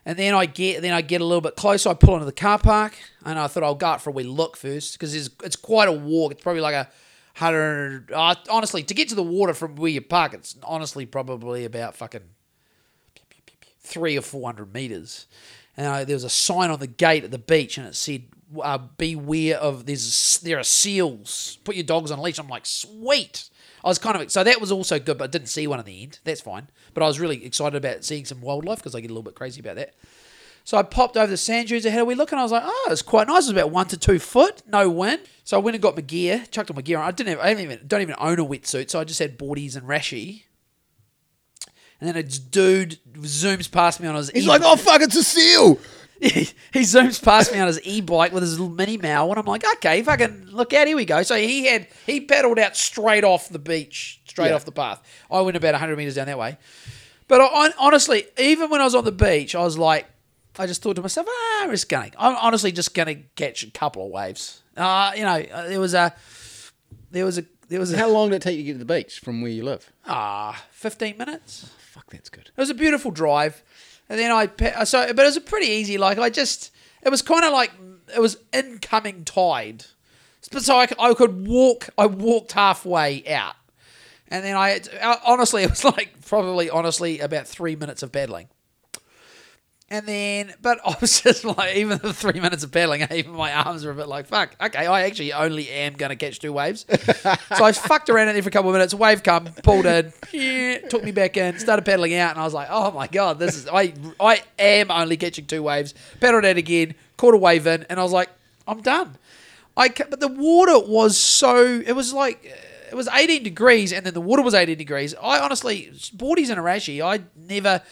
[0.05, 1.91] And then I get, then I get a little bit closer.
[1.91, 2.95] I pull into the car park,
[3.25, 5.89] and I thought I'll go out for a wee look first because it's, it's quite
[5.89, 6.33] a walk.
[6.33, 6.89] It's probably like a
[7.37, 8.11] hundred.
[8.13, 11.95] Uh, honestly, to get to the water from where you park, it's honestly probably about
[11.95, 12.23] fucking
[13.81, 15.27] three or four hundred meters.
[15.77, 18.25] And uh, there was a sign on the gate at the beach, and it said,
[18.61, 21.59] uh, "Beware of there's there are seals.
[21.65, 23.51] Put your dogs on a leash." I'm like, sweet.
[23.85, 25.85] I was kind of so that was also good, but I didn't see one in
[25.85, 26.19] the end.
[26.25, 26.69] That's fine.
[26.95, 29.35] But I was really excited about seeing some wildlife because I get a little bit
[29.35, 29.95] crazy about that.
[30.67, 32.65] So I popped over the sand dunes ahead of we look, and I was like,
[32.67, 33.45] oh, it's quite nice.
[33.45, 35.21] It was about one to two foot, no wind.
[35.45, 37.05] So I went and got my gear, chucked all my gear on.
[37.07, 39.39] I didn't have, I didn't even, don't even own a wetsuit, so I just had
[39.39, 40.43] boardies and rashi.
[42.01, 44.29] And then a dude zooms past me on his.
[44.31, 45.79] He's e- like, oh, fuck, it's a seal.
[46.21, 46.51] he
[46.81, 50.03] zooms past me on his e-bike with his little mini mow, and I'm like, okay,
[50.03, 51.23] fucking look out, here we go.
[51.23, 54.55] So he had he paddled out straight off the beach, straight Yeah.
[54.57, 55.01] off the path.
[55.31, 56.59] I went about 100 meters down that way.
[57.29, 60.07] But I, honestly, even when I was on the beach, I was like,
[60.59, 62.13] I just thought to myself, ah, just going.
[62.19, 64.63] I'm honestly just going to catch a couple of waves.
[64.77, 66.15] Uh, you know, uh, there was a
[67.11, 68.79] there was a there was a How long did it take you to get to
[68.79, 69.91] the beach from where you live?
[70.07, 71.71] ah fifteen minutes.
[71.91, 72.49] Fuck, that's good.
[72.57, 73.63] It was a beautiful drive,
[74.09, 75.99] and then I pa- so but it was a pretty easy.
[75.99, 77.73] Like I just it was kind of like
[78.15, 79.85] it was incoming tide,
[80.53, 81.89] but so I could walk.
[81.99, 83.57] I walked halfway out,
[84.29, 88.49] and then I uh, honestly it was like probably honestly about three minutes of paddling.
[89.89, 93.53] And then, but I was just like, even the three minutes of paddling, even my
[93.53, 96.53] arms were a bit like, fuck, okay, I actually only am going to catch two
[96.53, 96.85] waves.
[96.89, 100.13] so I fucked around in there for a couple of minutes, wave come, pulled in,
[100.33, 103.39] yeah, took me back in, started paddling out, and I was like, oh my God,
[103.39, 105.95] this is, I, I am only catching two waves.
[106.21, 108.29] Paddled out again, caught a wave in, and I was like,
[108.67, 109.17] I'm done.
[109.77, 112.45] I, but the water was so, it was like,
[112.91, 115.15] it was 18 degrees, and then the water was 18 degrees.
[115.23, 117.83] I honestly, boardies in Arashi, I never,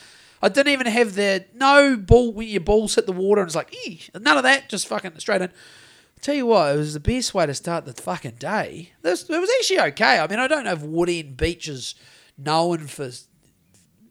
[0.45, 3.57] I didn't even have the no ball when your balls hit the water and it's
[3.57, 5.51] like, "Ee," none of that, just fucking straight in.
[6.21, 8.93] Tell you what, it was the best way to start the fucking day.
[9.01, 10.19] This it was actually okay.
[10.19, 11.95] I mean, I don't know if Woodend Beach is
[12.37, 13.11] known for,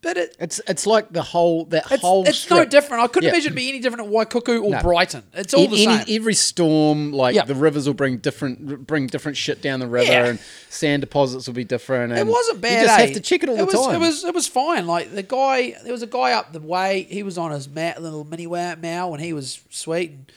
[0.04, 0.36] but it.
[0.40, 2.28] It's it's like the whole that It's, whole.
[2.28, 3.04] it's no different.
[3.04, 3.34] I couldn't Yeah.
[3.34, 4.82] imagine it be any different at Waikuku or No.
[4.82, 5.24] Brighton.
[5.34, 6.22] It's all E- the any- same.
[6.22, 7.46] every storm, like Yeah.
[7.46, 10.26] the rivers will bring different, bring different shit down the river, Yeah.
[10.26, 10.40] and
[10.70, 12.12] sand deposits will be different.
[12.14, 12.82] And It wasn't bad.
[12.82, 13.06] You just eh?
[13.06, 13.96] have to check it all it the was, time.
[13.96, 14.86] It was it was fine.
[14.86, 17.08] Like the guy, there was a guy up the way.
[17.10, 20.12] He was on his mat, little mini mow, and he was sweet.
[20.12, 20.32] And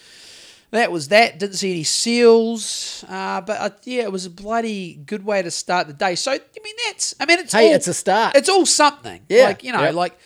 [0.76, 1.38] that was that.
[1.38, 5.50] Didn't see any seals, uh, but uh, yeah, it was a bloody good way to
[5.50, 6.14] start the day.
[6.14, 8.36] So I mean, that's I mean, it's Hey, all, it's a start.
[8.36, 9.22] It's all something.
[9.28, 9.44] Yeah.
[9.46, 9.90] like you know, Yeah.
[9.90, 10.18] like.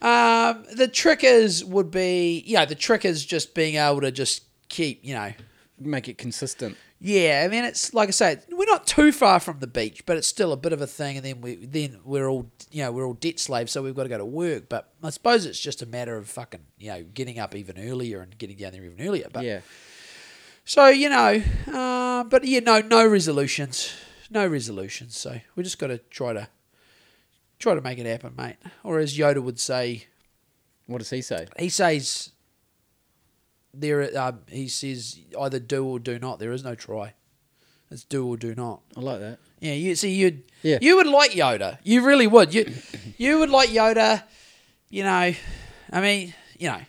[0.00, 4.10] Um, the trick is would be, you know, the trick is just being able to
[4.10, 5.32] just keep, you know,
[5.78, 6.76] make it consistent.
[7.04, 10.16] Yeah, I mean it's like I say, we're not too far from the beach, but
[10.16, 11.16] it's still a bit of a thing.
[11.16, 14.04] And then we then we're all you know we're all debt slaves, so we've got
[14.04, 14.68] to go to work.
[14.68, 18.20] But I suppose it's just a matter of fucking you know getting up even earlier
[18.20, 19.26] and getting down there even earlier.
[19.32, 19.60] But Yeah.
[20.64, 21.42] so you know,
[21.72, 23.92] uh, but yeah, no no resolutions,
[24.30, 25.16] no resolutions.
[25.18, 26.48] So we just got to try to
[27.58, 28.56] try to make it happen, mate.
[28.84, 30.06] Or as Yoda would say,
[30.86, 31.46] What does he say?
[31.58, 32.31] he says
[33.74, 36.38] there um, he says either do or do not.
[36.38, 37.14] There is no try.
[37.90, 38.80] It's do or do not.
[38.96, 39.38] I like that.
[39.60, 40.78] Yeah, you see, you'd Yeah.
[40.80, 41.78] you would like Yoda.
[41.84, 42.52] You really would.
[42.54, 42.72] You
[43.18, 44.24] you would like Yoda.
[44.88, 45.34] You know,
[45.90, 46.80] I mean, you know,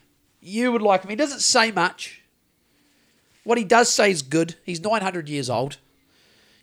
[0.41, 1.09] you would like him.
[1.09, 2.21] He doesn't say much.
[3.43, 4.55] What he does say is good.
[4.65, 5.77] He's nine hundred years old.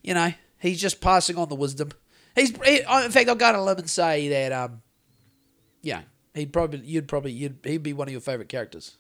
[0.03, 1.91] You know, he's just passing on the wisdom.
[2.35, 4.53] He's he, in fact, I'll go to him and say that.
[4.53, 4.83] Um,
[5.83, 6.03] yeah,
[6.35, 8.97] he'd probably you'd probably you'd he'd be one of your favorite characters.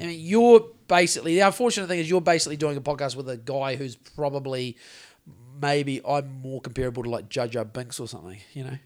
[0.00, 3.36] I mean, you're basically the unfortunate thing is you're basically doing a podcast with a
[3.36, 4.76] guy who's probably
[5.60, 8.38] maybe I'm more comparable to like Jojo Binks or something.
[8.52, 8.78] You know, do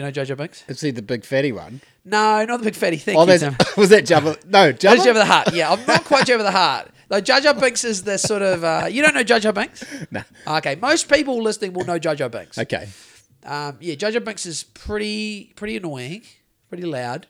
[0.00, 0.64] you know Jojo Binks?
[0.68, 1.80] Is he the big fatty one?
[2.04, 3.16] No, not the big fatty thing.
[3.16, 3.42] Oh, that's,
[3.76, 4.44] was that Jabba?
[4.46, 5.04] No, Judge Jabba.
[5.04, 5.54] Jabba the Hutt.
[5.54, 6.90] Yeah, I'm not quite Jabba the Hutt.
[7.08, 9.84] Though Jojo Binks is the sort of uh, you don't know Jojo Binks.
[10.10, 10.22] No.
[10.46, 12.58] Okay, most people listening will know Jojo Binks.
[12.58, 12.88] Okay.
[13.44, 16.22] Um, yeah, Jojo Binks is pretty pretty annoying,
[16.68, 17.26] pretty loud,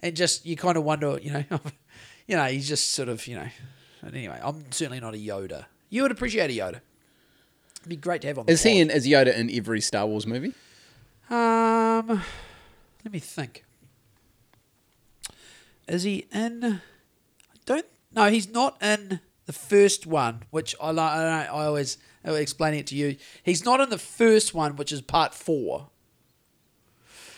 [0.00, 1.44] and just you kind of wonder, you know,
[2.32, 3.46] you know, he's just sort of, you know.
[4.02, 5.66] But anyway, I'm certainly not a Yoda.
[5.90, 6.80] You would appreciate a Yoda.
[7.80, 8.46] It'd be great to have on.
[8.46, 8.80] The Is he pod.
[8.80, 8.90] in?
[8.90, 10.54] Is Yoda in every Star Wars movie?
[11.28, 12.22] Um,
[13.04, 13.66] let me think.
[15.86, 16.64] Is he in?
[16.64, 16.80] I
[17.66, 17.84] don't.
[18.14, 21.12] No, he's not in the first one, which I like.
[21.12, 23.16] I, I always explaining it to you.
[23.42, 25.88] He's not in the first one, which is part four.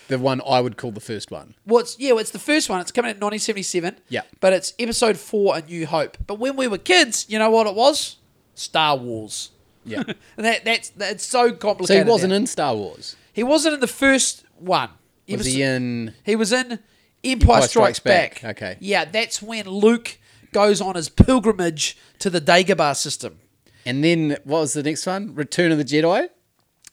[0.09, 1.55] The one I would call the first one.
[1.65, 2.13] What's yeah?
[2.13, 2.81] Well, it's the first one.
[2.81, 3.99] It's coming out in 1977.
[4.09, 4.23] Yeah.
[4.41, 6.19] But it's episode four, A New Hope.
[6.27, 8.17] But when we were kids, you know what it was?
[8.55, 9.51] Star Wars.
[9.85, 10.03] Yeah.
[10.37, 12.03] And that that's that's so complicated.
[12.03, 12.37] so he wasn't now.
[12.37, 13.17] in Star Wars.
[13.33, 14.91] He wasn't in the first one.
[15.27, 16.15] He Was Episode- he in?
[16.25, 16.81] He was in Empire,
[17.25, 18.43] Empire Strikes, Strikes Back.
[18.43, 18.77] Back, okay.
[18.81, 20.19] Yeah, that's when Luke
[20.53, 23.39] goes on his pilgrimage to the Dagobah system.
[23.87, 25.35] And then what was the next one?
[25.35, 26.29] Return of the Jedi.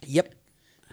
[0.04, 0.34] Yep.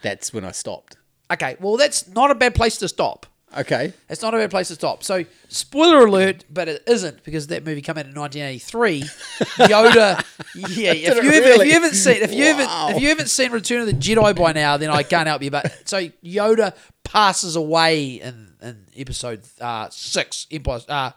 [0.01, 0.97] That's when I stopped.
[1.31, 3.25] Okay, well, that's not a bad place to stop.
[3.57, 3.93] Okay.
[4.09, 5.03] It's not a bad place to stop.
[5.03, 9.01] So, spoiler alert, but it isn't because that movie came out in 1983.
[9.67, 10.23] Yoda,
[10.55, 10.91] yeah.
[10.91, 12.57] If you, haven't, if you haven't seen, if you Wow.
[12.57, 15.41] haven't, if you haven't seen Return of the Jedi by now, then I can't help
[15.41, 15.49] you.
[15.51, 21.11] But so Yoda passes away in in episode uh, six, Empire, uh,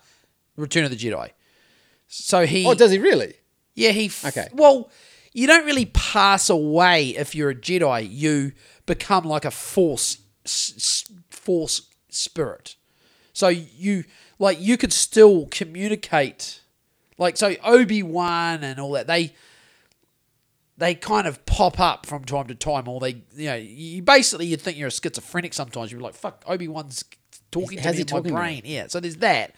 [0.56, 1.30] Return of the Jedi.
[2.08, 3.34] So he, Oh, does he really?
[3.74, 4.06] yeah, he.
[4.06, 4.48] F- Okay.
[4.54, 4.90] Well,
[5.34, 8.06] you don't really pass away if you're a Jedi.
[8.10, 8.52] You
[8.86, 12.76] become like a force, s- force spirit.
[13.32, 14.04] So you
[14.38, 16.60] like you could still communicate,
[17.18, 19.06] like so Obi Wan and all that.
[19.06, 19.34] They
[20.76, 24.46] they kind of pop up from time to time, or they you know you basically
[24.46, 25.90] you'd think you're a schizophrenic sometimes.
[25.90, 27.04] You're like fuck, Obi Wan's
[27.50, 28.62] talking to me in my brain.
[28.64, 29.54] Yeah, so there's that.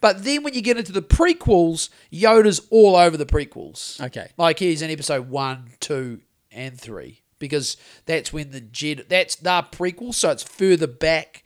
[0.00, 4.00] But then when you get into the prequels, Yoda's all over the prequels.
[4.00, 4.28] Okay.
[4.36, 6.20] Like he's in episode one, two,
[6.52, 7.76] and three because
[8.06, 11.44] that's when the Jedi that's the prequel, so it's further back,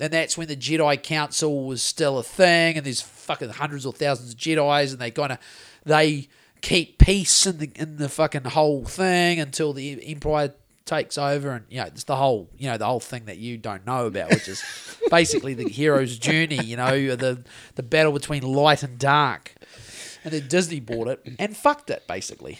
[0.00, 3.92] and that's when the Jedi Council was still a thing, and there's fucking hundreds or
[3.92, 5.38] thousands of Jedi's, and they kind of
[5.84, 6.28] they
[6.60, 11.64] keep peace in the in the fucking whole thing until the Empire takes over, and
[11.68, 14.30] you know it's the whole you know the whole thing that you don't know about,
[14.30, 14.62] which is
[15.10, 16.62] basically the hero's journey.
[16.62, 17.44] You know the
[17.76, 19.54] the battle between light and dark,
[20.24, 22.58] and then Disney bought it and fucked it basically.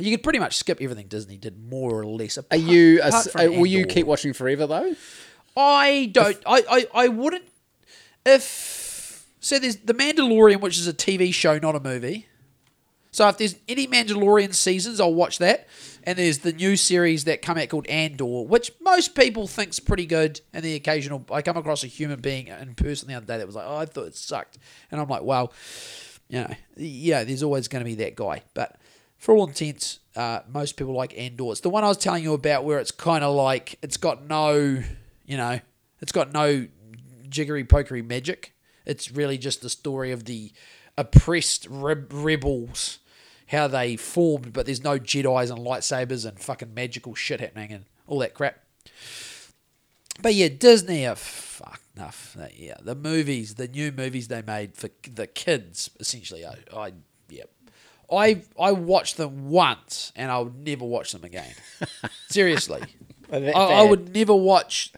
[0.00, 2.38] You could pretty much skip everything Disney did, more or less.
[2.50, 3.00] Are you?
[3.02, 4.94] A, apart from uh, will you keep watching forever though?
[5.56, 6.38] I don't.
[6.46, 7.44] I, I, I wouldn't.
[8.24, 12.26] If so, there's the Mandalorian, which is a TV show, not a movie.
[13.12, 15.66] So if there's any Mandalorian seasons, I'll watch that.
[16.04, 20.06] And there's the new series that come out called Andor, which most people think's pretty
[20.06, 20.40] good.
[20.52, 23.46] And the occasional, I come across a human being in person the other day that
[23.46, 24.58] was like, "Oh, I thought it sucked,"
[24.90, 25.52] and I'm like, "Well,
[26.28, 28.76] you know, yeah, there's always going to be that guy." But
[29.20, 31.52] for all intents, uh, most people like Andor.
[31.52, 34.26] It's the one I was telling you about, where it's kind of like it's got
[34.26, 34.82] no,
[35.26, 35.60] you know,
[36.00, 36.66] it's got no
[37.28, 38.54] jiggery pokery magic.
[38.86, 40.52] It's really just the story of the
[40.96, 42.98] oppressed re- rebels,
[43.48, 47.84] how they formed, but there's no Jedi's and lightsabers and fucking magical shit happening and
[48.06, 48.64] all that crap.
[50.22, 52.38] But yeah, Disney are fuck enough.
[52.56, 56.46] Yeah, the movies, the new movies they made for the kids, essentially.
[56.46, 56.92] I, I
[58.10, 61.52] I I watched them once and I would never watch them again.
[62.28, 62.82] Seriously,
[63.32, 64.92] I, I would never watch.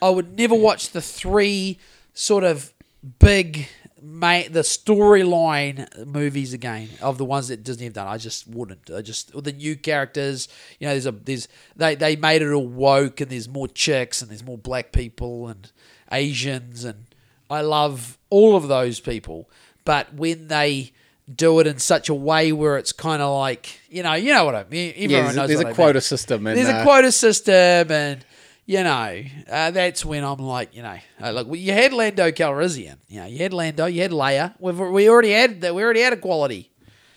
[0.00, 1.78] I would never watch the three
[2.12, 2.72] sort of
[3.18, 3.68] big,
[4.02, 8.06] ma- the storyline movies again of the ones that Disney have done.
[8.06, 8.90] I just wouldn't.
[8.90, 10.48] I just the new characters.
[10.78, 14.22] You know, there's a there's they they made it all woke and there's more chicks
[14.22, 15.70] and there's more black people and
[16.12, 17.06] Asians and
[17.50, 19.48] I love all of those people.
[19.84, 20.92] But when they
[21.32, 24.44] do it in such a way where it's kind of like you know you know
[24.44, 24.90] what I mean.
[24.96, 25.74] Everyone Yeah, there's, knows there's a I mean.
[25.74, 26.46] quota system.
[26.46, 28.24] And, There's uh, a quota system, and
[28.66, 32.96] you know uh, that's when I'm like, you know, uh, look, you had Lando Calrissian,
[33.08, 34.54] you know, you had Lando, you had Leia.
[34.58, 35.74] We've, we already had that.
[35.74, 36.70] We already had equality,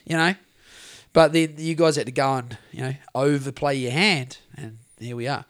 [0.06, 0.34] you know.
[1.14, 5.16] But then you guys had to go and you know overplay your hand, and here
[5.16, 5.46] we are.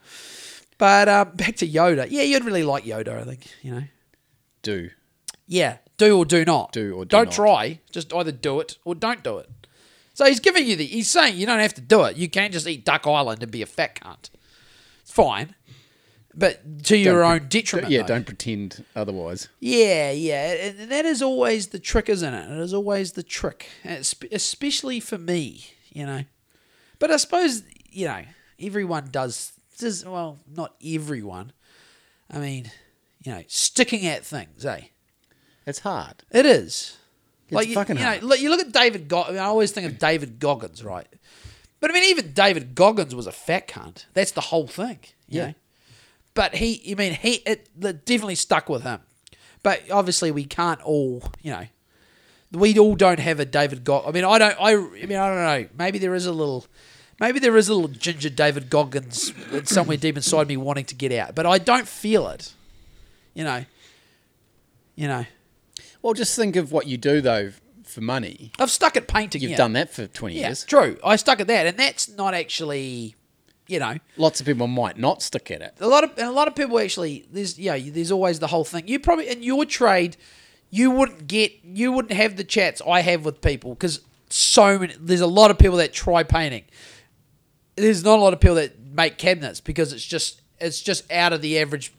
[0.78, 2.06] But um, back to Yoda.
[2.10, 3.46] Yeah, you'd really like Yoda, I think.
[3.62, 3.82] You know.
[4.62, 4.90] do.
[5.46, 6.72] Yeah, do or do not.
[6.72, 7.32] Do or do not not.
[7.34, 7.80] try.
[7.90, 9.50] Just either do it or don't do it.
[10.14, 10.86] So he's giving you the.
[10.86, 12.16] He's saying you don't have to do it.
[12.16, 14.30] You can't just eat Duck Island and be a fat cunt.
[15.02, 15.54] It's fine,
[16.34, 17.92] but to your Don't own detriment.
[17.92, 18.08] Yeah, though.
[18.08, 19.48] don't pretend otherwise.
[19.60, 22.50] Yeah, yeah, and that is always the trick, isn't it?
[22.50, 26.24] It is always the trick, especially for me, you know.
[26.98, 28.22] But I suppose you know
[28.60, 29.52] everyone does.
[29.78, 31.52] Does well, not everyone.
[32.28, 32.72] I mean,
[33.22, 34.80] you know, sticking at things, eh?
[35.68, 36.24] It's hard.
[36.30, 36.96] It is.
[37.44, 38.22] It's like you, fucking you know, hard.
[38.22, 39.06] look, you look at David.
[39.08, 41.06] Go- I, mean, I always think of David Goggins, right?
[41.80, 44.06] But I mean, even David Goggins was a fat cunt.
[44.14, 44.98] That's the whole thing.
[45.28, 45.46] You Yeah.
[45.48, 45.54] know?
[46.34, 49.00] But he, I mean, he it, it definitely stuck with him.
[49.62, 51.66] But obviously, we can't all, you know,
[52.52, 54.04] we all don't have a David Gog.
[54.06, 54.56] I mean, I don't.
[54.60, 55.68] I, I mean, I don't know.
[55.76, 56.64] Maybe there is a little.
[57.20, 59.32] Maybe there is a little ginger David Goggins
[59.64, 62.52] somewhere deep inside me wanting to get out, but I don't feel it.
[63.34, 63.64] You know.
[64.94, 65.26] You know.
[66.02, 67.52] Well, just think of what you do though
[67.84, 68.52] for money.
[68.58, 69.40] I've stuck at painting.
[69.42, 69.56] You've yeah.
[69.56, 70.64] done that for twenty Yeah, years.
[70.64, 70.98] true.
[71.04, 73.16] I stuck at that, and that's not actually,
[73.66, 75.74] you know, Lots of people might not stick at it.
[75.80, 77.26] a lot of and a lot of people actually.
[77.32, 78.86] There's yeah, there's always the whole thing.
[78.86, 80.16] You probably in your trade,
[80.70, 84.94] you wouldn't get, you wouldn't have the chats I have with people because so many.
[85.00, 86.64] There's a lot of people that try painting.
[87.76, 91.32] There's not a lot of people that make cabinets because it's just it's just out
[91.32, 91.92] of the average.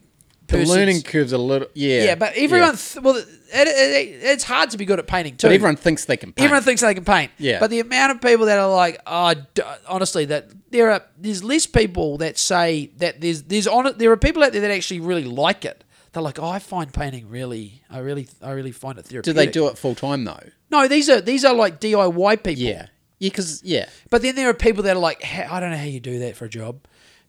[0.50, 2.04] The person's- learning curve's a little yeah.
[2.04, 2.76] Yeah, but everyone.
[2.76, 5.46] Th- well, it, it, it, it's hard to be good at painting too.
[5.48, 6.44] but everyone thinks they can paint.
[6.44, 7.30] Everyone thinks they can paint.
[7.38, 7.60] Yeah.
[7.60, 11.42] But the amount of people that are like, oh, d- honestly, that there are there's
[11.42, 15.00] less people that say that there's there's on there are people out there that actually
[15.00, 15.84] really like it.
[16.12, 19.24] They're like, oh, I find painting really, I really, I really find it therapeutic.
[19.24, 20.42] do they do it full time though?
[20.70, 22.62] No, these are these are like DIY people.
[22.62, 22.86] Yeah.
[23.20, 25.84] Yeah, because yeah, But then there are people that are like, I don't know how
[25.84, 26.80] you do that for a job,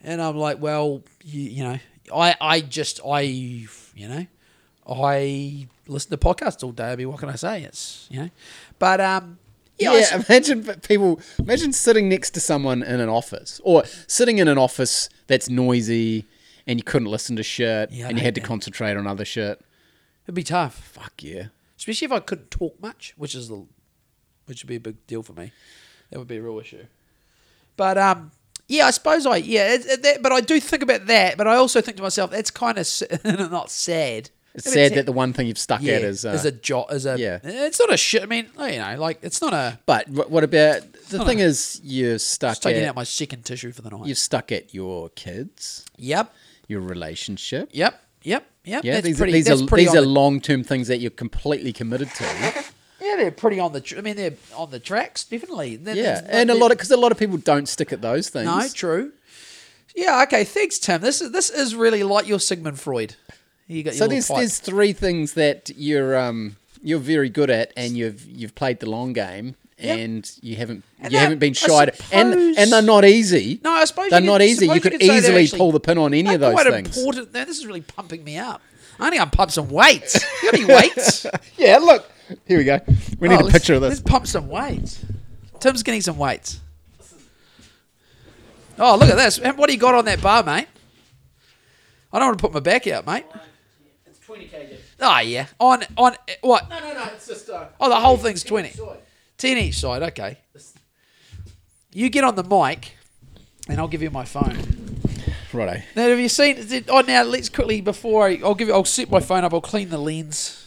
[0.01, 1.78] and I'm like, well, you, you know,
[2.14, 3.68] I I just I you
[4.07, 4.26] know,
[4.88, 6.91] I listen to podcasts all day.
[6.91, 7.64] I mean, what can I say?
[7.64, 8.30] It's you know,
[8.80, 9.38] but um,
[9.78, 10.05] yeah, yeah.
[10.14, 11.20] I imagine people.
[11.39, 16.26] Imagine sitting next to someone in an office, or sitting in an office that's noisy,
[16.68, 18.47] and you couldn't listen to shit, Yeah, and you had to that.
[18.47, 19.59] concentrate on other shit.
[20.26, 20.76] it'd be tough.
[20.76, 21.47] Fuck yeah.
[21.78, 23.66] especially if I couldn't talk much, which is the,
[24.45, 25.51] which would be a big deal for me.
[26.09, 26.86] That would be a real issue.
[27.78, 28.32] But um,
[28.72, 31.38] yeah, I suppose I yeah, it, it, that, but I do think about that.
[31.38, 32.88] But I also think to myself, that's kind of
[33.51, 34.30] not sad.
[34.53, 36.26] It's I mean, sad it's- that the one thing you've stuck yeah, at is.
[36.26, 37.39] Uh, as a jot as a yeah.
[37.43, 38.22] It's not a shit.
[38.24, 39.80] I mean, you know, like it's not a.
[39.86, 43.43] but what about the thing a- is you're stuck Just taking at out my second
[43.45, 44.05] tissue for the night.
[44.07, 46.34] you're stuck at your kids, Yep,
[46.67, 47.69] your relationship.
[47.72, 48.84] yep, yep, yep.
[48.84, 49.32] Yeah, that's these pretty.
[49.32, 52.63] are these that's are pretty these are long term things that you're completely committed to.
[53.12, 53.82] Yeah, they're pretty on the.
[53.82, 55.76] Tr- I mean, they're on the tracks, definitely.
[55.76, 58.01] They're- Yeah, they're- and a lot of because a lot of people don't stick at
[58.01, 58.45] those things.
[58.45, 59.12] No, true.
[59.95, 60.43] Yeah, okay.
[60.43, 61.01] Thanks, Tim.
[61.01, 63.16] This is this is really like your Sigmund Freud.
[63.68, 64.38] You got so there's pipe.
[64.38, 68.89] there's three things that you're um you're very good at, and you've you've played the
[68.89, 69.99] long game, Yep.
[69.99, 73.59] and you haven't And you that- haven't been shy, and and they're not easy.
[73.64, 74.68] No, I suppose they're not easy.
[74.68, 76.97] You could you could easily pull the pin on any of those quite things.
[76.97, 77.34] important.
[77.34, 78.62] Now, this is really pumping me up.
[78.99, 80.20] I need to pump some weights.
[80.43, 81.26] You got any weights?
[81.57, 82.09] Yeah, look,
[82.48, 82.80] here we go.
[83.20, 83.90] We need Oh, a picture of this.
[83.90, 85.04] Let's pump some weights.
[85.60, 86.60] Tim's getting some weights.
[88.80, 89.40] Oh, look at this.
[89.40, 90.68] What do you got on that bar, mate?
[92.12, 93.26] I don't want to put my back out, mate.
[94.06, 94.76] It's 20 kg.
[95.02, 95.48] Oh, yeah.
[95.60, 96.70] On, on, what?
[96.70, 97.04] No, no, no.
[97.14, 97.50] It's just.
[97.50, 98.74] Uh, Oh, the whole thing's 20.
[99.38, 100.38] 10 each side, okay.
[101.94, 102.96] You get on the mic,
[103.68, 104.58] and I'll give you my phone.
[105.52, 105.82] Righto.
[105.96, 106.56] Now, have you seen?
[106.68, 108.74] Did, oh, now let's quickly before I, I'll give you.
[108.74, 109.54] I'll set my phone up.
[109.54, 110.61] I'll clean the lens.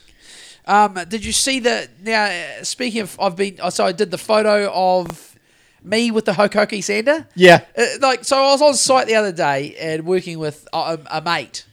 [0.66, 1.88] Um, did you see the?
[2.02, 3.58] Now, uh, speaking of, I've been.
[3.62, 5.36] oh, So I did the photo of
[5.82, 7.26] me with the Hikoki sander.
[7.34, 7.64] Yeah.
[7.76, 11.20] Uh, like, so I was on site the other day and working with a, a
[11.20, 11.66] mate,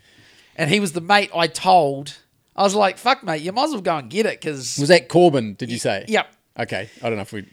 [0.57, 2.17] and he was the mate I told.
[2.55, 4.89] I was like, "Fuck, mate, you might as well go and get it because." Was
[4.89, 5.53] that Corbin?
[5.53, 6.05] Did you say?
[6.07, 6.27] Yep.
[6.59, 6.89] Okay.
[7.01, 7.45] I don't know if we.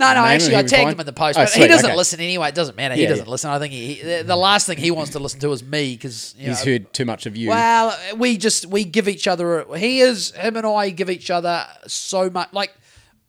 [0.00, 0.94] No, no, actually, I tagged fine.
[0.94, 1.96] him in the post, Oh, but he doesn't okay.
[1.96, 2.48] listen anyway.
[2.48, 2.94] It doesn't matter.
[2.94, 3.30] He doesn't yeah.
[3.30, 3.50] listen.
[3.50, 6.34] I think he, he, the last thing he wants to listen to is me because
[6.38, 7.50] you He's know, heard too much of you.
[7.50, 9.66] Well, we just we give each other.
[9.76, 12.52] He is him and I give each other so much.
[12.52, 12.72] Like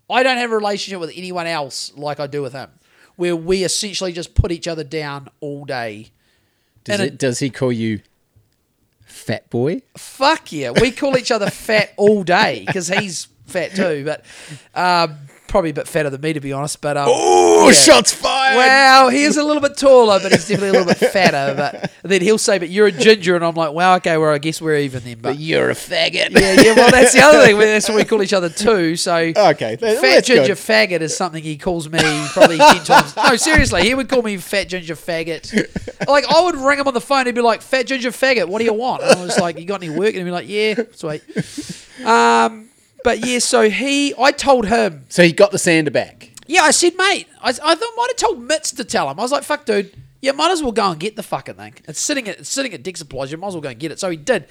[0.09, 2.69] I don't have a relationship with anyone else like I do with him,
[3.17, 6.11] where we essentially just put each other down all day.
[6.85, 8.01] does, and it, does he call you
[9.05, 9.81] fat boy?
[9.97, 14.23] Fuck yeah, we call each other fat all day because he's fat too, but
[14.73, 15.17] um,
[15.51, 16.81] probably a bit fatter than me to be honest.
[16.81, 17.73] But um, Oh, yeah.
[17.73, 18.55] shots fired!
[18.57, 21.53] Wow, he is a little bit taller, but he's definitely a little bit fatter.
[21.55, 24.37] But then he'll say, "But you're a ginger," and I'm like, "Well, okay, well, I
[24.39, 26.31] guess we're even then." But But you're a faggot.
[26.31, 26.73] yeah, yeah.
[26.75, 27.57] Well, that's the other thing.
[27.71, 28.95] That's what we call each other too.
[28.95, 30.57] So Okay, that- fat ginger good.
[30.57, 31.99] faggot is something he calls me
[32.33, 33.15] probably ten times.
[33.15, 36.07] No, seriously, he would call me fat ginger faggot.
[36.07, 37.25] Like I would ring him on the phone.
[37.27, 39.65] He'd be like, "Fat ginger faggot, what do you want?" And I was like, "You
[39.65, 41.21] got any work?" And he'd be like, "Yeah, sweet."
[42.05, 42.69] Um,
[43.03, 46.31] but yeah, so he, I told him, So he got the sander back.
[46.47, 49.19] yeah, I said, mate, I, I thought might have told Mitz to tell him.
[49.19, 51.73] I was like, fuck, dude, you might as well go and get the fucking thing.
[51.87, 53.31] It's sitting at it's sitting at Dick Supplies.
[53.31, 53.99] You might as well go and get it.
[53.99, 54.45] So he did.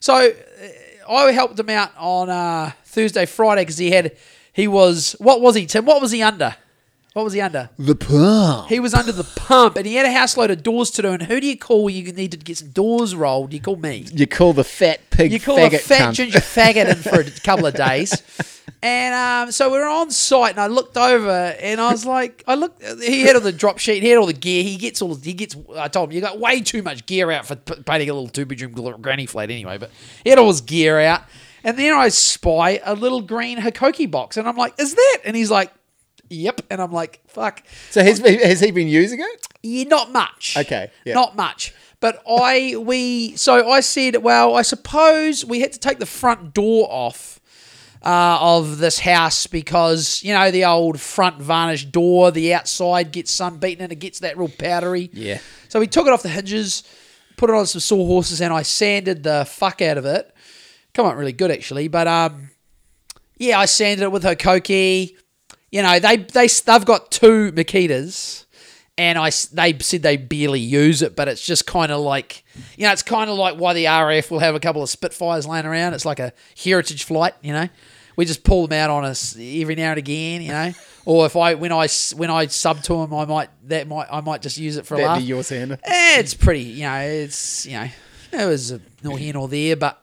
[0.00, 4.16] So uh, I helped him out on uh, Thursday, Friday because he had
[4.52, 5.84] he was what was he Tim?
[5.84, 6.56] What was he under?
[7.14, 7.68] What was he under?
[7.78, 8.68] The pump.
[8.70, 11.08] He was under the pump, and he had a house load of doors to do.
[11.12, 13.52] And who do you call when you need to get some doors rolled?
[13.52, 14.06] You call me.
[14.12, 16.14] You call the fat pig You call faggot a fat cunt.
[16.14, 18.22] ginger faggot in for a couple of days.
[18.82, 22.42] And um, so we were on site, and I looked over, and I was like,
[22.48, 22.82] I looked.
[23.02, 24.62] He had all the drop sheet, he had all the gear.
[24.64, 25.14] He gets all.
[25.14, 25.54] He gets.
[25.76, 28.46] I told him you got way too much gear out for painting a little two
[28.46, 29.76] bedroom granny flat anyway.
[29.76, 29.90] But
[30.24, 31.22] he had all his gear out,
[31.62, 35.36] and then I spy a little green Hikoki box, and I'm like, "Is that?" And
[35.36, 35.70] he's like,
[36.32, 39.46] "Yep." And I'm like, "Fuck." So has, has he been using it?
[39.62, 40.56] Yeah, not much.
[40.56, 41.14] Okay, yeah.
[41.14, 41.74] Not much.
[42.00, 46.52] But I we so I said, well, I suppose we had to take the front
[46.52, 47.40] door off
[48.04, 53.30] uh, of this house because you know the old front varnish door, the outside gets
[53.30, 55.10] sunbeaten and it gets that real powdery.
[55.12, 55.38] Yeah.
[55.68, 56.82] So we took it off the hinges,
[57.36, 60.34] put it on some sawhorses, and I sanded the fuck out of it.
[60.94, 62.50] Come out really good actually, but um,
[63.38, 65.16] yeah, I sanded it with her Koki.
[65.72, 68.44] You know, they they they've got two Makitas,
[68.98, 72.44] and I they said they barely use it, but it's just kind of like
[72.76, 75.46] you know, it's kind of like why the RAF will have a couple of Spitfires
[75.46, 75.94] laying around.
[75.94, 77.68] It's like a heritage flight, you know.
[78.14, 80.72] We just pull them out on us every now and again, you know.
[81.04, 84.20] Or if I when I when I sub to them, I might that might I
[84.20, 85.18] might just use it for a That'd laugh.
[85.18, 85.76] be your sander.
[85.82, 87.88] Eh, it's pretty, you know, it's, you know,
[88.32, 90.00] it was uh, nor here nor there, but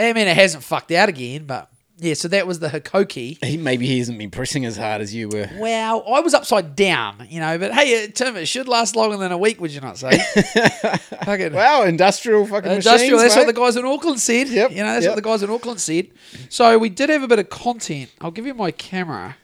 [0.00, 1.70] I mean, it hasn't fucked out again, but
[2.00, 3.42] yeah, so that was the Hikoki.
[3.44, 5.50] He, maybe he hasn't been pressing as hard as you were.
[5.56, 9.16] Well, I was upside down, you know, but hey, uh, Tim, it should last longer
[9.16, 10.18] than a week, would you not say?
[11.24, 14.48] Fucking Wow, industrial fucking industrial, machines, that's what the guys in Auckland said.
[14.48, 15.12] Yep, You know, that's yep.
[15.12, 16.08] what the guys in Auckland said.
[16.48, 18.10] So we did have a bit of content.
[18.20, 19.36] I'll give you my camera.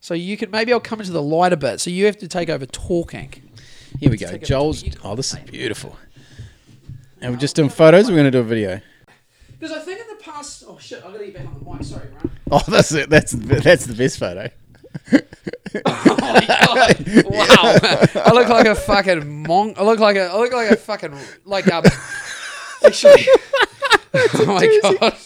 [0.00, 1.80] So you can, maybe I'll come into the light a bit.
[1.80, 3.32] So you have to take over talking.
[4.00, 4.36] Here we go.
[4.36, 4.84] Joel's.
[5.04, 5.96] Oh, this is beautiful.
[7.20, 8.10] And we're just doing photos.
[8.10, 8.80] We're going to do a video.
[9.64, 11.82] Because I think in the past, oh shit, I gotta get back on the mic.
[11.84, 12.30] Sorry, Ryan.
[12.50, 13.08] Oh, that's it.
[13.08, 14.50] That's that's the best photo.
[15.86, 17.24] Oh my god!
[17.26, 19.78] Wow, I look like a fucking monk.
[19.78, 20.26] I look like a.
[20.26, 21.82] I look like a fucking like um
[22.84, 23.26] Actually,
[24.14, 25.16] oh my god.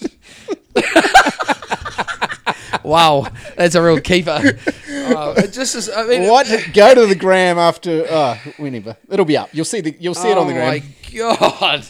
[2.84, 3.26] wow,
[3.57, 4.41] that's a real keeper.
[4.89, 6.47] Oh, it just is, I mean, What?
[6.72, 8.07] Go to the gram after.
[8.09, 9.51] Oh, whenever it'll be up.
[9.53, 9.97] You'll see the.
[9.99, 10.68] You'll see it on the Oh gram.
[10.68, 10.82] my
[11.12, 11.84] god,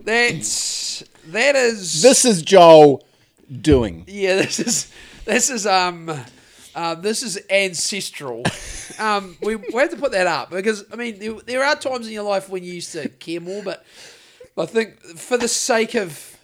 [0.00, 0.87] that's
[1.32, 3.04] that is This is Joel
[3.50, 4.04] doing.
[4.06, 4.92] Yeah, this is
[5.24, 6.10] this is um
[6.74, 8.44] uh, this is ancestral.
[9.00, 12.06] um, we, we have to put that up because I mean there, there are times
[12.06, 13.84] in your life when you used to care more, but
[14.56, 16.36] I think for the sake of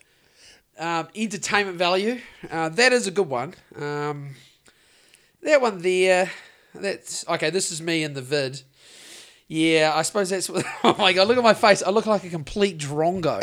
[0.78, 2.20] um, entertainment value,
[2.50, 3.54] uh, that is a good one.
[3.76, 4.34] Um,
[5.42, 6.30] that one there,
[6.74, 7.50] that's okay.
[7.50, 8.62] This is me in the vid.
[9.46, 10.50] Yeah, I suppose that's.
[10.84, 11.28] Oh my god!
[11.28, 11.82] Look at my face.
[11.82, 13.40] I look like a complete drongo.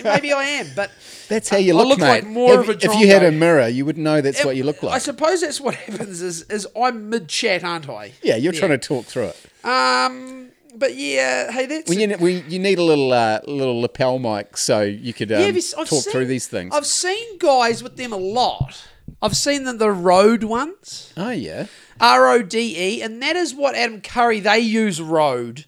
[0.04, 0.90] Maybe I am, but
[1.28, 2.08] That's how you I look, look mate.
[2.08, 4.56] like more if, of a if you had a mirror, you would know that's what
[4.56, 4.94] you look like.
[4.94, 6.20] I suppose that's what happens.
[6.22, 8.12] Is is I'm mid chat, aren't I?
[8.22, 9.66] yeah, you're trying to talk through it.
[9.66, 14.56] Um, but yeah, hey, that's you, we, you need a little uh, little lapel mic
[14.56, 16.74] so you could um, yeah, talk seen- through these things.
[16.74, 18.88] I've seen guys with them a lot.
[19.22, 21.66] I've seen them the Rode ones, oh yeah,
[22.00, 25.64] R O D E, and that is what Adam Curry they use Rode.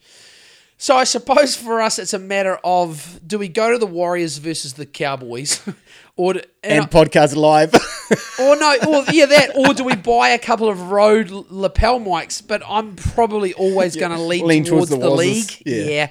[0.79, 4.37] So I suppose for us it's a matter of do we go to the Warriors
[4.39, 5.61] versus the Cowboys,
[6.17, 7.73] or do, and and, podcast live.
[8.39, 11.99] or no, or yeah that, or do we buy a couple of Rode l- lapel
[11.99, 12.47] mics?
[12.47, 15.63] But I'm probably always going to lean, lean towards, towards the, the league.
[15.65, 15.83] Yeah.
[15.83, 16.09] Yeah.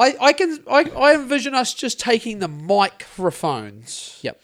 [0.00, 4.40] I, I can I, I envision us just taking the microphones yep.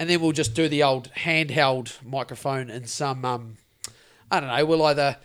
[0.00, 3.56] and then we'll just do the old handheld microphone in some um
[4.30, 5.16] I don't know, we'll either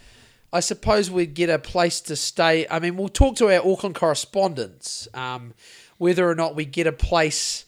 [0.54, 2.68] I suppose we'd get a place to stay.
[2.70, 5.54] I mean, we'll talk to our Auckland correspondents, um,
[5.98, 7.66] whether or not we get a place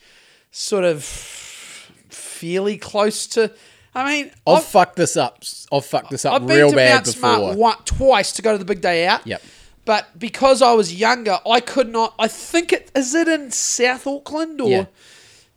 [0.52, 3.54] sort of fairly close to
[3.96, 5.44] I mean, I've, I've, fucked this up.
[5.72, 7.20] I've fucked this up I've been real to bad Mount before.
[7.20, 9.26] Smart one, twice to go to the big day out.
[9.26, 9.42] Yep.
[9.86, 12.16] But because I was younger, I could not.
[12.18, 14.70] I think it is it in South Auckland or.
[14.70, 14.86] Yeah.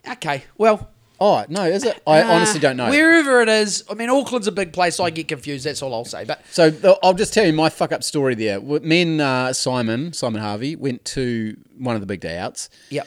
[0.09, 2.03] Okay, well, Oh no, is it?
[2.07, 2.91] I uh, honestly don't know.
[2.91, 5.01] Wherever it is, I mean, Auckland's a big place.
[5.01, 5.65] I get confused.
[5.65, 6.25] That's all I'll say.
[6.25, 8.61] But So I'll just tell you my fuck up story there.
[8.61, 12.69] W- Me and uh, Simon, Simon Harvey, went to one of the big day outs,
[12.91, 13.07] yep.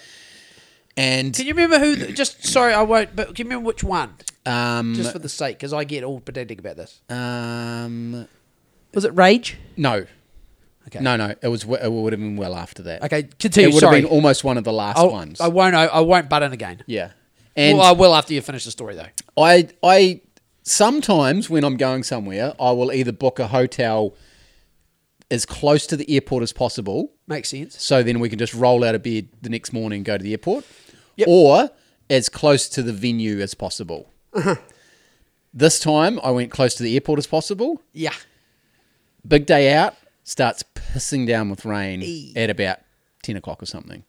[0.97, 2.11] and Can you remember who?
[2.13, 3.15] Just sorry, I won't.
[3.15, 4.15] But can you remember which one?
[4.45, 7.01] um, Just for the sake, because I get all pedantic about this.
[7.09, 8.27] um,
[8.95, 9.57] Was it Rage?
[9.77, 10.05] no,
[10.87, 10.99] Okay.
[11.01, 13.03] no, no, it was it would have been well after that.
[13.03, 13.27] Okay, continue.
[13.27, 13.73] it continue.
[13.75, 15.39] would have been almost one of the last I'll, ones.
[15.39, 15.75] I won't.
[15.75, 16.81] I, I won't butt in again.
[16.87, 17.11] yeah,
[17.59, 19.07] and well, I will after you finish the story, though.
[19.37, 20.21] I I
[20.63, 24.15] sometimes when I'm going somewhere, I will either book a hotel
[25.31, 27.81] as close to the airport as possible, Makes sense.
[27.81, 30.23] so then we can just roll out of bed the next morning and go to
[30.23, 30.65] the airport,
[31.17, 31.27] Yep.
[31.27, 31.69] or
[32.09, 34.09] as close to the venue as possible.
[34.33, 34.55] Uh-huh.
[35.53, 37.81] This time, I went close to the airport as possible.
[37.93, 38.13] Yeah.
[39.27, 42.33] Big day out starts pissing down with rain Eee.
[42.35, 42.79] at about
[43.23, 44.03] ten o'clock or something.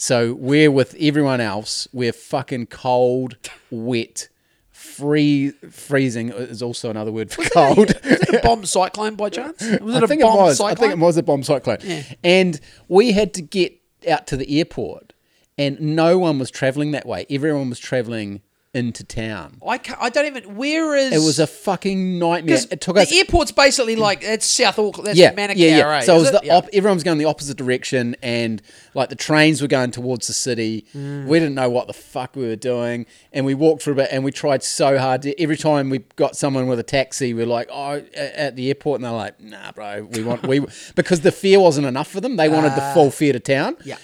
[0.00, 1.86] So we're with everyone else.
[1.92, 3.36] We're fucking cold,
[3.70, 4.30] wet,
[4.70, 7.76] free, freezing is also another word for cold.
[7.78, 9.60] Was it a bomb cyclone by chance?
[9.60, 10.56] Was it I a think bomb it was.
[10.56, 10.70] cyclone?
[10.72, 11.76] I think it was a bomb cyclone.
[11.82, 12.02] Yeah.
[12.24, 13.78] And we had to get
[14.08, 15.12] out to the airport,
[15.58, 17.26] and no one was traveling that way.
[17.28, 18.40] Everyone was traveling
[18.72, 19.56] into town.
[19.66, 20.54] I, can't, I don't even.
[20.54, 21.12] Where is?
[21.12, 22.58] It was a fucking nightmare.
[22.70, 23.12] It took the us.
[23.12, 25.08] airport's basically like it's South Auckland.
[25.08, 25.96] That's yeah, Manukau, yeah, yeah.
[25.96, 26.00] eh?
[26.02, 26.56] So it Is was the Yeah.
[26.56, 28.62] op- everyone was going the opposite direction, and
[28.94, 30.86] like the trains were going towards the city.
[30.94, 31.26] Mm.
[31.26, 34.08] We didn't know what the fuck we were doing, and we walked for a bit,
[34.12, 35.22] and we tried so hard.
[35.22, 38.54] To, every time we got someone with a taxi, we are like, "Oh, a- at
[38.54, 40.60] the airport," and they're like, "Nah, bro, we want we,"
[40.94, 42.36] because the fare wasn't enough for them.
[42.36, 43.76] They wanted the full fare to town.
[43.80, 43.82] Ah.
[43.84, 43.96] Yeah.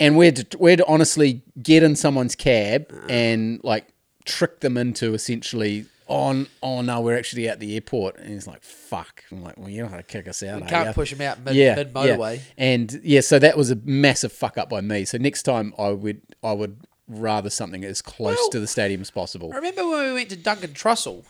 [0.00, 3.86] and we had we had to honestly get in someone's cab and like
[4.28, 5.86] trick them into essentially.
[6.10, 9.58] Oh, On, oh no, we're actually at the airport, and he's like, "Fuck!" I'm like,
[9.58, 11.54] "Well, you know how to kick us out, are Can't ya?" push them out mid,
[11.54, 11.92] yeah, mid yeah.
[11.92, 12.40] motorway.
[12.56, 15.04] And yeah, so that was a massive fuck up by me.
[15.04, 19.02] So next time I would I would rather something as close Well- to the stadium
[19.02, 19.50] as possible.
[19.52, 21.24] I remember when we went to Duncan Trussell.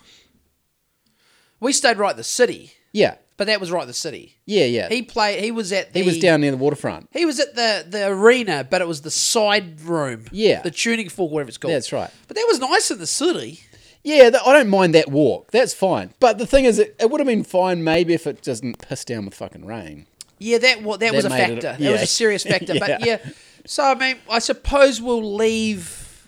[1.59, 4.37] We stayed right at the city, Yeah, but that was right the city.
[4.45, 4.89] yeah, yeah.
[4.91, 5.43] He played.
[5.43, 5.95] He was at.
[5.95, 7.09] The, he was down near the waterfront.
[7.13, 10.27] He was at the the arena, but it was the side room.
[10.31, 10.61] Yeah.
[10.61, 11.73] the tuning fork, whatever it's called.
[11.73, 12.11] That's right.
[12.27, 13.61] But that was nice in the city.
[14.05, 15.51] Yeah, I don't mind that walk.
[15.51, 16.13] That's fine.
[16.21, 19.05] But the thing is, it, it would have been fine maybe if it doesn't piss
[19.05, 20.07] down with fucking rain.
[20.39, 21.83] Yeah, that wa- that, was a made it- factor.
[21.83, 22.75] That was a serious factor.
[22.79, 23.19] But Yeah.
[23.25, 23.31] yeah,
[23.67, 26.27] so I mean, I suppose we'll leave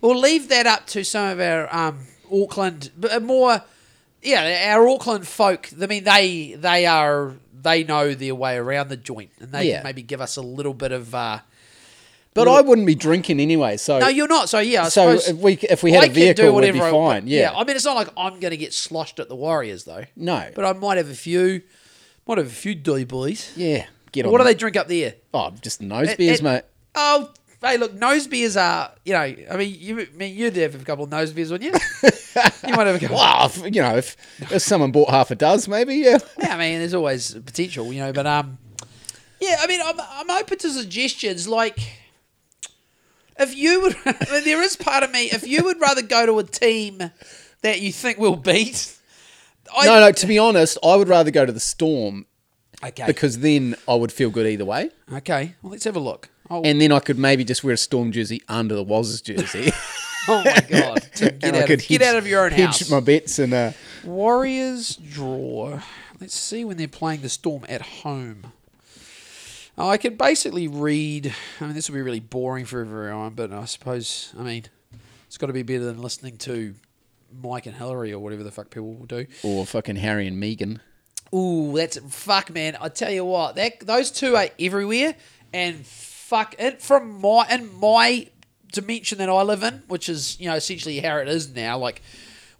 [0.00, 1.98] we'll leave that up to some of our um,
[2.32, 3.62] Auckland, but more,
[4.22, 5.68] yeah, our Auckland folk.
[5.80, 9.82] I mean, they they are they know their way around the joint, and they Yeah.
[9.82, 11.14] maybe give us a little bit of.
[11.14, 11.38] Uh,
[12.34, 13.76] But I wouldn't be drinking anyway.
[13.76, 14.48] So no, you're not.
[14.48, 16.84] So yeah, I so if we if we had I a vehicle, we'd whatever be
[16.84, 17.22] I- fine.
[17.22, 17.52] but- Yeah.
[17.54, 20.04] I mean, it's not like I'm going to get sloshed at the Warriors though.
[20.16, 20.48] no.
[20.54, 21.60] But I might have a few,
[22.26, 23.50] might have a few dilly boys.
[23.56, 23.84] yeah.
[24.12, 24.32] Get on.
[24.32, 25.14] What do they drink up there?
[25.32, 26.62] Oh, just nose It- beers, it- mate.
[26.94, 27.30] Oh,
[27.62, 30.84] hey, look, nose beers are, you know, I mean, you, I mean, you'd have a
[30.84, 31.80] couple of nose beers, wouldn't you?
[32.66, 33.16] you might have a couple.
[33.16, 34.16] Wow, if, you know, if,
[34.52, 36.18] if someone bought half a dozen, maybe, yeah.
[36.38, 38.58] Yeah, I mean, there's always potential, you know, but um,
[39.40, 41.48] yeah, I mean, I'm, I'm open to suggestions.
[41.48, 41.78] Like,
[43.38, 46.26] if you would, I mean, there is part of me, if you would rather go
[46.26, 47.10] to a team
[47.62, 48.96] that you think will beat,
[49.76, 52.26] I, No, no, to be honest, I would rather go to the Storm
[52.82, 54.90] okay, because then I would feel good either way.
[55.12, 56.28] okay, well, let's have a look.
[56.52, 59.72] Oh, And then I could maybe just wear a Storm jersey under the Waz's jersey.
[60.28, 62.90] oh my god, get, out, could of, get out of your own house.
[62.90, 63.72] my bets and uh,
[64.04, 65.80] Warriors draw.
[66.20, 68.52] Let's see when they're playing the Storm at home.
[69.78, 71.34] Oh, I could basically read.
[71.58, 74.64] I mean, this will be really boring for everyone, but I suppose, I mean,
[75.26, 76.74] it's got to be better than listening to
[77.42, 79.26] Mike and Hillary or whatever the fuck people will do.
[79.42, 80.80] or fucking Harry and Meghan.
[81.34, 82.76] Ooh, that's fuck, man.
[82.78, 85.14] I tell you what, that those two are everywhere,
[85.54, 85.86] and
[86.32, 88.26] fuck it from my and my
[88.72, 91.76] dimension that I live in, which is you know essentially how it is now.
[91.76, 92.00] Like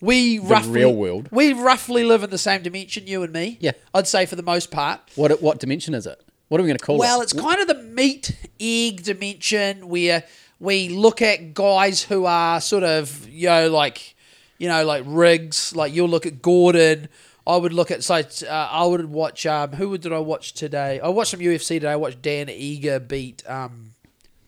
[0.01, 1.29] we roughly real world.
[1.31, 3.57] we roughly live in the same dimension, you and me.
[3.61, 3.73] Yeah.
[3.95, 5.01] I'd say for the most part.
[5.15, 6.21] What what dimension is it?
[6.49, 7.15] What are we going to call Well, it?
[7.15, 10.25] Well, it's kind of the meat egg dimension where
[10.61, 14.15] we look at guys who are sort of, you know, like,
[14.59, 15.75] you know, like Riggs.
[15.75, 17.09] Like you'll look at Gordon.
[17.47, 21.01] I would look at, so uh, I would watch, um, who did I watch today?
[21.01, 21.91] I watched some UFC today.
[21.91, 23.95] I watched Dan Ige beat, um,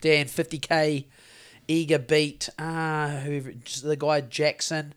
[0.00, 1.04] Dan 50K
[1.68, 4.94] Ige beat, uh, whoever, the guy Jackson.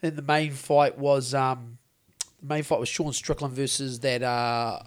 [0.00, 1.78] Then the main fight was, um,
[2.40, 4.80] the main fight was Sean Strickland versus that, uh,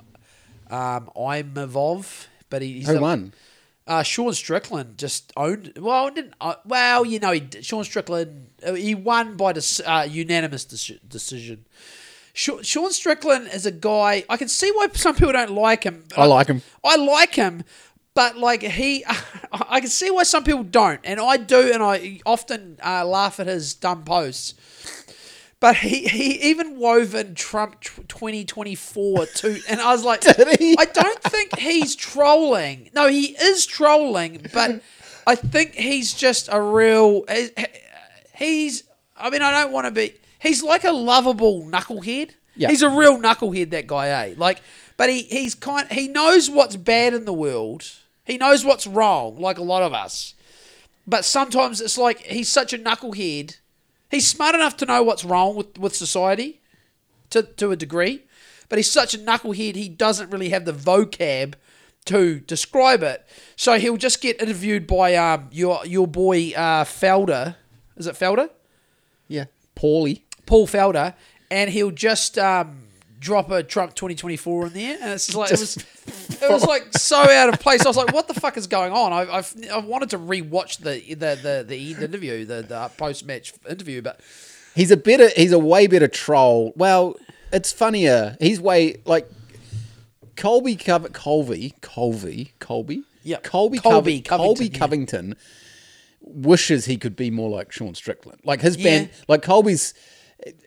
[0.70, 3.34] um, Imavov, but he, he's Who won?
[3.86, 5.74] Uh, Sean Strickland just owned.
[5.78, 6.34] Well, didn't.
[6.39, 10.99] Uh, well, you know, he, Sean Strickland uh, he won by dis, uh, unanimous deci-
[11.07, 11.66] decision.
[12.34, 14.24] Sean Strickland is a guy.
[14.28, 16.04] I can see why some people don't like him.
[16.10, 16.62] but I like him.
[16.84, 17.64] I like him,
[18.16, 19.06] but like he,
[19.52, 23.40] I can see why some people don't, and I do, and I often uh, laugh
[23.40, 24.56] at his dumb posts.
[25.60, 30.24] But he, he even wove in Trump twenty twenty four too, and I was like?
[30.28, 32.90] I don't think he's trolling.
[32.94, 34.82] No, he is trolling, but
[35.26, 37.24] I think he's just a real.
[38.36, 38.84] He's.
[39.16, 40.16] I mean, I don't want to be.
[40.44, 42.32] He's like a lovable knucklehead.
[42.56, 42.70] Yeah.
[42.70, 43.72] He's a real knucklehead.
[43.72, 44.36] That guy, eh?
[44.38, 44.62] Like,
[44.98, 45.88] but he he's kind.
[45.89, 47.89] He knows what's bad in the world.
[48.26, 50.36] He knows what's wrong, like a lot of us.
[51.08, 53.58] But sometimes it's like he's such a knucklehead.
[54.12, 56.62] He's smart enough to know what's wrong with, with society
[57.32, 58.24] to, to a degree,
[58.70, 61.56] but he's such a knucklehead, he doesn't really have the vocab
[62.06, 63.26] to describe it.
[63.56, 67.56] So he'll just get interviewed by um, your your boy uh, Felder.
[67.96, 68.50] Is it Felder?
[69.28, 70.23] Yeah, Paulie.
[70.46, 71.14] Paul Felder,
[71.52, 72.88] and he'll just um,
[73.20, 75.78] drop a Trump 2024 in there, and it's just like it was,
[76.41, 77.86] it was like so out of place.
[77.86, 80.80] I was like, "What the fuck is going on?" I, I've I wanted to rewatch
[80.80, 84.20] the the the, the interview, the, the post match interview, but
[84.76, 85.30] He's a better.
[85.36, 86.74] He's a way better troll.
[86.76, 87.16] Well,
[87.52, 88.36] it's funnier.
[88.39, 89.30] He's way like
[90.36, 93.04] Colby Cov- Colby Colby Colby.
[93.22, 93.44] Yep.
[93.44, 94.80] Colby Colby Cov- Colby Covington, yeah.
[94.80, 95.36] Covington
[96.22, 98.39] wishes he could be more like Sean Strickland.
[98.44, 98.84] Like his Yeah.
[98.84, 99.10] band.
[99.28, 99.94] Like Colby's.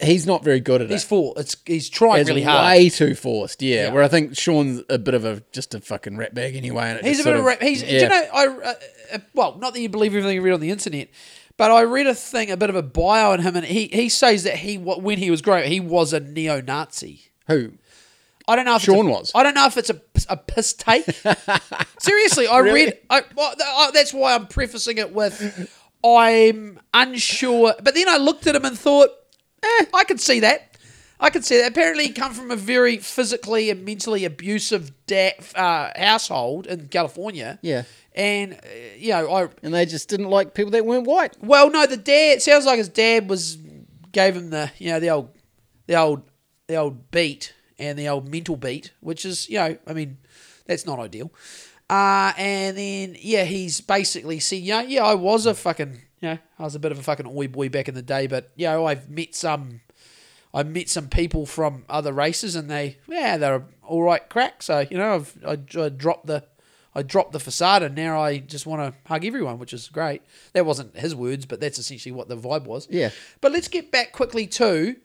[0.00, 1.06] He's not very good at he's it.
[1.06, 1.34] full.
[1.36, 2.64] It's he's trying It's really hard.
[2.66, 3.62] way too forced.
[3.62, 3.92] Yeah, Yeah.
[3.92, 6.90] Where I think Sean's a bit of a just a fucking rat bag anyway.
[6.90, 7.60] And He's a bit of a rap.
[7.62, 8.74] He's, do you know, I, uh,
[9.14, 11.08] uh, well, not that you believe everything you read on the internet,
[11.56, 14.08] but I read a thing, a bit of a bio on him, and he, he
[14.08, 17.22] says that he, when he was growing up, he was a neo Nazi.
[17.48, 17.72] who
[18.48, 19.32] I don't know if Sean a, was.
[19.34, 21.04] I don't know if it's a, a piss take.
[21.98, 22.84] Seriously, I Really?
[22.86, 22.98] read.
[23.10, 25.70] I, well, I- that's why I'm prefacing it with
[26.04, 27.74] I'm unsure.
[27.82, 29.10] But then I looked at him and thought,
[29.62, 30.76] eh, I could see that.
[31.18, 31.70] I could see that.
[31.70, 37.58] Apparently, he come from a very physically and mentally abusive da- uh, household in California.
[37.62, 37.84] Yeah.
[38.14, 38.56] And uh,
[38.98, 41.36] you know, I and they just didn't like people that weren't white.
[41.40, 42.36] well, no, the dad.
[42.36, 43.58] It sounds like his dad was
[44.12, 45.28] gave him the you know the old
[45.86, 46.22] the old
[46.66, 50.18] the old beat and the old mental beat, which is you know I mean
[50.66, 51.32] that's not ideal.
[51.88, 56.30] Uh, and then yeah, he's basically see you know yeah I was a fucking you
[56.30, 58.50] know I was a bit of a fucking oi boy back in the day, but
[58.56, 59.80] you know I've met some.
[60.54, 64.62] I met some people from other races, and they, yeah, they're all right crack.
[64.62, 66.44] So you know, I've I, I dropped the,
[66.94, 70.22] I dropped the facade, and now I just want to hug everyone, which is great.
[70.54, 72.88] That wasn't his words, but that's essentially what the vibe was.
[72.90, 73.10] Yeah.
[73.42, 74.96] But let's get back quickly to.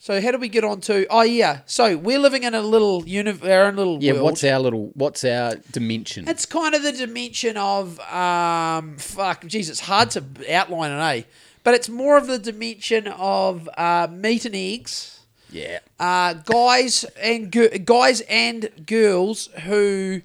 [0.00, 1.06] So how do we get on to?
[1.10, 1.60] Oh yeah.
[1.66, 4.24] So we're living in a little universe, our own little Yeah, world.
[4.24, 6.28] what's our little what's our dimension?
[6.28, 10.22] It's kind of the dimension of um fuck, geez, it's hard to
[10.52, 11.22] outline it, eh?
[11.64, 15.20] But it's more of the dimension of uh, meat and eggs,
[15.50, 15.80] yeah.
[16.00, 20.22] uh, guys and gi- guys and girls who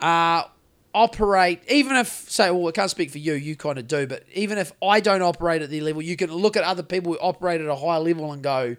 [0.00, 0.44] uh,
[0.94, 4.22] operate, even if say, well, I can't speak for you, you kind of do, but
[4.32, 7.18] even if I don't operate at the level, you can look at other people who
[7.18, 8.76] operate at a higher level and go,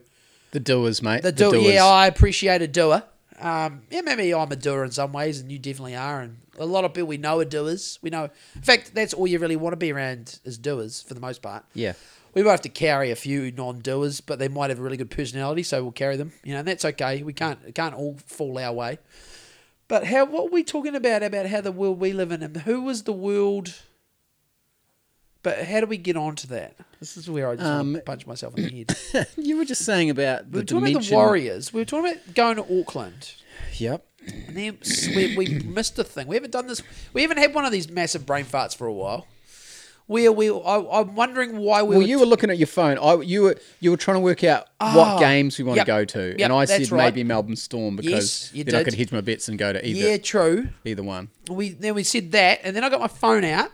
[0.52, 1.24] The doers, mate.
[1.24, 3.04] the, do, yeah, I appreciate a doer.
[3.40, 6.22] Um, yeah, maybe I'm a doer in some ways, and you definitely are.
[6.22, 8.00] And a lot of people we know are doers.
[8.02, 11.14] We know, in fact, that's all you really want to be around is doers for
[11.14, 11.66] the most part.
[11.74, 11.94] yeah.
[12.34, 15.10] We might have to carry a few non-doers, but they might have a really good
[15.10, 16.34] personality, so we'll carry them.
[16.44, 17.24] You know, and that's okay.
[17.24, 19.00] We can't it can't all fall our way.
[19.88, 20.26] But how?
[20.26, 21.24] What are we talking about?
[21.24, 23.74] About how the world we live in, and who was the world?
[25.44, 26.76] But how do we get on to that?
[27.00, 29.28] This is where I just want Um, to punch myself in the head.
[29.38, 31.16] you were just saying about we the were talking about the dimension.
[31.18, 31.74] Warriors.
[31.74, 33.34] We were talking about going to Auckland.
[33.76, 34.06] Yep.
[34.48, 34.78] And then
[35.16, 36.28] we, we missed a thing.
[36.28, 36.82] We haven't done this.
[37.14, 39.28] We haven't had one of these massive brain farts for a while.
[40.08, 42.98] Where we, I, I'm wondering why we Well, were you were looking at your phone.
[42.98, 45.86] I, you were you were trying to work out Ah, what games we want yep,
[45.86, 47.14] to go to, yep, and I that's said right.
[47.14, 48.84] maybe Melbourne Storm because Yes, you then I did.
[48.86, 50.70] could hedge my bets and go to either yeah, true.
[50.86, 51.28] either one.
[51.50, 53.70] We then we said that, and then I got my phone out,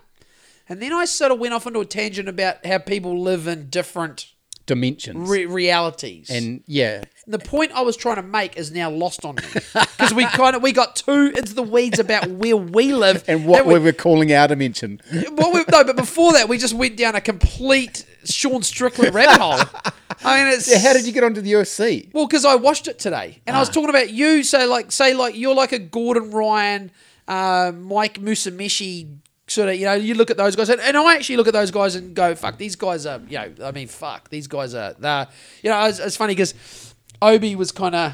[0.69, 3.69] and then I sort of went off into a tangent about how people live in
[3.69, 4.33] different
[4.65, 6.29] Dimensions re- realities.
[6.29, 9.41] and yeah, the point I was trying to make is now lost on me
[9.73, 13.45] because we kind of we got too into the weeds about where we live and
[13.45, 15.01] what that we were calling our dimension.
[15.33, 19.41] well, we, no, but before that, we just went down a complete Sean Strickland rabbit
[19.41, 19.81] hole.
[20.23, 22.13] I mean, it's Yeah, how did you get onto the UFC?
[22.13, 24.43] Well, because I watched it today, and I was talking about you.
[24.43, 26.89] So, like, say, like you're like a Gordon Ryan,
[27.27, 29.17] uh, Mike Musumeci
[29.47, 29.75] sort of.
[29.75, 31.95] You know, you look at those guys, and, and I actually look at those guys
[31.95, 34.93] and go, "Fuck, these guys are." You know, I mean, fuck, these guys are.
[34.93, 35.27] They're,
[35.61, 38.13] you know, it's, it's funny because Obi was kind of.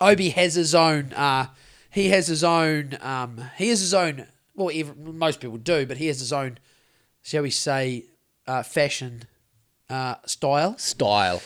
[0.00, 1.12] Obi has his own.
[1.12, 1.46] Uh,
[1.90, 2.98] he has his own.
[3.00, 4.26] Um, he has his own.
[4.54, 6.58] Well, most people do, but he has his own.
[7.22, 8.04] Shall we say,
[8.46, 9.24] uh, fashion
[9.88, 10.76] uh, style.
[10.78, 11.42] Style.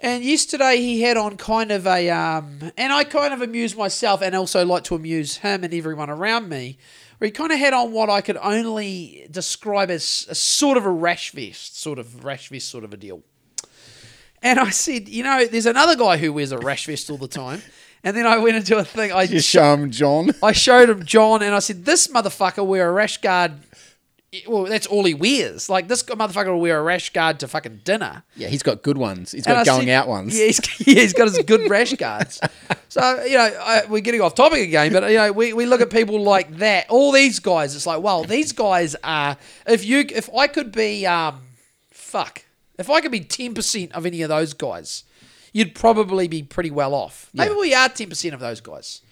[0.00, 4.22] And yesterday he had on kind of a, um, and I kind of amused myself
[4.22, 6.78] and also like to amuse him and everyone around me,
[7.18, 10.84] where he kind of had on what I could only describe as a sort of
[10.84, 13.22] a rash vest, sort of rash vest sort of a deal.
[14.42, 17.28] And I said, you know, there's another guy who wears a rash vest all the
[17.28, 17.62] time.
[18.04, 19.10] And then I went into a thing.
[19.10, 20.30] I You show him, John.
[20.42, 23.54] I showed him John, and I said, "This motherfucker wear a rash guard.
[24.46, 25.68] Well, that's all he wears.
[25.68, 28.98] Like this motherfucker will wear a rash guard to fucking dinner." Yeah, he's got good
[28.98, 29.32] ones.
[29.32, 30.34] He's got going out ones.
[30.38, 32.40] Yeah, he's, yeah, he's got his good rash guards.
[32.88, 35.80] So you know, I, we're getting off topic again, but you know, we, we look
[35.82, 36.86] at people like that.
[36.88, 39.36] All these guys, it's like, well, these guys are.
[39.66, 41.42] If you, if I could be, um,
[41.90, 42.44] fuck,
[42.78, 45.04] if I could be ten percent of any of those guys,
[45.52, 47.28] you'd probably be pretty well off.
[47.34, 47.60] Maybe Yeah.
[47.60, 49.02] we are ten percent of those guys.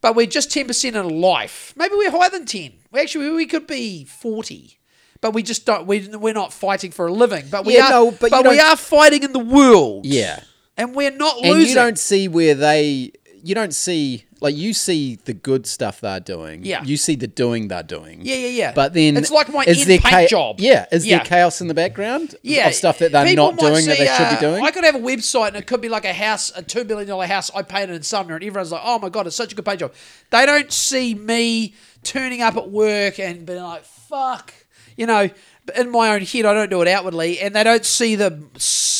[0.00, 1.72] But we're just ten percent in life.
[1.76, 2.72] Maybe we're higher than ten.
[2.90, 4.78] We actually we could be forty.
[5.20, 5.86] But we just don't.
[5.86, 7.44] We, we're not fighting for a living.
[7.50, 7.90] But we Yeah, are.
[7.90, 10.06] no, but but we are fighting in the world.
[10.06, 10.42] Yeah.
[10.78, 11.68] And we're not And losing.
[11.68, 13.12] you don't see where they.
[13.42, 16.64] You don't see like you see the good stuff they're doing.
[16.64, 16.82] Yeah.
[16.82, 18.20] You see the doing they're doing.
[18.22, 18.72] Yeah, yeah, yeah.
[18.72, 20.60] But then It's like my is paint job.
[20.60, 20.86] Yeah.
[20.90, 21.18] Is Yeah.
[21.18, 22.34] there chaos in the background?
[22.42, 24.64] yeah, Of stuff that they're people not doing that see, they should uh, be doing.
[24.64, 27.08] I could have a website and it could be like a house, a two billion
[27.08, 29.56] dollar house I painted in Sumner, and everyone's like, "Oh my god, it's such a
[29.56, 29.92] good paint job."
[30.30, 34.54] They don't see me turning up at work and being like, "Fuck,"
[34.96, 35.28] you know.
[35.76, 38.30] In my own head, I don't do it outwardly, and they don't see the,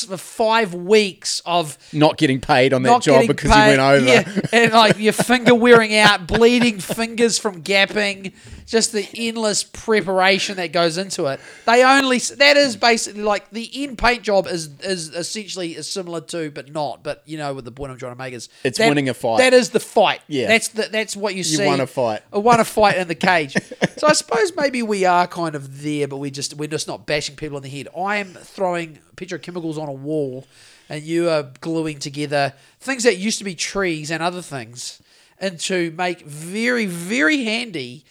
[0.09, 4.07] the five weeks of not getting paid on that job because paid, you went over.
[4.07, 8.33] Yeah, and like your finger wearing out, bleeding fingers from gapping,
[8.71, 11.41] just the endless preparation that goes into it.
[11.67, 16.21] They only that is basically like the in paint job is is essentially is similar
[16.21, 17.03] to, but not.
[17.03, 19.15] But you know, what the point I'm trying to make is It's that- winning a
[19.15, 19.39] fight.
[19.39, 20.21] That is the fight.
[20.29, 20.47] Yeah.
[20.47, 21.63] that's the, that's what you, see.
[21.65, 22.23] You won a fight.
[22.33, 23.57] I won a fight in the cage.
[23.97, 27.07] so I suppose maybe we are kind of there, but we just we're just not
[27.07, 27.89] bashing people on the head.
[27.97, 30.47] I am throwing petrochemicals on a wall,
[30.89, 35.03] and you are gluing together things that used to be trees and other things,
[35.41, 38.05] and to make very very handy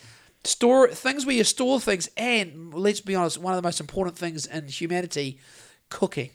[0.44, 2.10] store things where you store things.
[2.18, 5.40] And let's be honest, one of the most important things in humanity,
[5.90, 6.32] cooking,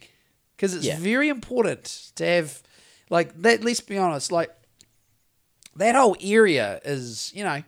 [0.57, 0.99] because it's Yeah.
[0.99, 1.85] very important
[2.17, 2.63] to have
[3.11, 3.63] like that.
[3.65, 4.51] Let's be honest, like
[5.77, 7.63] that whole area is, you know,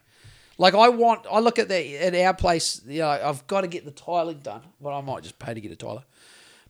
[0.58, 1.26] like I want.
[1.30, 2.80] I look at that at our place.
[2.86, 4.62] You know, I've got to get the tiling done.
[4.80, 6.04] Well, I might just pay to get a tiler.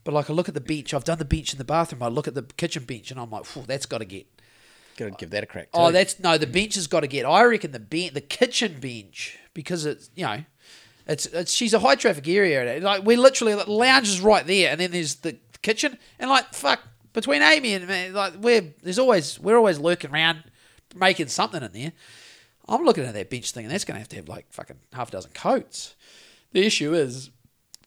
[0.03, 0.93] But like I look at the bench.
[0.93, 2.01] I've done the bench in the bathroom.
[2.03, 4.25] I look at the kitchen bench, and I'm like, that's got to get.
[4.97, 5.69] Gotta give that a crack.
[5.73, 5.87] Oh, too.
[5.87, 6.37] Oh, that's no.
[6.37, 7.25] The bench has got to get.
[7.25, 10.43] I reckon the ben- the kitchen bench because it's you know,
[11.07, 12.81] it's it's she's a high traffic area.
[12.81, 16.53] Like we literally the lounge is right there, and then there's the kitchen, and like
[16.53, 16.81] fuck
[17.13, 20.43] between Amy and me, like we're there's always we're always lurking around
[20.95, 21.91] making something in there.
[22.67, 24.77] I'm looking at that bench thing, and that's going to have to have like fucking
[24.93, 25.95] half a dozen coats.
[26.51, 27.29] The issue is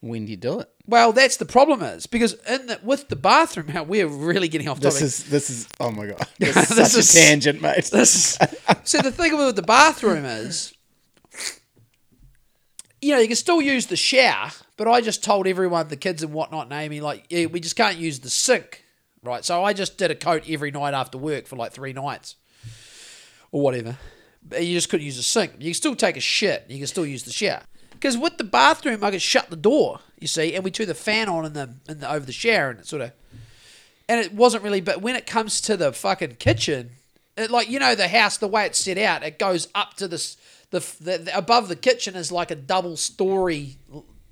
[0.00, 0.70] when do you do it?
[0.90, 4.68] Well, that's the problem is because in the, with the bathroom, how we're really getting
[4.68, 4.98] off topic.
[5.00, 6.26] This is this is oh my god.
[6.38, 7.84] This is This such is- a tangent, mate.
[7.92, 8.38] This is,
[8.84, 10.74] so the thing with the bathroom is
[13.02, 16.22] you know, you can still use the shower, but I just told everyone, the kids
[16.22, 18.84] and whatnot, and Amy, like, yeah, we just can't use the sink,
[19.22, 19.42] right?
[19.42, 22.36] So I just did a coat every night after work for like three nights
[23.52, 23.96] or whatever.
[24.46, 25.52] But you just couldn't use the sink.
[25.58, 26.66] You can still take a shit.
[26.68, 27.62] You can still use the shower.
[28.01, 30.94] Because with the bathroom, I could shut the door, you see, and we turn the
[30.94, 33.12] fan on in the, in the over the shower, and it sort of,
[34.09, 34.81] and it wasn't really.
[34.81, 36.93] But when it comes to the fucking kitchen,
[37.36, 40.09] it, like you know, the house, the way it's set out, it goes up to
[40.09, 40.39] this,
[40.70, 43.77] the, the, the above the kitchen is like a double story,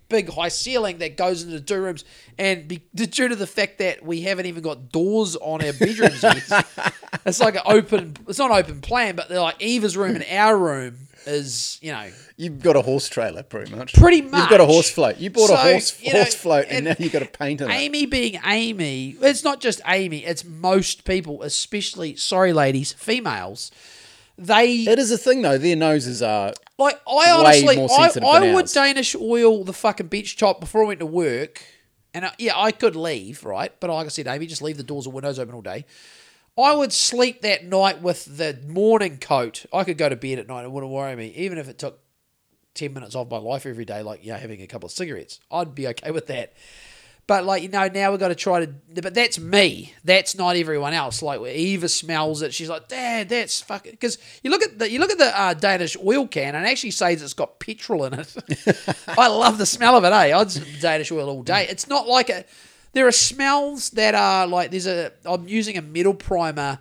[0.09, 2.07] big high ceiling that goes into the two rooms,
[2.39, 6.23] and be, due to the fact that we haven't even got doors on our bedrooms
[6.23, 6.95] yet,
[7.27, 8.17] it's like an open.
[8.27, 12.09] It's not open plan, but they're like Eva's room and our room is, you know,
[12.37, 13.95] You've got a horse trailer, pretty much.
[13.95, 15.19] Pretty much You've got a horse float.
[15.19, 17.27] You bought So, a horse you know, horse float, and, and now you've got a
[17.27, 17.75] paint in it.
[17.75, 23.71] Amy being Amy, it's not just Amy, it's most people, especially, sorry ladies, females.
[24.37, 25.59] They, It is a thing, though.
[25.59, 26.53] Their noses are.
[26.79, 28.73] like, I honestly, more I, sensitive I than would ours.
[28.73, 31.63] Danish oil the fucking beach top before I went to work.
[32.15, 33.73] And I, yeah, I could leave, right?
[33.81, 35.85] But like I said, Amy, just leave the doors and windows open all day.
[36.59, 39.65] I would sleep that night with the morning coat.
[39.73, 40.65] I could go to bed at night.
[40.65, 42.01] It wouldn't worry me, even if it took
[42.75, 45.41] 10 minutes of my life every day, like, you know, having a couple of cigarettes.
[45.51, 46.53] I'd be okay with that.
[47.29, 48.73] But, like, you know, now we've got to try to.
[49.03, 49.93] But that's me.
[50.03, 51.21] That's not everyone else.
[51.21, 52.55] Like, Eva smells it.
[52.55, 53.93] She's like, Dad, that's fucking.
[53.93, 56.93] Because you look at the you look at the uh, Danish oil can and actually
[56.93, 58.35] says it's got petrol in it.
[59.09, 60.39] I love the smell of it, eh?
[60.39, 61.67] I'd Danish oil all day.
[61.69, 62.47] It's not like a.
[62.99, 65.13] There are smells that are like there's a.
[65.25, 66.81] I'm using a metal primer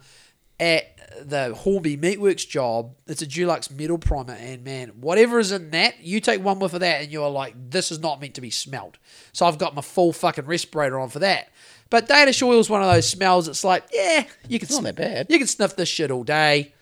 [0.59, 2.95] at the Hornby Meatworks job.
[3.05, 6.73] It's a Dulux metal primer, and man, whatever is in that, you take one whiff
[6.73, 8.97] of that, and you're like, this is not meant to be smelled.
[9.31, 11.49] So I've got my full fucking respirator on for that.
[11.91, 13.47] But Danish oil is one of those smells.
[13.47, 15.27] It's like, yeah, you can It's not that bad.
[15.29, 16.73] you can sniff this shit all day.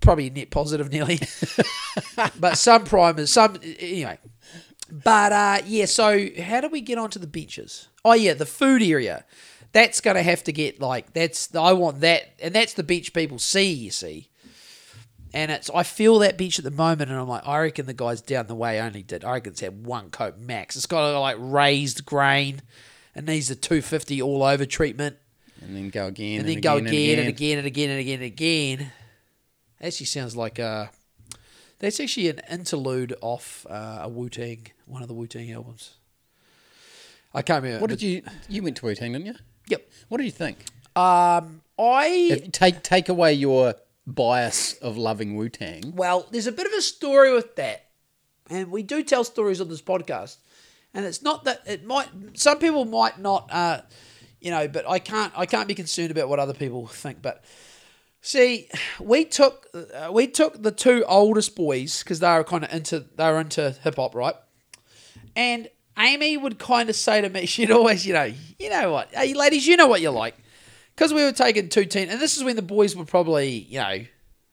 [0.00, 1.20] Probably net positive nearly.
[2.40, 4.18] but some primers, some anyway.
[4.90, 7.88] But uh, yeah, so how do we get onto the beaches?
[8.04, 9.24] Oh yeah, the food area.
[9.72, 13.38] That's gonna have to get like that's I want that, and that's the beach people
[13.38, 13.70] see.
[13.72, 14.28] You see,
[15.32, 17.94] and it's I feel that beach at the moment, and I'm like, I reckon the
[17.94, 19.24] guys down the way only did.
[19.24, 20.74] I reckon it's had one coat max.
[20.74, 22.62] It's got a like raised grain,
[23.14, 25.16] and needs the 250 all over treatment
[25.62, 26.40] And then go again.
[26.40, 28.92] and then go again and again and again and again and again.
[29.80, 30.86] Actually, sounds like uh,
[31.80, 35.96] that's actually an interlude off uh, a Wu Tang, one of the Wu Tang albums.
[37.34, 37.80] I can't remember.
[37.80, 38.22] What did you.
[38.48, 39.34] You went to Wu Tang, didn't you?
[39.68, 39.90] Yep.
[40.08, 40.58] What did you think?
[40.96, 43.74] Um, I If, take take away your
[44.06, 45.92] bias of loving Wu Tang.
[45.96, 47.86] well, there's a bit of a story with that,
[48.48, 50.36] and we do tell stories on this podcast,
[50.92, 52.08] and it's not that it might.
[52.34, 53.80] Some people might not, uh,
[54.40, 55.32] you know, but I can't.
[55.36, 57.42] I can't be concerned about what other people think, but.
[58.22, 58.68] See,
[59.00, 63.06] we took uh, we took the two oldest boys because they were kind of into
[63.16, 64.34] they were into hip hop, right?
[65.34, 65.68] And
[65.98, 69.32] Amy would kind of say to me, she'd always, you know, you know what, hey
[69.34, 70.34] ladies, you know what you like,
[70.94, 73.78] because we were taking two teen, and this is when the boys were probably, you
[73.80, 74.04] know,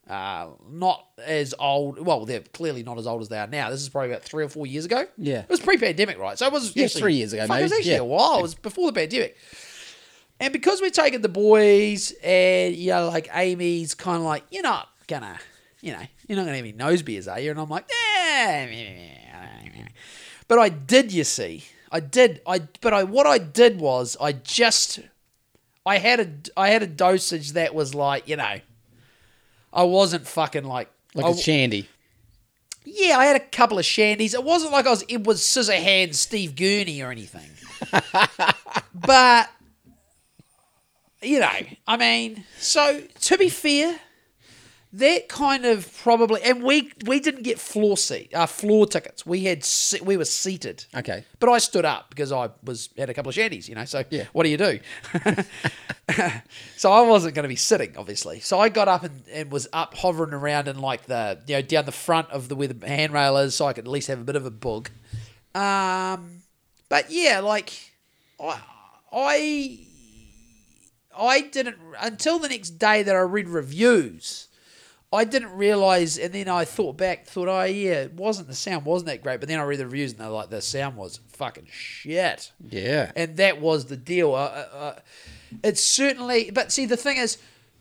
[0.09, 1.99] uh, not as old.
[1.99, 3.69] Well, they're clearly not as old as they are now.
[3.69, 5.05] This is probably about three or four years ago.
[5.17, 5.39] Yeah.
[5.39, 6.37] it was pre-pandemic, right?
[6.39, 7.97] So it was Yeah, actually- three years ago, fuck, It was actually Yeah.
[7.97, 8.39] a while.
[8.39, 9.35] It was before the pandemic.
[10.39, 14.61] And because we're taking the boys, and you know, like Amy's kind of like, you're
[14.63, 15.39] not gonna,
[15.81, 17.51] you know, you're not gonna have any nose beers, are you?
[17.51, 19.87] And I'm like, yeah.
[20.47, 22.41] But I did, you see, I did.
[22.45, 24.99] I but I what I did was I just,
[25.85, 28.59] I had a I had a dosage that was like, you know,
[29.73, 31.89] I wasn't fucking like Like I- a shandy.
[32.85, 34.33] yeah, I had a couple of shandies.
[34.33, 37.49] It wasn't like I was it was scissor hand Steve Gurney or anything.
[38.93, 39.49] but
[41.27, 41.49] you know,
[41.87, 43.99] I mean, so to be fair,
[44.93, 49.25] that kind of probably and we we didn't get floor seat uh, floor tickets.
[49.25, 50.85] We had se- we were seated.
[50.95, 51.25] Okay.
[51.39, 53.83] But I stood up because I was had a couple of shandies, you know.
[53.85, 54.25] So Yeah.
[54.31, 54.79] what do you do?
[56.77, 58.39] so I wasn't going to be sitting, obviously.
[58.39, 61.61] So I got up and, and was up hovering around in like the you know
[61.61, 64.21] down the front of the where the handrail is, so I could at least have
[64.21, 64.89] a bit of a bug.
[65.53, 66.43] Um,
[66.89, 67.73] but yeah, like
[68.39, 68.59] I
[69.11, 69.79] I
[71.17, 74.47] I didn't until the next day that I read reviews.
[75.13, 78.83] I didn't realize, and then I thought back, thought, oh yeah, it wasn't the sound
[78.83, 79.39] wasn't that great.
[79.39, 83.13] But then I read the reviews, and they're like, the sound was fucking shit, Yeah.
[83.15, 84.33] and that was the deal.
[84.35, 84.99] Uh, uh, uh,
[85.63, 87.37] it's certainly, but see, the thing is,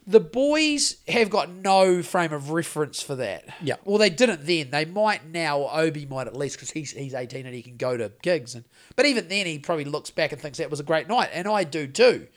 [0.06, 3.44] the boys have got no frame of reference for that.
[3.60, 3.74] Yeah.
[3.84, 4.70] Well, they didn't then.
[4.70, 5.66] They might now.
[5.66, 8.64] Obi might at least because he's he's eighteen and he can go to gigs, and
[8.94, 11.48] but even then, he probably looks back and thinks that was a great night, and
[11.48, 12.28] I do too.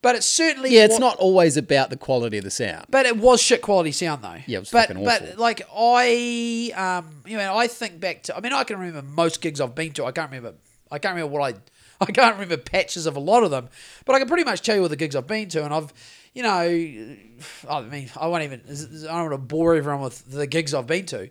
[0.00, 2.86] But it certainly Yeah, it's wa- not always about the quality of the sound.
[2.88, 4.36] But it was shit quality sound though.
[4.46, 8.36] Yeah, it was but, fucking But like I, um, you know, I think back to.
[8.36, 10.04] I mean, I can remember most gigs I've been to.
[10.04, 10.54] I can't remember.
[10.90, 11.58] I can't remember what I.
[12.00, 13.68] I can't remember patches of a lot of them,
[14.04, 15.92] but I can pretty much tell you all the gigs I've been to, and I've,
[16.32, 16.60] you know,
[17.68, 18.60] I mean, I won't even.
[18.68, 21.28] I don't want to bore everyone with the gigs I've been to,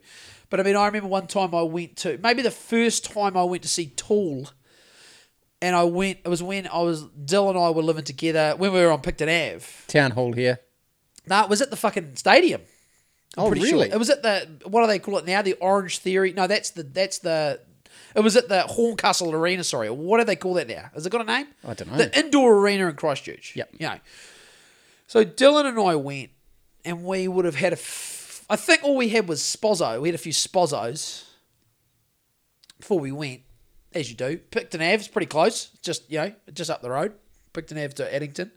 [0.49, 3.44] but I mean, I remember one time I went to maybe the first time I
[3.44, 4.49] went to see Tool
[5.62, 6.20] and I went.
[6.26, 9.02] It was when I was Dill and I were living together when we were on
[9.02, 9.66] Picton Ave.
[9.88, 10.60] Town hall here.
[11.28, 12.62] No, it was at the fucking stadium.
[13.38, 13.88] I'm Oh, pretty really?
[13.88, 13.96] Sure.
[13.96, 15.42] It was at the what do they call it now?
[15.42, 16.34] The Orange Theory.
[16.34, 17.60] No, that's the that's the.
[18.16, 19.64] It was at the Horncastle Arena.
[19.64, 20.90] Sorry, what do they call that now?
[20.96, 21.48] Has it got a name?
[21.64, 21.98] I don't know.
[21.98, 23.56] The indoor arena in Christchurch.
[23.56, 23.70] Yep.
[23.80, 24.00] You know.
[25.06, 26.32] So Dylan and I went,
[26.84, 27.78] and we would have had a.
[27.78, 30.02] F- I think all we had was Spozzo.
[30.02, 31.26] We had a few Spozzos
[32.80, 33.42] before we went,
[33.93, 34.38] as you do.
[34.38, 37.14] Picton Ave's pretty close, just you know, just up the road.
[37.53, 38.51] Picton Ave to Addington.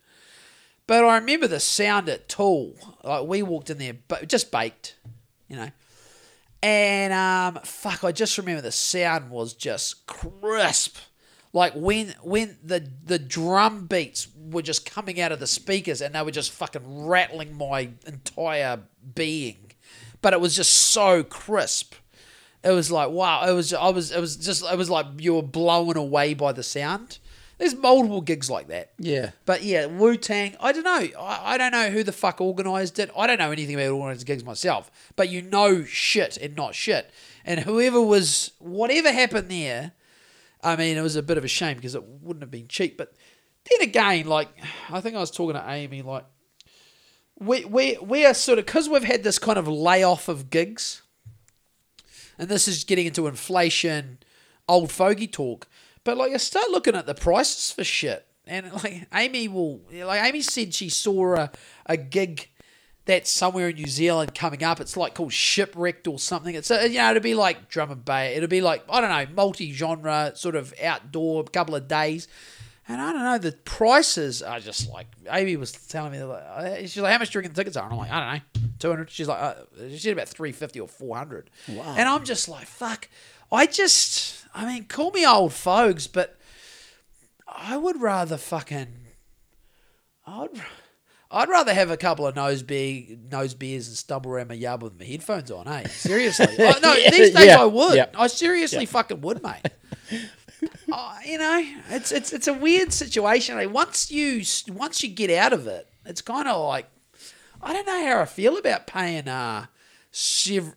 [0.86, 2.74] But I remember the sound at Tool.
[3.04, 4.96] Like we walked in there, but just baked,
[5.48, 5.70] you know.
[6.62, 10.96] And um, fuck, I just remember the sound was just crisp.
[11.52, 16.14] Like when when the the drum beats were just coming out of the speakers and
[16.14, 18.80] they were just fucking rattling my entire
[19.14, 19.72] being.
[20.22, 21.94] But it was just so crisp.
[22.62, 23.48] It was like wow.
[23.48, 26.52] It was I was it was just it was like you were blown away by
[26.52, 27.18] the sound.
[27.58, 28.92] There's multiple gigs like that.
[28.98, 29.32] Yeah.
[29.44, 30.56] But yeah, Wu Tang.
[30.60, 31.20] I don't know.
[31.20, 33.10] I, I don't know who the fuck organised it.
[33.14, 34.90] I don't know anything about organised gigs myself.
[35.14, 37.10] But you know shit and not shit.
[37.44, 39.92] And whoever was, whatever happened there,
[40.62, 42.96] I mean, it was a bit of a shame because it wouldn't have been cheap.
[42.96, 43.14] But
[43.68, 44.48] then again, like
[44.88, 46.24] I think I was talking to Amy, like
[47.38, 50.99] we we we are sort of because we've had this kind of layoff of gigs,
[52.40, 54.18] and this is getting into inflation,
[54.66, 55.68] old fogey talk.
[56.04, 60.24] But like, you start looking at the prices for shit, and like Amy will, like
[60.24, 61.50] Amy said, she saw a,
[61.84, 62.48] a gig
[63.04, 64.80] that's somewhere in New Zealand coming up.
[64.80, 66.54] It's like called Shipwrecked or something.
[66.54, 68.38] It's a, you know, it'll be like drum and bass.
[68.38, 72.26] It'll be like I don't know, multi genre, sort of outdoor, couple of days.
[72.90, 76.22] And I don't know, the prices are just like Amy was telling me.
[76.24, 78.10] Like, uh, she's like, "How much do you reckon the tickets are?" And I'm like,
[78.10, 79.54] "I don't know, 200 She's like, uh,
[79.90, 81.94] "She said about 350 or 400 Wow.
[81.96, 83.08] And I'm just like, "Fuck!"
[83.52, 86.36] I just, I mean, call me old folks, but
[87.46, 88.88] I would rather fucking,
[90.26, 90.48] I'd,
[91.30, 94.82] I'd rather have a couple of nose beer, nose beers and stumble around my yard
[94.82, 95.66] with my headphones on.
[95.66, 97.94] Hey, seriously, I, no, Yeah, these days yeah, I would.
[97.96, 98.06] yeah.
[98.16, 99.62] I seriously fucking would, mate.
[100.92, 103.54] Uh, you know, it's it's it's a weird situation.
[103.54, 106.86] Like once you once you get out of it, it's kind of like
[107.62, 109.66] I don't know how I feel about paying uh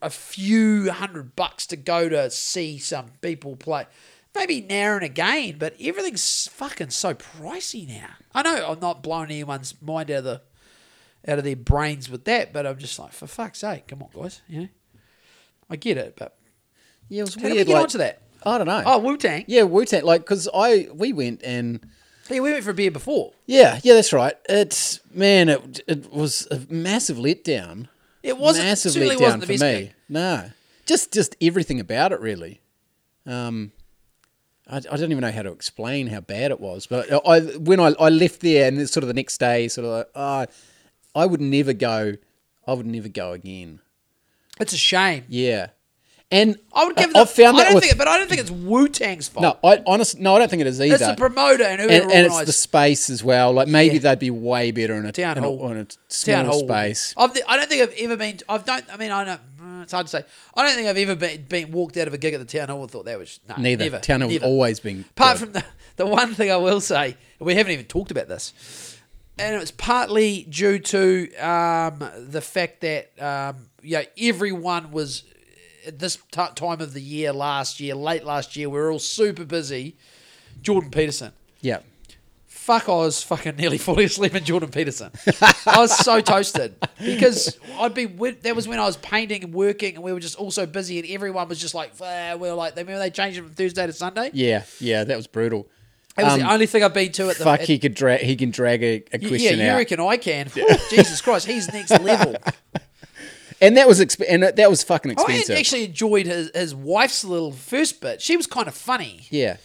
[0.01, 3.88] a few hundred bucks to go to see some people play.
[4.35, 8.10] Maybe now and again, but everything's fucking so pricey now.
[8.34, 10.41] I know I'm not blowing anyone's mind out of the
[11.27, 14.10] out of their brains with that, but I'm just like, for fuck's sake, come on,
[14.14, 14.41] guys.
[14.47, 14.68] You know,
[15.69, 16.38] I get it, but
[17.10, 17.53] Yeah, it was how weird.
[17.53, 18.22] do we get like, onto that?
[18.45, 18.84] I don't know.
[18.86, 19.44] Oh, Wu Tang.
[19.48, 20.03] Yeah, Wu Tang.
[20.03, 21.80] Like, because I we went and
[22.28, 23.34] Hey, we went for a beer before.
[23.45, 24.34] yeah, yeah, that's right.
[24.48, 27.88] It's man, it it was a massive letdown.
[28.22, 29.74] It wasn't massive certainly letdown wasn't the for best me.
[29.80, 29.94] gig.
[30.10, 30.49] No,
[30.86, 32.61] just just everything about it really.
[33.26, 33.72] Um,
[34.68, 36.88] I, I don't even know how to explain how bad it was.
[36.88, 39.86] But I when I, I left there and then sort of the next day, sort
[39.86, 40.45] of like, oh,
[41.15, 42.14] I would never go.
[42.65, 43.82] I would never go again.
[44.60, 45.26] It's a shame.
[45.28, 45.68] Yeah,
[46.34, 47.22] and I would give I, them.
[47.22, 49.60] I've found I that don't with think, but I don't think it's Wu Tang's fault.
[49.64, 50.95] no, I honestly no, I don't think it is either.
[50.95, 53.53] it's the promoter and whoever and, and it's the space as well.
[53.53, 54.01] Like maybe Yeah.
[54.01, 55.72] they'd be way better in a Town in a, hall.
[55.72, 57.14] in a town hall space.
[57.15, 58.39] I've, I don't think I've ever been.
[58.49, 58.84] I've don't.
[58.91, 59.39] I mean, I don't.
[59.61, 60.23] uh, It's hard to say.
[60.55, 62.69] I don't think I've ever been, been walked out of a gig at the town
[62.69, 65.43] hall and thought that was no, Neither Never, town hall's always been Apart good.
[65.45, 65.64] from the
[65.95, 68.97] the one thing I will say, we haven't even talked about this,
[69.38, 75.23] and it was partly due to um, the fact that um, you know everyone was
[75.88, 78.99] at this t- time of the year last year, late last year, we were all
[78.99, 79.95] super busy.
[80.61, 81.31] Jordan Peterson.
[81.61, 81.80] yeah.
[82.47, 85.11] Fuck, I was fucking nearly falling asleep in Jordan Peterson.
[85.65, 89.53] I was so toasted because I'd be with, that was when I was painting and
[89.53, 92.47] working, and we were just all so busy, and everyone was just like, ah, we
[92.47, 94.30] were like, they remember they changed it from Thursday to Sunday.
[94.31, 95.68] Yeah, yeah, that was brutal.
[96.18, 97.43] It was the Um, only thing I've been to at the.
[97.43, 98.22] Fuck, at- he could drag.
[98.22, 100.47] He can drag a, a yeah, you out, reckon I can?
[100.89, 102.38] Jesus Christ, he's next level.
[103.61, 105.55] and that was exp- and that was fucking expensive.
[105.55, 108.21] I actually enjoyed his, his wife's little first bit.
[108.21, 109.27] She was kind of funny.
[109.30, 109.57] yeah,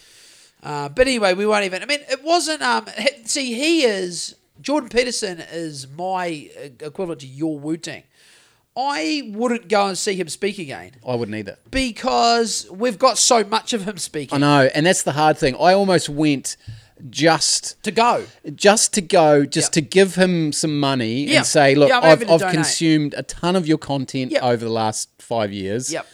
[0.63, 1.83] Uh, but anyway, we won't even.
[1.83, 2.63] I mean, it wasn't.
[2.63, 2.87] Um,
[3.25, 8.03] see, he is Jordan Peterson is my uh, equivalent to your Wu Tang.
[8.77, 11.59] I wouldn't go and see him speak again I wouldn't either.
[11.69, 14.37] because we've got so much of him speaking.
[14.37, 15.57] I know, and that's the hard thing.
[15.57, 16.57] I almost went
[17.11, 18.25] just to go.
[18.55, 21.39] just to go, just to give him some money Yeah.
[21.39, 23.79] and say, look, Yeah, I'm happy I've, to I've donate." consumed a ton of your
[23.79, 24.43] content Yep.
[24.43, 25.93] over the last five years.
[25.93, 26.07] Yep.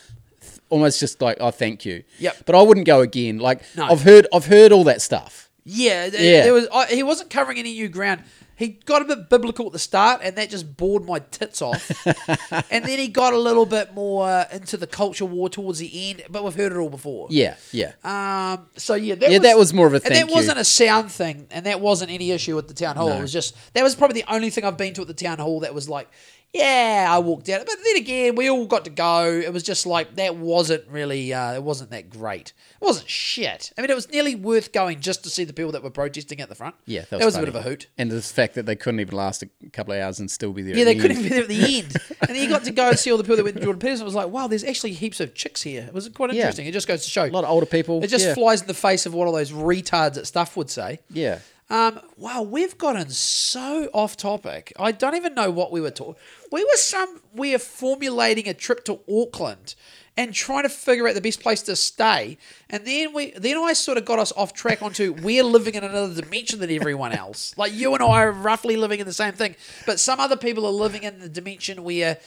[0.71, 2.03] Almost just like, oh, thank you.
[2.19, 2.39] Yep.
[2.47, 3.39] But I wouldn't go again.
[3.39, 3.85] Like No.
[3.87, 5.44] I've heard, I've heard all that stuff.
[5.65, 6.43] Yeah, Yeah.
[6.45, 8.23] There was I, he wasn't covering any new ground.
[8.57, 11.91] He got a bit biblical at the start, and that just bored my tits off.
[12.71, 16.23] and then he got a little bit more into the culture war towards the end,
[16.31, 17.27] but we've heard it all before.
[17.31, 17.95] Yeah, yeah.
[18.05, 18.67] Um.
[18.77, 20.33] So yeah, that Yeah, was, that was more of a and that you.
[20.35, 23.11] wasn't a sound thing, and that wasn't any issue with the town hall.
[23.11, 25.39] It was just that was probably the only thing I've been to at the town
[25.41, 26.09] hall that was like,
[26.55, 27.67] yeah, I walked out.
[27.67, 29.25] But then again, we all got to go.
[29.27, 31.35] It was just like that wasn't really.
[31.35, 32.53] Uh, it wasn't that great.
[32.81, 33.73] It wasn't shit.
[33.77, 36.41] I mean, it was nearly worth going just to see the people that were protesting
[36.41, 36.77] at the front.
[36.87, 37.89] Yeah, that was, a bit of a hoot.
[37.99, 40.63] And the fact that they couldn't even last a couple of hours and still be
[40.63, 40.77] there.
[40.77, 41.25] Yeah, they the couldn't end.
[41.25, 41.97] be there at the end.
[42.21, 43.81] And then you got to go and see all the people that went to Jordan
[43.81, 44.03] Peterson.
[44.03, 45.83] It was like, wow, there's actually heaps of chicks here.
[45.83, 46.43] It was quite Yeah.
[46.43, 46.67] interesting.
[46.67, 47.25] It just goes to show.
[47.25, 48.03] A lot of older people.
[48.03, 48.35] It just yeah.
[48.35, 51.01] flies in the face of what all those retards at stuff would say.
[51.11, 51.41] Yeah.
[51.75, 54.73] Um, wow, we've gotten so off topic.
[54.79, 56.15] I don't even know what we were talking.
[56.53, 59.75] We were some we are formulating a trip to Auckland
[60.17, 62.39] and trying to figure out the best place to stay.
[62.71, 65.83] And then we then I sort of got us off track onto we're living in
[65.83, 67.59] another dimension than everyone else.
[67.59, 70.65] Like you and I are roughly living in the same thing, but some other people
[70.67, 72.21] are living in the dimension where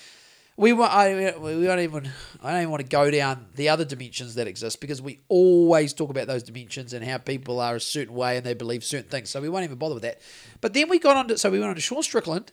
[0.57, 0.91] we want.
[0.91, 2.09] I we don't even.
[2.41, 5.93] I don't even want to go down the other dimensions that exist because we always
[5.93, 9.09] talk about those dimensions and how people are a certain way and they believe certain
[9.09, 9.29] things.
[9.29, 10.19] So we won't even bother with that.
[10.59, 11.37] But then we got on to.
[11.37, 12.51] So we went on to Sean Strickland,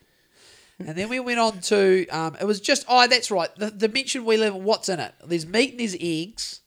[0.79, 2.07] and then we went on to.
[2.09, 2.85] Um, it was just.
[2.89, 3.49] Oh, that's right.
[3.57, 4.65] The dimension we live in.
[4.65, 5.15] What's in it?
[5.25, 6.61] There's meat and there's eggs,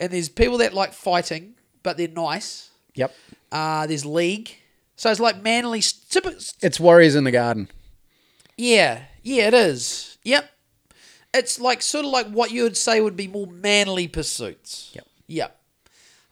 [0.00, 2.70] and there's people that like fighting, but they're nice.
[2.94, 3.14] Yep.
[3.52, 4.50] Uh, there's league.
[4.96, 5.80] So it's like manly.
[5.80, 7.68] It's Warriors in the Garden.
[8.56, 10.16] yeah, yeah, it is.
[10.24, 10.50] Yep.
[11.34, 14.90] It's like sort of like what you would say would be more manly pursuits.
[14.94, 15.06] Yep.
[15.26, 15.60] Yep.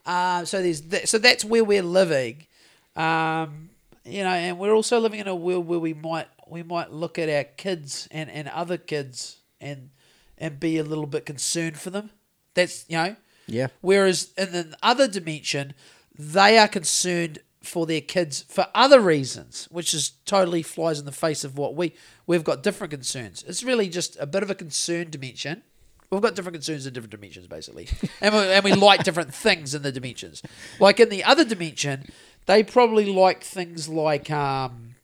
[0.07, 2.47] Uh, so there's that, so that's where we're living,
[2.95, 3.71] um,
[4.05, 7.19] you know, and we're also living in a world where we might we might look
[7.19, 9.91] at our kids and, and other kids and
[10.39, 12.11] and be a little bit concerned for them.
[12.55, 13.17] That's you know,
[13.49, 13.69] Yeah.
[13.81, 15.75] Whereas in the other dimension,
[16.17, 21.13] they are concerned for their kids for other reasons, which is totally flies in the
[21.13, 21.95] face of what we
[22.27, 23.45] we've got different concerns.
[23.47, 25.63] It's really just a bit of a concern dimension.
[26.11, 27.89] We've got different concerns in different dimensions, basically,
[28.21, 30.43] and we, and we like different things in the dimensions.
[30.79, 32.09] Like in the other dimension,
[32.47, 34.95] they probably like things like, um,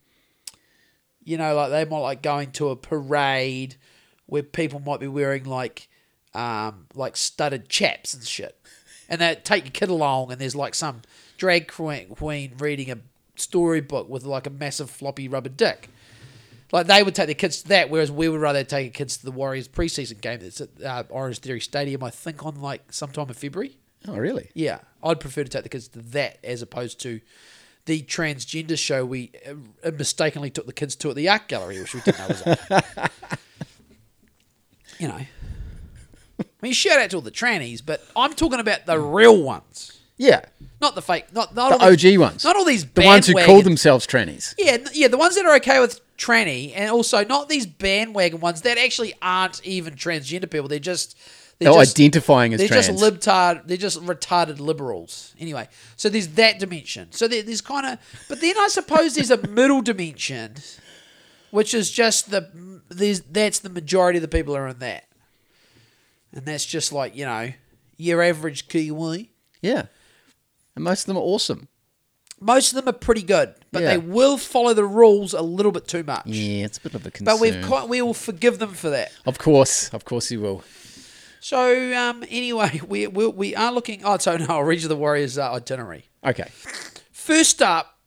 [1.23, 3.75] you know, like they might like going to a parade
[4.27, 5.89] where people might be wearing like,
[6.33, 8.57] um, like studded chaps and shit,
[9.09, 11.01] and they take your kid along, and there's like some
[11.43, 12.97] drag queen, reading a
[13.35, 15.89] storybook with like a massive floppy rubber dick.
[16.71, 19.17] Like they would take their kids to that, whereas we would rather take our kids
[19.17, 22.01] to the Warriors preseason game that's at uh, Orange Theory Stadium.
[22.01, 23.77] I think on like sometime in February.
[24.07, 24.51] Oh, really?
[24.53, 27.19] Yeah, I'd prefer to take the kids to that as opposed to
[27.87, 31.93] the transgender show we uh, mistakenly took the kids to at the art gallery, which
[31.93, 32.79] we didn't know was on.
[34.97, 35.19] you know,
[36.39, 39.99] I mean, shout out to all the trannies, but I'm talking about the real ones,
[40.17, 40.41] Yeah.
[40.79, 42.43] not the fake, not, not The these, OG ones.
[42.43, 44.53] not all these The ones who call themselves trannies.
[44.57, 48.61] yeah, yeah, the ones that are okay with tranny, and also not these bandwagon ones
[48.61, 50.67] that actually aren't even transgender people.
[50.67, 51.17] They're just
[51.59, 52.87] they're They're just, identifying as they're trans.
[52.87, 53.67] just libtard.
[53.67, 55.33] They're just retarded liberals.
[55.39, 57.11] Anyway, so there's that dimension.
[57.11, 60.55] So there, there's kind of, but then I suppose there's a middle dimension,
[61.51, 62.49] which is just the
[62.89, 65.05] there's that's the majority of the people are in that,
[66.33, 67.51] and that's just like you know
[67.97, 69.31] your average Kiwi.
[69.61, 69.83] yeah.
[70.75, 71.67] And most of them are awesome.
[72.39, 73.91] Most of them are pretty good, but Yeah.
[73.91, 76.25] they will follow the rules a little bit too much.
[76.25, 77.25] Yeah, it's a bit of a concern.
[77.25, 79.11] But we've quite, we will forgive them for that.
[79.25, 79.89] Of course.
[79.93, 80.63] Of course you will.
[81.39, 84.01] So um, anyway, we we we are looking.
[84.03, 86.05] Oh, so no, I'll read you the Warriors uh, itinerary.
[86.25, 86.49] Okay.
[87.11, 87.97] First up,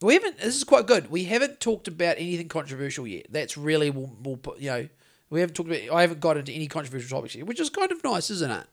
[0.00, 0.38] we haven't.
[0.38, 1.10] This is quite good.
[1.10, 3.26] We haven't talked about anything controversial yet.
[3.30, 4.88] That's really we'll, we'll put, you know
[5.28, 5.94] we haven't talked about.
[5.94, 8.66] I haven't got into any controversial topics yet, which is kind of nice, isn't it?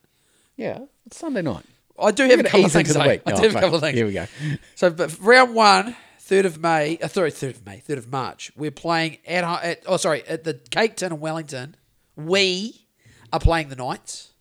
[0.56, 0.80] Yeah.
[1.06, 1.64] It's Sunday night.
[1.98, 2.88] I do have a couple of things.
[2.90, 3.10] into the though.
[3.10, 3.22] week.
[3.26, 3.96] I Oh, do have a couple of things.
[3.96, 4.26] Here we go.
[4.74, 8.50] So, but round one, 3rd of May, uh, sorry, 3rd of May, 3rd of March,
[8.56, 11.76] we're playing at, at oh, sorry, at the Cake Tin in Wellington.
[12.16, 12.86] We
[13.32, 14.32] are playing the Knights.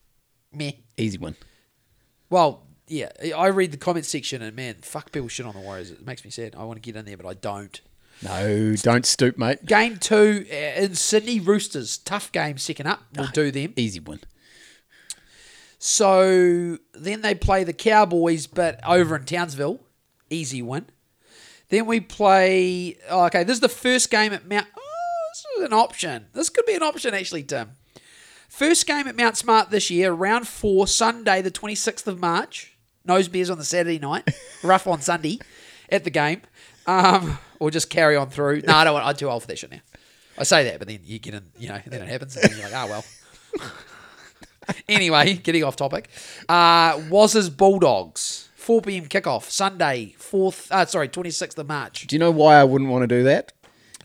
[0.51, 0.71] Meh.
[0.97, 1.35] Easy one.
[2.29, 5.91] Well, yeah, I read the comment section and man, fuck people shit on the Warriors.
[5.91, 6.55] It makes me sad.
[6.55, 7.79] I want to get in there, but I don't.
[8.21, 9.65] No, don't stoop, mate.
[9.65, 11.97] Game two uh, in Sydney Roosters.
[11.97, 13.01] Tough game, second up.
[13.15, 13.73] We'll do them.
[13.75, 14.19] Easy one.
[15.85, 19.81] So then they play the Cowboys, but over in Townsville.
[20.29, 20.85] Easy win.
[21.67, 22.95] Then we play.
[23.09, 24.65] Oh, okay, this is the first game at Mount.
[24.77, 26.27] Oh, this is an option.
[26.31, 27.71] This could be an option, actually, Tim.
[28.47, 32.77] First game at Mount Smart this year, round four, Sunday, the 26th of March.
[33.03, 34.25] Nose beers on the Saturday night,
[34.63, 35.39] rough on Sunday.
[35.89, 36.43] at the game,
[36.87, 38.61] um, or just carry on through.
[38.61, 39.05] No, I don't want.
[39.05, 39.81] I'm too old for that shit now.
[40.37, 42.57] I say that, but then you get in, you know, then it happens, and then
[42.57, 43.05] you're like, ah, well.
[44.89, 46.09] anyway, getting off topic.
[46.49, 49.05] Uh, Waz's Bulldogs, 4 p.m.
[49.07, 52.07] kickoff, Sunday, 4th, uh, sorry, 26th of March.
[52.07, 53.51] Do you know why I wouldn't want to do that?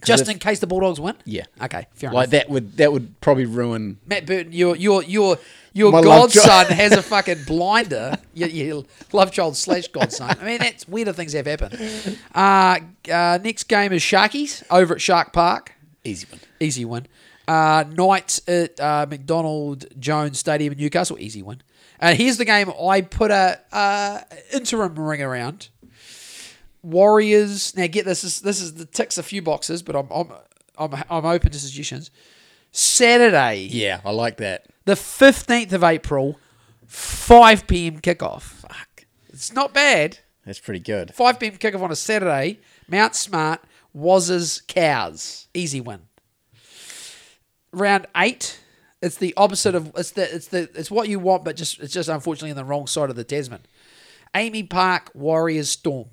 [0.05, 1.17] Just if- in case the Bulldogs win?
[1.25, 1.45] Yeah.
[1.61, 2.31] Okay, fair Like enough.
[2.47, 3.99] that would that would probably ruin.
[4.07, 5.39] Matt Burton, your your your
[5.73, 8.17] your My godson has a fucking blinder.
[8.35, 10.31] Your, your love child slash godson.
[10.41, 12.17] I mean, that's weirder things have happened.
[12.33, 12.79] Uh,
[13.13, 15.73] uh, next game is Sharkies over at Shark Park.
[16.05, 16.41] Easy one.
[16.61, 17.07] Easy win.
[17.49, 21.19] Uh, Knights at uh, McDonald Jones Stadium in Newcastle.
[21.19, 21.63] Easy win.
[21.99, 24.21] And here's the game I put a uh,
[24.53, 25.69] interim ring around.
[26.83, 27.77] Warriors.
[27.77, 28.23] Now get this.
[28.23, 30.33] This, this is the ticks a few boxes, but I'm I'm
[30.79, 32.11] I'm, I'm open to suggestions.
[32.71, 34.67] Saturday, Yeah, I like that.
[34.85, 36.39] the fifteenth of April,
[36.87, 37.99] five p.m.
[38.01, 38.43] kickoff.
[38.43, 40.19] Fuck, It's not bad.
[40.45, 41.15] that's pretty good.
[41.15, 41.57] 5 p.m.
[41.57, 42.61] kickoff on a Saturday.
[42.89, 43.61] Mount Smart,
[43.95, 45.49] Waz's Cows.
[45.55, 46.01] Easy win.
[47.73, 48.61] Round eight.
[49.01, 51.93] It's the opposite of it's the it's the it's what you want, but just it's
[51.93, 53.61] just unfortunately on the wrong side of the Tasman.
[54.35, 56.07] AAMI Park Warriors Storm,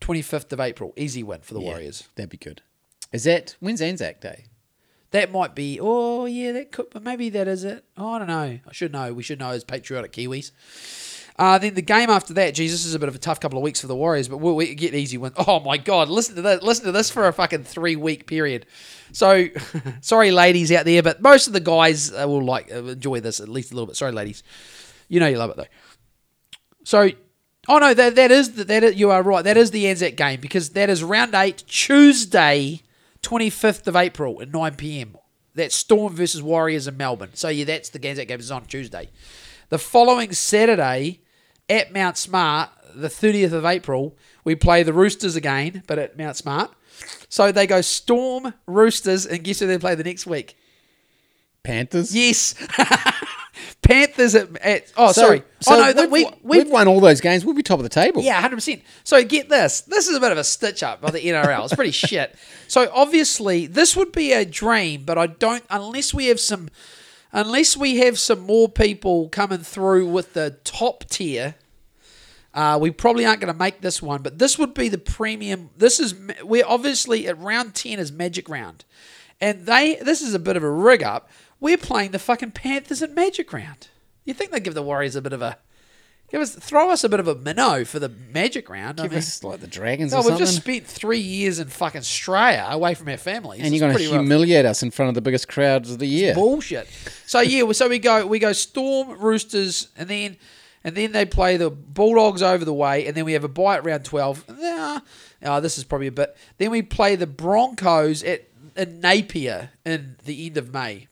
[0.00, 0.92] 25th of April.
[0.96, 2.08] Easy win for the Yeah, Warriors.
[2.14, 2.62] That'd be good.
[3.12, 4.44] Is that when's Anzac Day?
[5.10, 5.78] That might be.
[5.80, 6.90] Oh yeah, that could.
[6.90, 7.84] But maybe that is it.
[7.96, 8.58] Oh, I don't know.
[8.66, 9.12] I should know.
[9.14, 10.50] We should know as patriotic Kiwis.
[11.38, 13.62] Uh, then the game after that, Jesus is a bit of a tough couple of
[13.62, 15.32] weeks for the Warriors, but we'll, we get easy win.
[15.46, 16.62] Oh my God, listen to this!
[16.62, 18.66] Listen to this for a fucking three week period.
[19.12, 19.46] So,
[20.00, 23.38] sorry, ladies out there, but most of the guys uh, will like uh, enjoy this
[23.38, 23.96] at least a little bit.
[23.96, 24.42] Sorry, ladies,
[25.08, 25.66] you know you love it though.
[26.82, 27.10] So,
[27.68, 29.44] oh no, that that is the, that is, you are right.
[29.44, 32.82] That is the Anzac game because that is round eight, Tuesday,
[33.22, 35.16] twenty fifth of April at nine pm.
[35.54, 37.30] That's Storm versus Warriors in Melbourne.
[37.34, 39.08] So yeah, that's the Anzac game is on Tuesday.
[39.68, 41.20] The following Saturday
[41.68, 46.36] at Mount Smart, the thirtieth of April, we play the Roosters again, but at Mount
[46.36, 46.72] Smart.
[47.28, 50.56] So they go Storm, Roosters, and guess who they play the next week?
[51.62, 52.14] Panthers.
[52.14, 52.54] Yes.
[53.82, 55.40] Panthers at, at oh So- sorry.
[55.42, 57.44] Oh, so oh no, we've, we we've, won all those games.
[57.44, 58.22] We'll be top of the table.
[58.22, 58.82] yeah, hundred percent.
[59.04, 59.80] So get this.
[59.82, 61.64] This is a bit of a stitch up by the NRL.
[61.64, 62.34] It's pretty shit.
[62.68, 66.68] So obviously this would be a dream, but I don't unless we have some
[67.32, 71.54] unless we have some more people coming through with the top tier.
[72.54, 75.70] Uh, we probably aren't going to make this one, but this would be the premium.
[75.76, 78.84] This is we're obviously at round ten is Magic Round,
[79.40, 81.30] and they this is a bit of a rig up.
[81.60, 83.88] We're playing the fucking Panthers at Magic Round.
[84.24, 85.58] You think they give the Warriors a bit of a
[86.30, 89.00] give us throw us a bit of a minnow for the Magic Round?
[89.00, 90.38] I Give mean, us like the Dragons no, we've something.
[90.46, 93.60] just spent three years in fucking Australia away from our families.
[93.60, 95.90] and It's you're going to pretty rough humiliate us in front of the biggest crowds
[95.90, 96.34] of the year.
[96.34, 96.88] bullshit.
[97.26, 100.36] So yeah, so we go we go Storm Roosters and then
[100.84, 103.76] and then they play the Bulldogs over the way and then we have a bye
[103.76, 104.44] at round twelve.
[104.48, 105.00] Nah,
[105.42, 106.36] oh, this is probably a bit.
[106.58, 108.44] Then we play the Broncos at
[108.76, 111.08] in Napier in the end of May.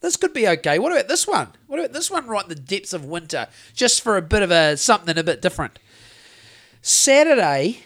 [0.00, 0.78] This could be okay.
[0.78, 1.48] What about this one?
[1.66, 4.50] What about this one right in the depths of winter, just for a bit of
[4.50, 5.78] a something a bit different?
[6.82, 7.80] Saturday,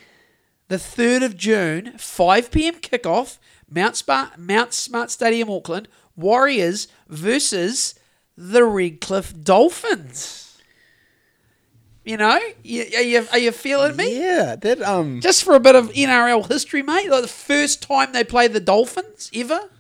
[0.69, 2.75] the 3rd of June, 5 p.m.
[2.75, 3.39] kickoff,
[3.71, 7.95] Mount, Smart, Mount Smart Stadium, Auckland, Warriors versus
[8.37, 10.59] the Redcliffe Dolphins.
[12.05, 14.19] You know, you, are, you, are you feeling me?
[14.19, 15.21] Yeah, that um.
[15.21, 17.11] Just for a bit of NRL history, mate.
[17.11, 19.71] Like the first time they played the Dolphins ever.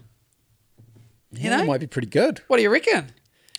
[1.32, 2.40] You yeah, know, might be pretty good.
[2.48, 3.12] what do you reckon?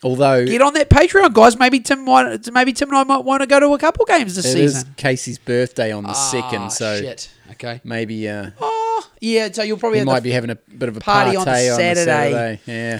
[0.04, 1.56] Although Get on that Patreon, guys.
[1.56, 4.34] Maybe Tim might, maybe Tim and I might want to go to a couple games
[4.34, 4.94] this it is season.
[4.96, 7.30] Casey's birthday on the Ah, second, so shit.
[7.52, 7.80] Okay.
[7.84, 9.48] maybe uh, Oh, yeah.
[9.52, 11.56] So you'll probably we might be having a bit of a party on the on,
[11.56, 12.04] the Saturday.
[12.04, 12.60] Saturday.
[12.66, 12.98] Yeah,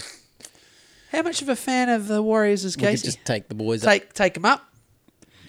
[1.11, 3.05] How much of a fan of the Warriors is Casey?
[3.07, 4.65] just take the boys up, take take him up.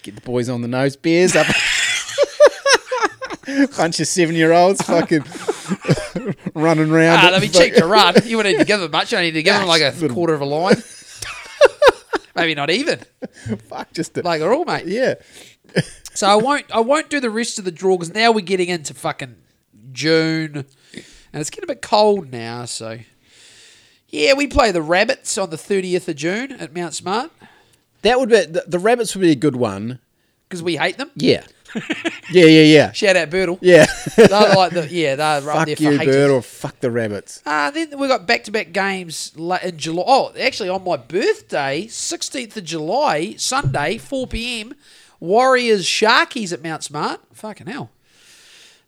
[0.02, 1.46] get the boys on the nose beers up.
[3.76, 5.22] Bunch of seven-year-olds fucking
[6.54, 7.18] running around.
[7.18, 8.14] Ah, that'd be cheap to run.
[8.24, 9.12] You wouldn't need to give them much.
[9.12, 10.76] You only need to give them like a Little- quarter of a line.
[12.36, 13.00] Maybe not even.
[13.68, 14.86] Fuck, just a, Like they're all, mate.
[14.86, 15.14] yeah.
[16.14, 18.68] So I won't I won't do the rest of the draw because now we're getting
[18.68, 19.36] into fucking
[19.92, 20.56] June,
[20.94, 22.64] and it's getting a bit cold now.
[22.64, 22.98] So
[24.08, 27.30] yeah, we play the Rabbits on the thirtieth of June at Mount Smart
[28.02, 29.98] That would be the, the rabbits would be a good one.
[30.48, 31.10] because we hate them.
[31.16, 31.44] Yeah,
[32.30, 33.58] yeah, yeah, yeah, Shout out Birdle.
[33.60, 33.86] yeah.
[34.16, 36.14] They're like the yeah they're up fuck there for you, haters.
[36.16, 37.42] bird, fuck the rabbits.
[37.44, 40.04] Uh, then we got back to back games in July.
[40.06, 44.74] Oh, actually, on my birthday, 16th of July, Sunday, 4 p.m.,
[45.20, 47.20] Warriors Sharkies at Mount Smart.
[47.32, 47.90] Fucking hell.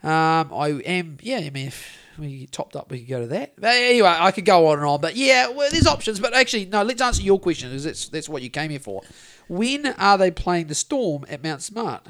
[0.02, 3.26] Um, I am, yeah, I mean, if we get topped up, we could go to
[3.28, 3.54] that.
[3.58, 5.00] But anyway, I could go on and on.
[5.00, 6.20] But yeah, well, there's options.
[6.20, 9.02] But actually, no, let's answer your question because that's, that's what you came here for.
[9.48, 12.06] When are they playing the Storm at Mount Smart?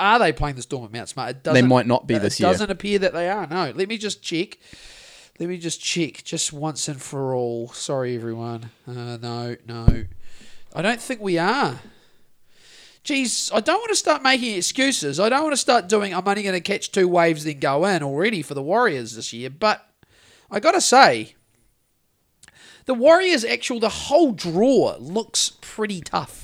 [0.00, 1.30] Are they playing the Storm at Mount Smart?
[1.30, 2.48] It They might not be this year.
[2.48, 3.46] It doesn't appear that they are.
[3.46, 4.58] No, let me just check.
[5.38, 7.68] Let me just check, just once and for all.
[7.68, 8.70] Sorry, everyone.
[8.86, 10.04] Uh, no, no,
[10.74, 11.80] I don't think we are.
[13.02, 15.20] Geez, I don't want to start making excuses.
[15.20, 16.14] I don't want to start doing.
[16.14, 19.32] I'm only going to catch two waves then go in already for the Warriors this
[19.32, 19.50] year.
[19.50, 19.86] But
[20.50, 21.34] I got to say,
[22.86, 26.43] the Warriors' actual the whole draw looks pretty tough.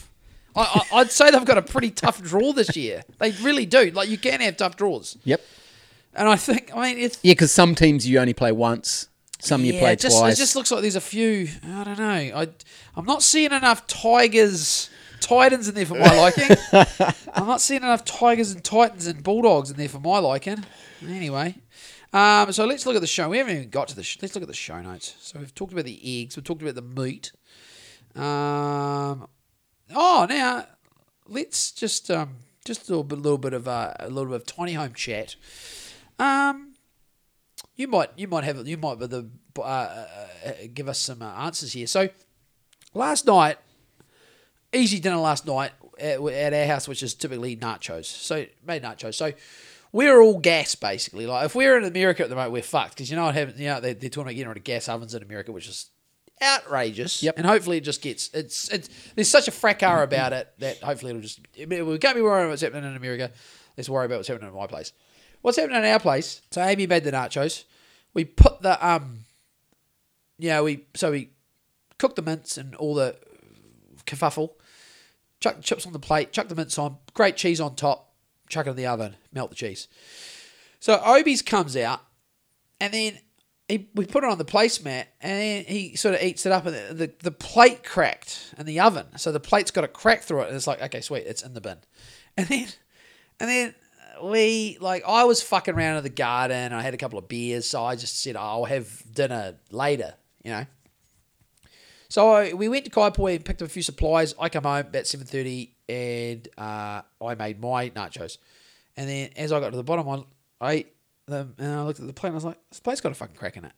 [0.56, 3.02] I, I, I'd say they've got a pretty tough draw this year.
[3.18, 3.90] They really do.
[3.90, 5.40] Like you can have tough draws, Yep.
[6.14, 9.08] and I think I mean it's Yeah, because some teams you only play once,
[9.40, 10.34] some you yeah, play just, twice.
[10.34, 11.48] It just looks like there's a few.
[11.64, 12.04] I don't know.
[12.40, 12.48] I
[12.96, 14.90] I'm not seeing enough Tigers,
[15.20, 16.56] Titans in there for my liking.
[17.34, 20.64] I'm not seeing enough Tigers and Titans and Bulldogs in there for my liking.
[21.08, 21.54] Anyway,
[22.12, 23.28] um, so let's look at the show.
[23.28, 24.02] We haven't even got to the.
[24.02, 25.14] Sh- let's look at the show notes.
[25.20, 26.36] So we've talked about the eggs.
[26.36, 27.32] We've talked about the meat.
[28.16, 29.28] Um,
[29.94, 30.66] oh, now
[31.26, 34.46] let's just um, just a little bit, little bit of uh, a little bit of
[34.46, 35.36] tiny home chat.
[36.18, 36.74] Um,
[37.76, 40.06] you might you might have you might be the uh, uh,
[40.46, 41.86] uh, give us some uh, answers here.
[41.86, 42.08] So
[42.94, 43.58] last night,
[44.72, 48.04] easy dinner last night at, at our house, which is typically nachos.
[48.04, 49.14] So made nachos.
[49.14, 49.32] So
[49.92, 51.26] we're all gas basically.
[51.26, 53.58] Like if we're in America at the moment, we're fucked because you know what happens.
[53.58, 55.90] You know they, they're talking about getting rid of gas ovens in America, which is
[56.42, 57.22] outrageous.
[57.22, 57.38] Yep.
[57.38, 61.10] And hopefully it just gets it's it's there's such a fracas about it that hopefully
[61.10, 63.30] it'll just we can't be worrying about what's happening in America.
[63.76, 64.92] Let's worry about what's happening in my place.
[65.42, 66.42] What's happening in our place?
[66.50, 67.64] So Amy made the nachos.
[68.14, 69.24] We put the um
[70.38, 71.30] yeah, we so we
[71.98, 73.16] cooked the mince and all the
[74.06, 74.52] kerfuffle,
[75.38, 78.14] chuck the chips on the plate, chuck the mince on, great cheese on top,
[78.48, 79.86] chuck it in the oven, melt the cheese.
[80.80, 82.00] So Obi's comes out,
[82.80, 83.18] and then
[83.70, 86.74] he, we put it on the placemat, and he sort of eats it up, and
[86.74, 89.06] the, the, the plate cracked in the oven.
[89.16, 91.54] So the plate's got a crack through it, and it's like, okay, sweet, it's in
[91.54, 91.78] the bin.
[92.36, 92.68] And then,
[93.38, 93.74] and then
[94.22, 97.66] we, like, I was fucking around in the garden, I had a couple of beers,
[97.66, 100.66] so I just said, oh, I'll have dinner later, you know.
[102.08, 104.34] So I, we went to Kaiapoi and picked up a few supplies.
[104.38, 108.38] I come home about seven thirty, and uh, I made my nachos.
[108.96, 110.24] And then as I got to the bottom, I,
[110.60, 110.86] I
[111.30, 113.14] them, and I looked at the plate, and I was like, "This plate's got a
[113.14, 113.72] fucking crack in it."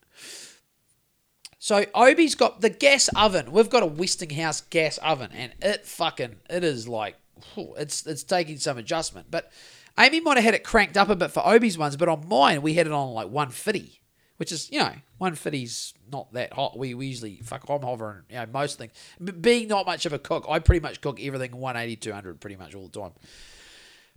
[1.62, 3.52] So Obi's got the gas oven.
[3.52, 7.14] We've got a Westinghouse gas oven, and it fucking it is like
[7.56, 9.28] it's it's taking some adjustment.
[9.30, 9.52] But
[9.96, 12.62] Amy might have had it cranked up a bit for Obi's ones, but on mine
[12.62, 14.00] we had it on like one fifty,
[14.38, 16.76] which is you know one fifty's not that hot.
[16.76, 18.92] We, we usually fuck I'm hovering you know most things.
[19.40, 22.74] Being not much of a cook, I pretty much cook everything 180, 200 pretty much
[22.74, 23.12] all the time.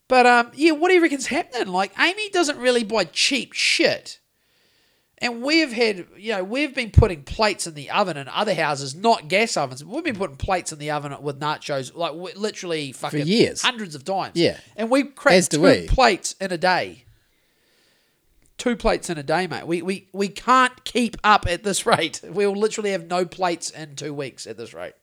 [0.08, 1.68] But um, yeah, what do you reckon's happening?
[1.68, 4.20] Like Amy doesn't really buy cheap shit.
[5.20, 8.94] And we've had, you know, we've been putting plates in the oven in other houses,
[8.94, 9.84] not gas ovens.
[9.84, 13.62] We've been putting plates in the oven with nachos, like w- literally fucking For years.
[13.62, 14.34] hundreds of times.
[14.36, 14.58] Yeah.
[14.76, 15.88] and we As cracked do two we.
[15.88, 17.06] plates in a day.
[18.58, 19.68] Two plates in a day, mate.
[19.68, 22.22] We, we we can't keep up at this rate.
[22.30, 24.94] We'll literally have no plates in two weeks at this rate.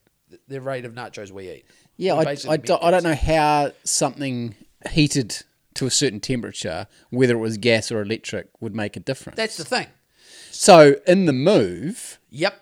[0.49, 1.65] The- rate of nachos we eat.
[1.97, 4.55] Yeah, I, basically I, don't, I don't know how something
[4.91, 5.43] heated
[5.75, 9.37] to a certain temperature, whether it was gas or electric, would make a difference.
[9.37, 9.87] That's the thing.
[10.51, 12.55] so, in the move, Yep.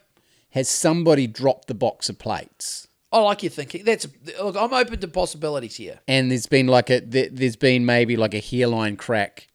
[0.50, 2.86] has somebody dropped the box of plates?
[3.12, 3.84] I like your thinking.
[3.84, 4.06] That's
[4.40, 4.56] look.
[4.56, 5.98] I'm open to possibilities here.
[6.06, 9.48] And there's been like a there, there's been maybe like a hairline crack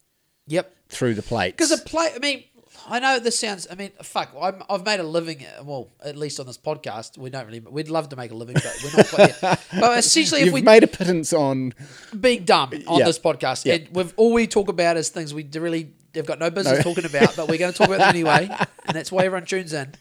[0.47, 0.75] Yep.
[0.89, 1.53] through the plates.
[1.55, 2.43] Because a plate, I mean,
[2.87, 3.67] I know this sounds.
[3.71, 4.31] I mean, fuck.
[4.39, 5.43] I'm, I've made a living.
[5.63, 7.59] Well, at least on this podcast, we don't really.
[7.59, 9.65] We'd love to make a living, but we're not quite yet.
[9.79, 11.73] But essentially, if You've we made a pittance on
[12.19, 13.05] being dumb on Yeah.
[13.05, 13.75] this podcast, Yeah.
[13.75, 17.05] and we've all we talk about is things we really have got no business talking
[17.05, 18.47] about, but we're going to talk about them anyway,
[18.85, 19.93] and that's why everyone tunes in.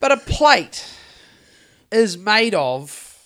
[0.00, 0.84] But a plate
[1.92, 3.18] is made of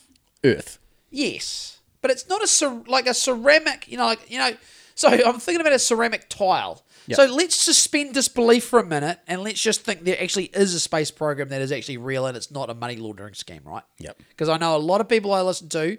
[0.44, 0.78] Earth.
[1.10, 3.86] Yes, but it's not a like a ceramic.
[3.88, 4.52] You know, like you know.
[4.94, 6.82] So I'm thinking about a ceramic tile.
[7.06, 7.16] Yep.
[7.16, 10.80] So let's suspend disbelief for a minute, and let's just think there actually is a
[10.80, 13.82] space program that is actually real, and it's not a money laundering scheme, right?
[13.98, 14.22] Yep.
[14.28, 15.98] Because I know a lot of people I listen to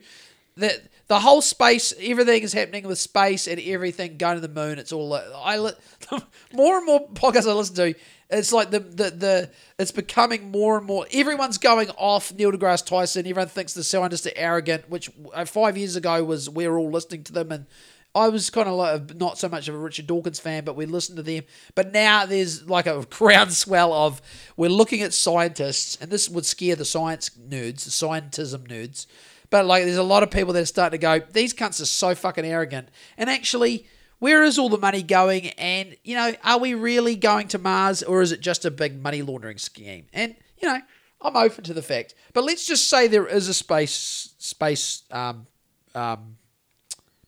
[0.58, 4.80] that the whole space, everything is happening with space and everything going to the moon.
[4.80, 5.74] It's all I li-
[6.54, 7.96] more and more podcasts I listen to.
[8.30, 11.06] It's like the, the the it's becoming more and more.
[11.12, 13.28] Everyone's going off Neil deGrasse Tyson.
[13.28, 17.26] Everyone thinks the scientists are arrogant, which uh, five years ago was we're all listening
[17.26, 17.66] to them, and
[18.14, 20.86] I was kind of like not so much of a Richard Dawkins fan, but we
[20.86, 21.44] listened to them.
[21.76, 24.22] But now there's like a groundswell of
[24.58, 29.06] we're looking at scientists, and this would scare the science nerds, the scientism nerds.
[29.50, 32.16] But like, there's a lot of people that starting to go, these cunts are so
[32.16, 32.90] fucking arrogant.
[33.18, 33.86] And actually,
[34.20, 35.48] where is all the money going?
[35.50, 39.02] And you know, are we really going to Mars, or is it just a big
[39.02, 40.08] money laundering scheme?
[40.14, 40.80] And you know,
[41.22, 42.14] I'm open to the fact.
[42.34, 45.48] But let's just say there is a space space um,
[45.96, 46.38] um,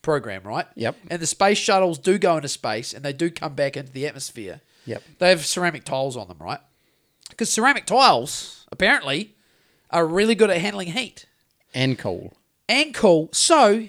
[0.03, 0.67] program, right?
[0.75, 0.95] Yep.
[1.09, 4.05] And the space shuttles do go into space and they do come back into the
[4.05, 4.61] atmosphere.
[4.85, 5.01] Yep.
[5.17, 6.59] They have ceramic tiles on them, right?
[7.29, 9.35] Because ceramic tiles apparently
[9.89, 11.25] are really good at handling heat
[11.73, 12.33] And cool.
[12.69, 13.29] and cool.
[13.31, 13.87] So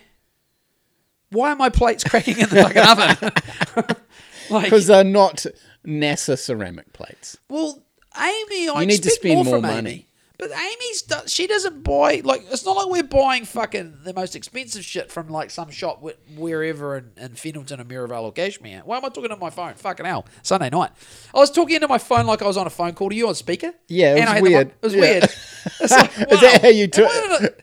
[1.30, 3.96] why are my plates cracking in the fucking oven?
[4.50, 5.44] like, Because they're not
[5.84, 7.36] NASA ceramic plates.
[7.50, 7.82] well,
[8.16, 9.90] Amy, I You need to spend more, more money.
[9.90, 10.06] Amy.
[10.36, 14.84] But Amy's she doesn't buy like it's not like we're buying fucking the most expensive
[14.84, 16.02] shit from like some shop
[16.36, 18.82] wherever in, in Fendalton or Merivale or Cashmere.
[18.84, 19.74] Why am I talking to my phone?
[19.74, 20.90] Fucking hell, Sunday night.
[21.32, 23.28] I was talking into my phone like I was on a phone call to you
[23.28, 23.72] on speaker.
[23.88, 24.66] Yeah, it And was I had the weird.
[24.68, 25.00] it was Yeah.
[25.00, 25.22] weird.
[25.80, 27.54] It's like, Is that how you do Why did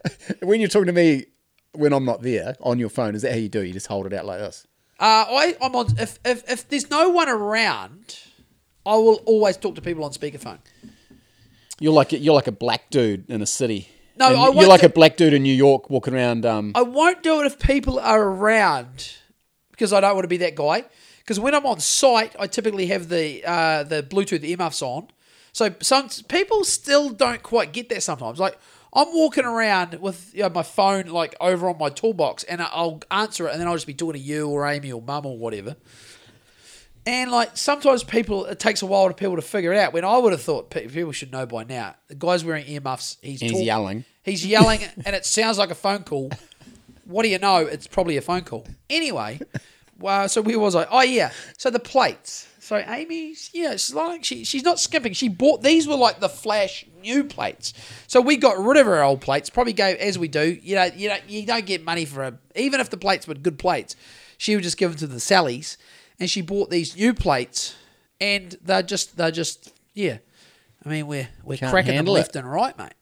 [0.41, 1.25] I- When you're talking to me
[1.73, 3.61] when I'm not there on your phone, is that how you do?
[3.63, 4.65] You just hold it out like this?
[4.99, 5.87] Uh, I, I'm on.
[5.99, 8.17] If, if if there's no one around,
[8.85, 10.59] I will always talk to people on speakerphone.
[11.81, 13.89] You're like you're like a black dude in a city.
[14.17, 16.45] No, And I you're like to- a black dude in New York walking around.
[16.45, 19.11] Um, I won't do it if people are around
[19.71, 20.85] because I don't want to be that guy.
[21.19, 25.07] Because when I'm on site, I typically have the uh, the Bluetooth earmuffs on.
[25.53, 28.39] So some people still don't quite get that sometimes.
[28.39, 28.57] Like
[28.93, 33.01] I'm walking around with you know, my phone like over on my toolbox, and I'll
[33.09, 35.37] answer it, and then I'll just be talking to you or Amy or Mum or
[35.37, 35.75] whatever.
[37.05, 39.93] And like sometimes people, it takes a while for people to figure it out.
[39.93, 41.95] When I would have thought pe- people should know by now.
[42.07, 43.17] The guy's wearing earmuffs.
[43.21, 44.05] He's He's yelling.
[44.23, 46.31] He's yelling, and it sounds like a phone call.
[47.05, 47.57] What do you know?
[47.57, 48.67] It's probably a phone call.
[48.89, 49.39] Anyway,
[49.99, 50.85] well, so where was I?
[50.85, 51.31] Oh yeah.
[51.57, 52.47] So the plates.
[52.59, 55.13] So Amy's, yeah, she's like she she's not skimping.
[55.13, 57.73] She bought these were like the flash new plates.
[58.07, 59.49] So we got rid of our old plates.
[59.49, 60.57] Probably gave as we do.
[60.61, 63.33] You know, you know, you don't get money for a even if the plates were
[63.33, 63.95] good plates.
[64.37, 65.77] She would just give them to the Sallies,
[66.21, 67.75] and she bought these new plates,
[68.21, 70.19] and they're just they're just yeah.
[70.85, 72.39] I mean, we're we're Can't cracking them left it.
[72.39, 72.93] and right, mate.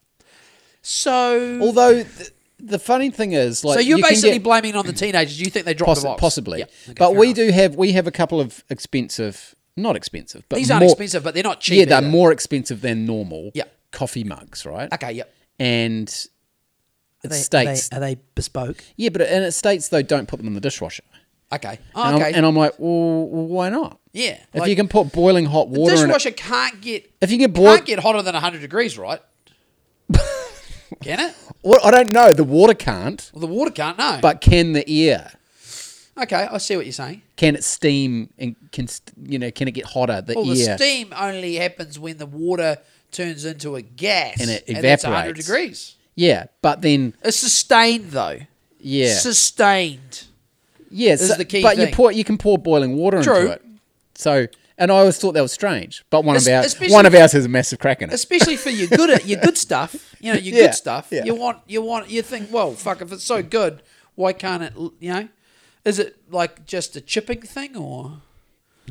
[0.82, 4.86] So although th- the funny thing is, like, so you're you basically get- blaming on
[4.86, 5.38] the teenagers.
[5.38, 6.20] Do you think they dropped Possi- the box?
[6.22, 6.66] possibly, Yeah.
[6.86, 7.36] Okay, but we enough.
[7.36, 11.24] do have we have a couple of expensive, not expensive, but These aren't more, expensive,
[11.24, 11.78] but they're not cheap.
[11.80, 12.08] Yeah, they're either.
[12.08, 13.52] more expensive than normal.
[13.54, 13.64] Yeah.
[13.92, 14.92] coffee mugs, right?
[14.94, 15.34] Okay, yep.
[15.58, 16.08] And
[17.24, 18.84] Are it they, states, Are they, are they bespoke?
[18.98, 21.04] yeah, but and it states though don't put them in the dishwasher.
[21.52, 21.70] Okay.
[21.70, 22.28] And, Oh, okay.
[22.30, 24.00] I'm, and I'm like, well, why not?
[24.14, 24.38] yeah.
[24.54, 27.38] If like, you can put boiling hot water in it, dishwasher can't get if you
[27.40, 29.22] can boil, can't get hotter than hundred degrees, right?
[31.02, 31.36] can it?
[31.64, 32.34] well, I don't know.
[32.34, 33.98] The water can't, Well, the water can't.
[33.98, 34.20] No.
[34.22, 35.32] but can the air?
[36.22, 37.22] okay, I see what you're saying.
[37.36, 38.88] Can it steam and can
[39.24, 39.52] you know?
[39.52, 40.22] Can it get hotter?
[40.22, 40.78] The Well, the air.
[40.78, 42.78] steam only happens when the water
[43.12, 45.96] turns into a gas, And it that's 100 degrees.
[46.16, 48.40] yeah, but then It's sustained though.
[48.80, 50.26] yeah, Sustained.
[50.92, 53.36] Is so- the key but you pour you can pour boiling water True.
[53.40, 53.66] into it.
[54.16, 54.48] So,
[54.78, 56.04] and I always thought that was strange.
[56.10, 58.14] But one Es- of our especially- one of ours has a massive crack in it.
[58.14, 60.16] especially for your good your good stuff.
[60.20, 61.08] You know, your Yeah, good stuff.
[61.12, 61.24] yeah.
[61.24, 63.82] You want you want you think, well, fuck, if it's so good,
[64.16, 64.74] why can't it?
[65.00, 65.28] You know,
[65.86, 68.22] is it like just a chipping thing, or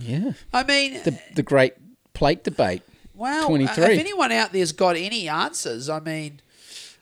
[0.00, 1.74] Yeah, I mean, the the great
[2.14, 2.82] plate debate.
[3.14, 3.84] well, 23.
[3.84, 6.40] if anyone out there's got any answers, I mean,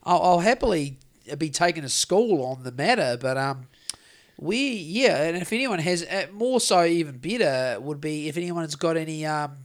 [0.03, 0.97] I'll, I'll happily
[1.39, 3.69] be taken to school on the matter, but um.
[4.39, 8.75] We yeah, and if anyone has uh, more so, even better would be if anyone's
[8.75, 9.57] got any um,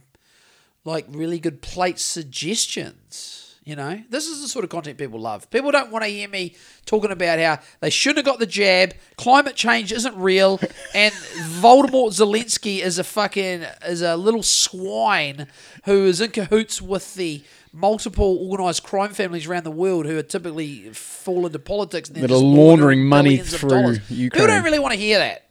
[0.84, 3.38] like really good plate suggestions.
[3.64, 5.48] You know, this is the sort of content people love.
[5.50, 8.92] People don't want to hear me talking about how they shouldn't have got the jab,
[9.16, 10.58] climate change isn't real,
[10.94, 15.46] and Voldemort Zelensky is a fucking is a little swine
[15.84, 20.22] who is in cahoots with the multiple organised crime families around the world who are
[20.22, 23.98] typically fall into politics and That are laundering money through.
[24.08, 24.30] Ukraine.
[24.30, 25.48] People don't really want to hear that.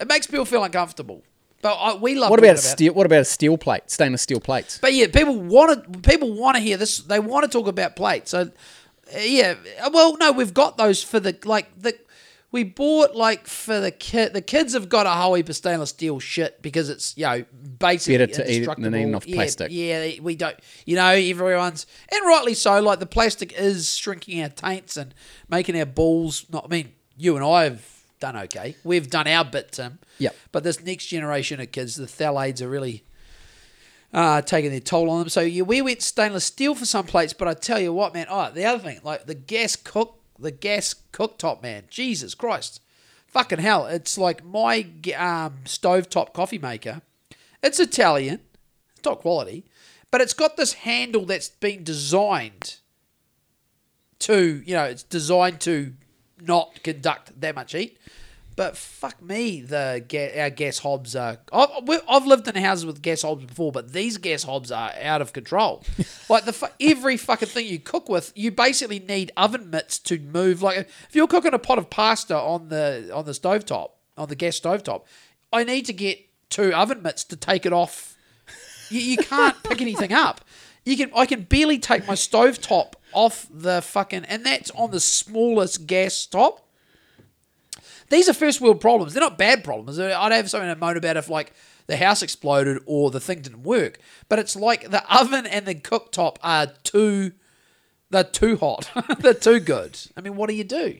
[0.00, 1.22] It makes people feel uncomfortable.
[1.62, 2.30] But I, we love.
[2.30, 2.92] What talking about steel?
[2.92, 3.90] What about a steel plate?
[3.90, 4.78] Stainless steel plates.
[4.78, 6.98] but yeah, people want to people want to hear this.
[6.98, 8.30] They want to talk about plates.
[8.30, 8.50] So
[9.18, 9.54] yeah,
[9.92, 11.96] well, no, we've got those for the like the
[12.52, 14.32] we bought like for the kid.
[14.32, 17.44] The kids have got a whole heap of stainless steel shit because it's you know
[17.78, 19.68] basically Better to eat it than eating off Yeah, plastic.
[19.70, 20.56] Yeah, we don't.
[20.84, 22.80] You know, everyone's and rightly so.
[22.80, 25.14] Like the plastic is shrinking our taints and
[25.48, 26.46] making our balls.
[26.50, 26.64] Not.
[26.64, 27.84] I mean, you and I have
[28.20, 28.76] done okay.
[28.84, 29.98] We've done our bit, Tim.
[30.18, 30.30] Yeah.
[30.52, 33.04] But this next generation of kids, the phthalates are really
[34.12, 35.28] uh, taking their toll on them.
[35.28, 38.26] So yeah, we went stainless steel for some plates, but I tell you what, man.
[38.30, 41.84] Oh, the other thing, like the gas cook, the gas cooktop, man.
[41.88, 42.80] Jesus Christ,
[43.26, 43.86] fucking hell!
[43.86, 44.86] It's like my
[45.16, 47.02] um, stovetop coffee maker.
[47.62, 48.40] It's Italian,
[48.90, 49.64] it's top quality,
[50.10, 52.76] but it's got this handle that's been designed
[54.20, 55.94] to, you know, it's designed to
[56.40, 57.98] not conduct that much heat.
[58.56, 60.02] But fuck me, the
[60.38, 61.38] our gas hobs are.
[61.52, 65.20] I've, I've lived in houses with gas hobs before, but these gas hobs are out
[65.20, 65.84] of control.
[66.30, 70.62] like the every fucking thing you cook with, you basically need oven mitts to move.
[70.62, 74.34] Like if you're cooking a pot of pasta on the on the stovetop, on the
[74.34, 75.04] gas stovetop,
[75.52, 76.18] I need to get
[76.48, 78.16] two oven mitts to take it off.
[78.88, 80.40] You, you can't pick anything up.
[80.86, 85.00] You can I can barely take my stovetop off the fucking and that's on the
[85.00, 86.65] smallest gas top.
[88.10, 89.14] These are first world problems.
[89.14, 89.98] They're not bad problems.
[89.98, 91.52] I'd have something to moan about if like
[91.86, 93.98] the house exploded or the thing didn't work.
[94.28, 97.32] But it's like the oven and the cooktop are too
[98.10, 98.90] they're too hot.
[99.18, 99.98] they're too good.
[100.16, 100.98] I mean, what do you do?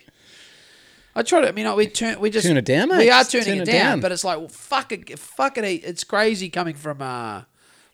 [1.15, 1.49] I try to.
[1.49, 2.21] I mean, we turn.
[2.21, 2.99] We just Turn it down, mate.
[2.99, 4.01] We are turning turn it it down, down.
[4.01, 5.65] but it's like, well, fuck it, fuck it.
[5.65, 7.43] It's crazy coming from uh,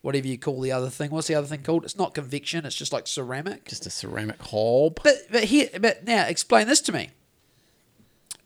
[0.01, 1.10] whatever you call the other thing.
[1.10, 1.84] What's the other thing called?
[1.84, 2.66] It's not convection.
[2.66, 3.66] It's just like ceramic.
[3.68, 5.01] Just a ceramic hob.
[5.05, 7.10] But but here, but now explain this to me.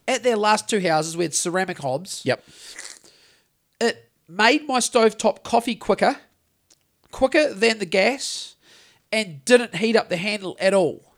[0.09, 2.23] At their last two houses, we had ceramic hobs.
[2.25, 2.45] Yep.
[3.81, 6.17] It made my stovetop coffee quicker,
[7.11, 8.57] quicker than the gas,
[9.13, 11.13] and didn't heat up the handle at all.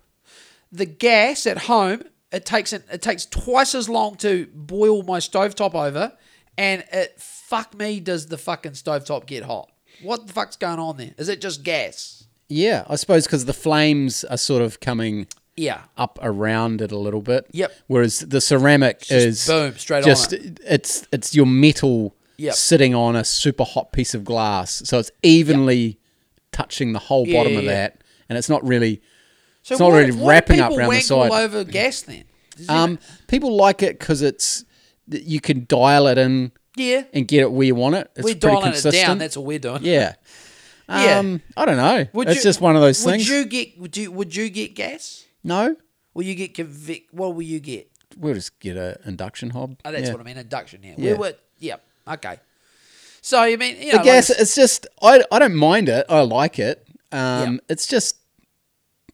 [0.72, 2.02] The gas at home,
[2.32, 6.12] it takes it, it takes twice as long to boil my stovetop over,
[6.56, 9.70] and it fuck me does the fucking stovetop get hot.
[10.02, 11.14] What the fuck's going on there?
[11.18, 12.26] Is it just gas?
[12.48, 15.26] Yeah, I suppose because the flames are sort of coming
[15.58, 15.82] Yeah.
[15.96, 17.46] up around it a little bit.
[17.52, 17.72] Yep.
[17.88, 20.60] Whereas the ceramic just is boom, straight on just it.
[20.66, 22.54] it's it's your metal Yep.
[22.54, 25.98] sitting on a super hot piece of glass, so it's evenly
[26.52, 27.70] touching the whole Yeah, bottom yeah, of yeah.
[27.72, 29.02] that, and it's not really
[29.64, 31.30] So It's not why- really wrapping up around the side.
[31.30, 32.24] all over gas then?
[32.68, 34.64] Um, people like it because it's
[35.10, 37.04] you can dial it in yeah.
[37.12, 38.10] and get it where you want it.
[38.16, 38.94] It's We're pretty dialing consistent.
[38.94, 39.18] it down.
[39.18, 39.80] That's all we're doing.
[39.82, 40.14] yeah.
[40.88, 41.18] Yeah.
[41.18, 42.06] Um, I don't know.
[42.14, 43.28] Would it's you- just one of those Would things.
[43.28, 43.78] you get?
[43.78, 44.10] Would you?
[44.12, 45.24] Would you get gas?
[45.44, 45.76] No,
[46.14, 47.04] Will you get convic?
[47.12, 47.90] What will you get?
[48.16, 49.76] we'll just get a induction hob.
[49.84, 50.12] Oh, that's Yeah.
[50.12, 50.36] what I mean.
[50.38, 50.94] Induction here.
[50.98, 51.12] Yeah.
[51.12, 51.34] We were.
[51.58, 51.76] Yeah.
[52.08, 52.38] Okay.
[53.20, 56.06] So you mean you know, the gas, like- it's just I, I don't mind it.
[56.08, 56.86] I like it.
[57.12, 57.58] Um, Yeah.
[57.68, 58.16] It's just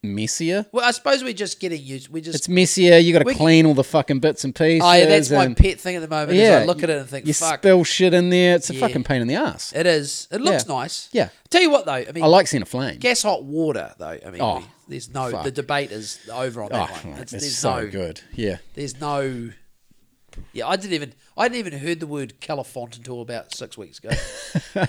[0.05, 0.67] messier.
[0.73, 2.09] well, I suppose we're just getting used.
[2.09, 2.37] We just.
[2.37, 2.99] It's messier.
[2.99, 4.83] You got to We- clean all the fucking bits and pieces.
[4.85, 6.33] oh, yeah, that's my and- pet thing at the moment.
[6.33, 8.57] is Yeah, I look at it and think, you fuck, spill shit in there.
[8.57, 9.73] It's a fucking pain in the ass.
[9.75, 10.29] it is.
[10.31, 10.75] It looks Yeah.
[10.75, 11.09] nice.
[11.13, 11.29] Yeah.
[11.51, 12.99] Tell you what though, I mean, I like seeing a flame.
[12.99, 14.19] gas hot water though.
[14.27, 15.31] I mean, Oh, we- there's no.
[15.31, 15.45] fuck.
[15.45, 17.15] The debate is over on oh, that one.
[17.19, 17.89] it's, It's, there's so no.
[17.89, 18.21] good.
[18.35, 18.57] Yeah.
[18.75, 19.51] There's no.
[20.53, 21.13] Yeah, I didn't even.
[21.37, 24.11] I didn't even heard the word Califont until about six weeks ago.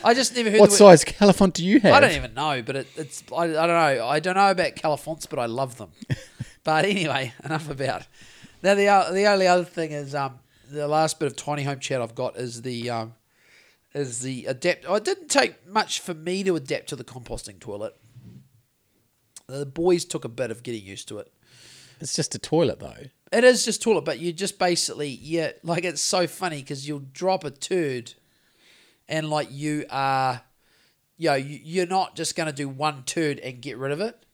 [0.04, 1.00] I just never heard What the word.
[1.00, 1.94] size Califont do you have?
[1.94, 4.08] I don't even know, but it, it's I, I don't know.
[4.08, 5.92] I don't know about Califonts, but I love them.
[6.64, 8.04] but anyway, enough about.
[8.62, 10.40] Now the the only other thing is um
[10.70, 13.14] the last bit of tiny home chat I've got is the um
[13.96, 14.86] is the adapt.
[14.88, 17.96] Oh, it didn't take much for me to adapt to the composting toilet.
[19.48, 21.32] The boys took a bit of getting used to it.
[22.00, 23.06] It's just a toilet though.
[23.32, 27.04] It is just toilet, but you just basically yeah, like it's so funny because you'll
[27.12, 28.14] drop a turd,
[29.08, 30.42] and like you are,
[31.18, 34.26] you know, you, you're not just to do one turd and get rid of it.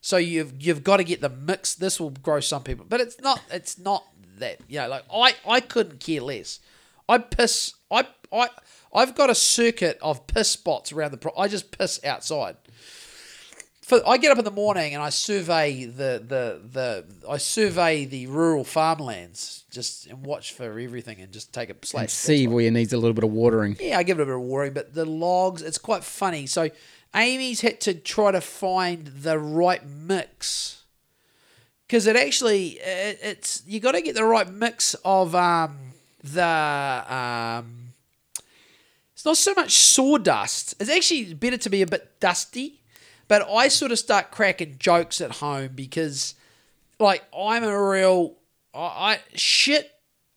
[0.00, 1.74] So you've you've got to get the mix.
[1.74, 3.40] This will grow some people, but it's not.
[3.50, 4.04] It's not
[4.38, 4.60] that.
[4.68, 6.60] You know, like I I couldn't care less.
[7.08, 7.74] I piss.
[7.90, 8.48] I I
[8.94, 11.18] I've got a circuit of piss spots around the.
[11.18, 12.56] Pro- I just piss outside
[13.88, 18.04] for, I get up in the morning and I survey the, the, the I survey
[18.04, 22.02] the rural farmlands just and watch for everything and just take a slash.
[22.02, 23.78] And see where it needs a little bit of watering.
[23.80, 26.46] Yeah, I give it a bit of worry, but the logs, it's quite funny.
[26.46, 26.68] So
[27.14, 30.84] Amy's had to try to find the right mix
[31.86, 35.78] because it actually it, it's you got to get the right mix of um
[36.22, 37.94] the um.
[39.14, 40.74] It's not so much sawdust.
[40.78, 42.77] It's actually better to be a bit dusty.
[43.28, 46.34] But I sort of start cracking jokes at home because,
[46.98, 48.38] like, I'm a real
[48.74, 49.90] I, I shit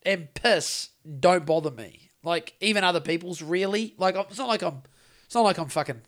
[0.03, 0.89] and piss
[1.19, 2.09] don't bother me.
[2.23, 4.83] Like even other people's really like it's not like I'm
[5.25, 6.01] it's not like I'm fucking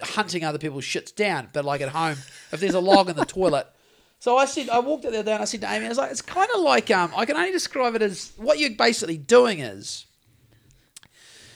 [0.00, 1.48] hunting other people's shits down.
[1.52, 2.18] But like at home,
[2.52, 3.66] if there's a log in the toilet.
[4.18, 6.10] So I said I walked out there and I said to Amy, I was like,
[6.10, 9.58] it's kind of like um I can only describe it as what you're basically doing
[9.58, 10.06] is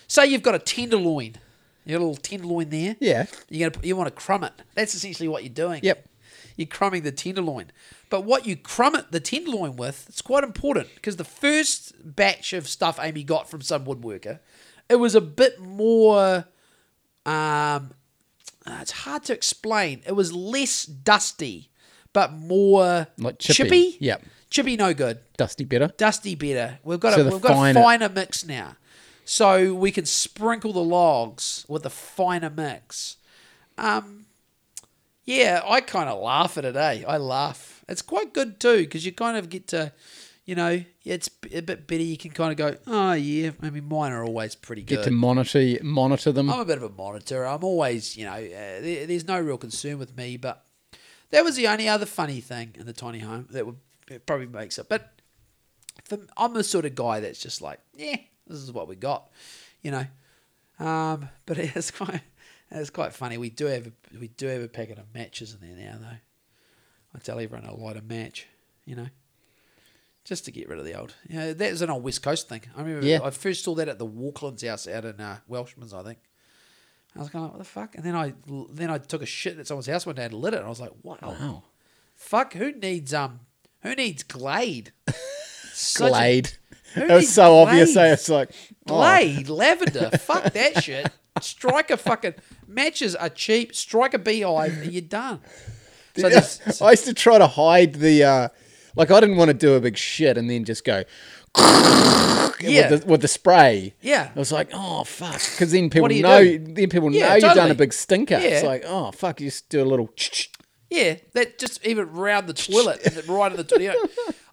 [0.07, 1.37] say you've got a tenderloin,
[1.85, 2.97] you got a little tenderloin there.
[3.01, 3.27] Yeah.
[3.49, 4.53] You're gonna you want to crumb it.
[4.75, 5.81] That's essentially what you're doing.
[5.83, 6.07] Yep.
[6.57, 7.67] You're crumbing the tenderloin.
[8.11, 12.53] But what you crumb it the tenderloin with, it's quite important because the first batch
[12.53, 14.41] of stuff Amy got from some woodworker,
[14.89, 16.47] it was a bit more
[17.27, 17.93] um
[18.67, 20.03] uh, it's hard to explain.
[20.07, 21.71] It was less dusty,
[22.13, 23.55] but more Like chippy.
[23.55, 23.97] chippy.
[24.01, 24.25] Yep.
[24.51, 25.21] Chippy no good.
[25.39, 25.89] Dusty better.
[25.97, 26.79] Dusty better.
[26.85, 28.77] We've got So a we've got finer- a finer mix now,
[29.31, 33.17] so we can sprinkle the logs with a finer mix.
[33.79, 34.27] Um,
[35.25, 36.75] yeah, I kind of laugh at it.
[36.75, 37.05] Eh?
[37.07, 37.85] I laugh.
[37.89, 39.93] It's quite good too because you kind of get to,
[40.47, 42.03] you know, it's a bit better.
[42.03, 44.97] You can kind of go, oh yeah, I mean, mine are always pretty good.
[44.97, 46.51] Get to monitor monitor them.
[46.51, 47.47] I'm a bit of a monitor.
[47.47, 50.39] I'm always, you know, uh, there, there's no real concern with me.
[50.39, 50.65] But
[51.31, 53.77] that was the only other funny thing in the tiny home that would
[54.09, 54.89] it probably makes it.
[54.89, 55.20] But
[56.11, 58.17] for, I'm the sort of guy that's just like, yeah,
[58.47, 59.31] this is what we got,
[59.83, 60.05] you know.
[60.85, 62.21] Um, but it's quite
[62.71, 63.39] it's quite funny.
[63.39, 66.17] We do have a, we do have a packet of matches in there now, though.
[67.15, 68.47] I tell everyone I light a match,
[68.85, 69.09] you know,
[70.25, 71.15] just to get rid of the old.
[71.29, 72.63] You know, that was an old West Coast thing.
[72.77, 73.21] I remember Yeah.
[73.25, 76.19] I first saw that at the Walklands house out in uh, Welshman's, I think.
[77.17, 77.95] I was kind of like, what the fuck?
[77.97, 78.35] And then I
[78.73, 80.69] then I took a shit at someone's house one day and lit it, and I
[80.69, 81.63] was like, wow, Wow.
[82.15, 83.41] fuck, who needs um,
[83.83, 84.93] who needs Glade?
[85.75, 86.53] A- Glade.
[86.97, 87.93] It was so obvious.
[87.95, 88.07] Glade?
[88.09, 88.13] eh?
[88.15, 88.51] It's like
[88.89, 91.11] oh, Glade, lavender, fuck that shit.
[91.41, 92.35] Strike a fucking
[92.67, 93.75] matches are cheap.
[93.75, 95.41] Strike a beehive, and you're done.
[96.17, 98.49] So this, I used to try to hide the, uh,
[98.97, 101.05] like I didn't want to do a big shit and then just go
[102.61, 102.91] Yeah.
[102.91, 103.95] with, the, with the spray.
[104.03, 104.31] Yeah.
[104.35, 106.59] I was like, oh fuck, because then people know, do?
[106.59, 108.35] then people Yeah, know you've done a big stinker.
[108.39, 110.11] It's like, oh fuck, you just do a little.
[110.91, 113.97] yeah, that just even round the toilet, right in the toilet.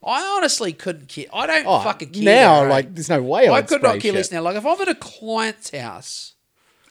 [0.04, 1.26] I honestly couldn't care.
[1.34, 2.24] I don't Oh, fucking care.
[2.24, 2.70] now, right?
[2.70, 4.42] like, there's no way I could not care less now.
[4.42, 6.34] Like if I'm at a client's house.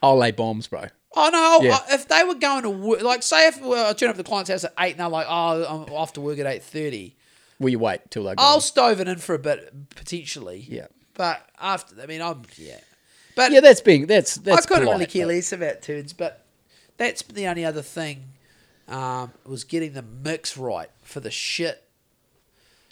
[0.03, 0.87] I'll lay bombs, bro.
[1.19, 1.67] Oh no!
[1.67, 1.79] Yeah.
[1.89, 4.25] I- If they were going to work, like say if well, I turn up the
[4.25, 7.17] client's house at eight, and they're like, "Oh, I'm off to work at eight 30.
[7.59, 8.43] Will you wait till they go?
[8.43, 10.67] I'll stove it in for a bit potentially.
[10.69, 10.89] Yeah.
[11.15, 12.81] But after, I mean, I'm yeah.
[13.35, 14.67] But yeah, that's being that's that's.
[14.67, 16.45] I couldn't really care less about turds, but
[16.99, 18.25] that's the only other thing
[18.89, 21.83] um, was getting the mix right for the shit.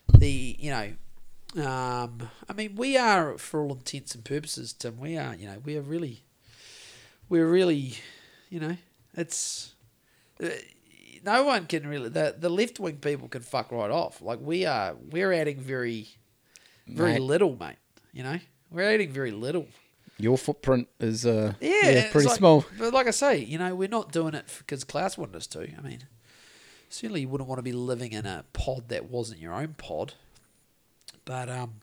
[0.09, 4.99] The you know, um, I mean, we are for all intents and purposes, Tim.
[4.99, 6.23] We are you know we are really,
[7.29, 7.95] we're really,
[8.51, 8.77] you know,
[9.15, 9.75] it's.
[10.43, 10.49] Uh,
[11.25, 14.21] no one can really the the left wing people can fuck right off.
[14.21, 16.09] Like we are, we're adding very,
[16.87, 17.23] very Mate.
[17.23, 17.77] little, mate.
[18.13, 18.39] You know,
[18.71, 19.67] we're adding very little.
[20.19, 22.65] Your footprint is uh, Yeah, yeah, pretty like- small.
[22.79, 25.61] But like I say, you know, we're not doing it because Klaus wanted us to.
[25.61, 26.01] I mean,
[26.95, 30.15] certainly you wouldn't want to be living in a pod that wasn't your own pod.
[31.25, 31.81] But um,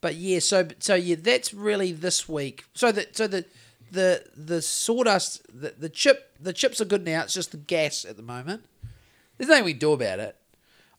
[0.00, 2.64] but yeah, so so yeah, that's really this week.
[2.74, 3.44] So the so the
[3.90, 7.22] the the sawdust, the, the chip, the chips are good now.
[7.22, 8.64] It's just the gas at the moment.
[9.38, 10.36] There's nothing we can do about it.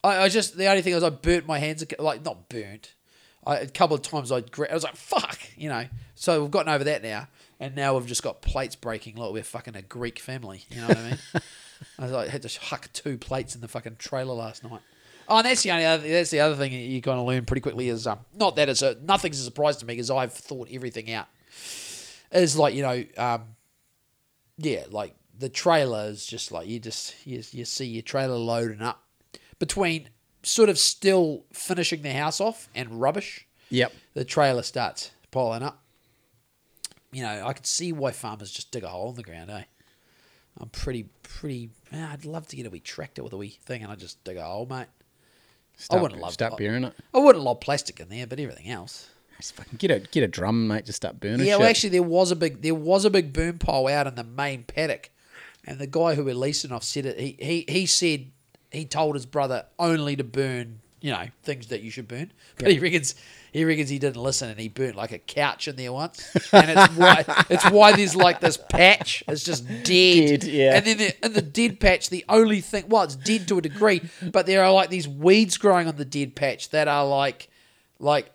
[0.03, 2.93] I, I just the only thing was I burnt my hands like not burnt.
[3.45, 5.85] I, a couple of times I I was like fuck, you know.
[6.15, 7.27] So we've gotten over that now,
[7.59, 10.63] and now we've just got plates breaking like we're fucking a Greek family.
[10.69, 11.19] You know what I mean?
[11.99, 14.81] I like, had to huck two plates in the fucking trailer last night.
[15.27, 16.07] Oh, and that's the only other.
[16.07, 18.81] That's the other thing you kind of learn pretty quickly is um not that it's
[18.81, 21.27] a nothing's a surprise to me because I've thought everything out.
[22.31, 23.43] Is like you know um
[24.57, 28.81] yeah like the trailer is just like you just you, you see your trailer loading
[28.81, 29.03] up
[29.59, 30.09] between
[30.43, 33.93] sort of still finishing the house off and rubbish Yep.
[34.13, 35.81] the trailer starts piling up.
[37.11, 39.63] You know, I could see why farmers just dig a hole in the ground, eh?
[40.59, 41.71] I'm pretty, pretty.
[41.91, 44.37] I'd love to get a wee tractor with a wee thing and I just dig
[44.37, 44.87] a hole, mate.
[45.75, 46.93] Start, wouldn't love start burning it.
[47.13, 49.09] I wouldn't love plastic in there, but everything else.
[49.37, 50.85] Just fucking get a get a drum, mate.
[50.85, 51.39] Just start burning.
[51.39, 51.59] Yeah, shit.
[51.59, 54.23] well, actually, there was a big, there was a big burn pile out in the
[54.23, 55.09] main paddock,
[55.65, 57.19] and the guy who we're leasing off said it.
[57.19, 58.27] He he he said
[58.71, 62.31] he told his brother only to burn, you know, things that you should burn.
[62.57, 63.13] But he reckons
[63.51, 66.71] he reckons he didn't listen, and he burnt like a couch in there once, and
[66.71, 69.21] it's why it's why there's like this patch.
[69.27, 70.77] It's just dead, Dead, yeah.
[70.77, 73.61] And then the, in the dead patch, the only thing, well, it's dead to a
[73.61, 74.01] degree,
[74.31, 77.49] but there are like these weeds growing on the dead patch that are like.
[77.99, 78.29] Like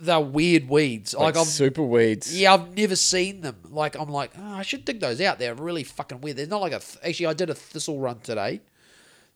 [0.00, 1.14] they're weird weeds.
[1.14, 2.38] like, Like, I've super weeds.
[2.38, 3.56] yeah, I've never seen them.
[3.70, 5.38] Like I'm like, oh, I should dig those out.
[5.38, 6.36] They're really fucking weird.
[6.36, 7.26] They're not like a th- actually.
[7.26, 8.60] I did a thistle run today.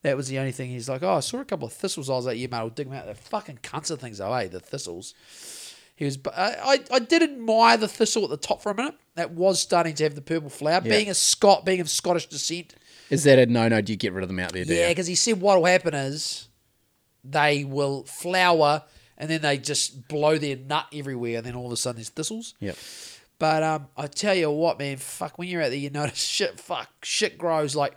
[0.03, 0.71] That was the only thing.
[0.71, 2.09] He's like, oh, I saw a couple of thistles.
[2.09, 3.05] I was like, yeah, mate, I'll dig them out.
[3.05, 4.49] They're fucking cunts of things, though, eh?
[4.49, 5.15] The thistles.
[5.95, 6.17] He was.
[6.17, 8.95] but I, I I did admire the thistle at the top for a minute.
[9.17, 10.81] That was starting to have the purple flower.
[10.83, 10.91] Yeah.
[10.91, 12.75] Being a Scot, being of Scottish descent.
[13.11, 13.83] Is that a no no?
[13.83, 14.65] Do you get rid of them out there?
[14.65, 16.49] Yeah, because he said what will happen is
[17.23, 18.85] they will flower
[19.19, 22.09] and then they just blow their nut everywhere, and then all of a sudden there's
[22.09, 22.55] thistles.
[22.61, 22.77] Yep.
[23.39, 26.59] But um, I tell you what, man, fuck, when you're out there, you notice shit,
[26.59, 27.77] fuck, shit grows.
[27.77, 27.95] Like,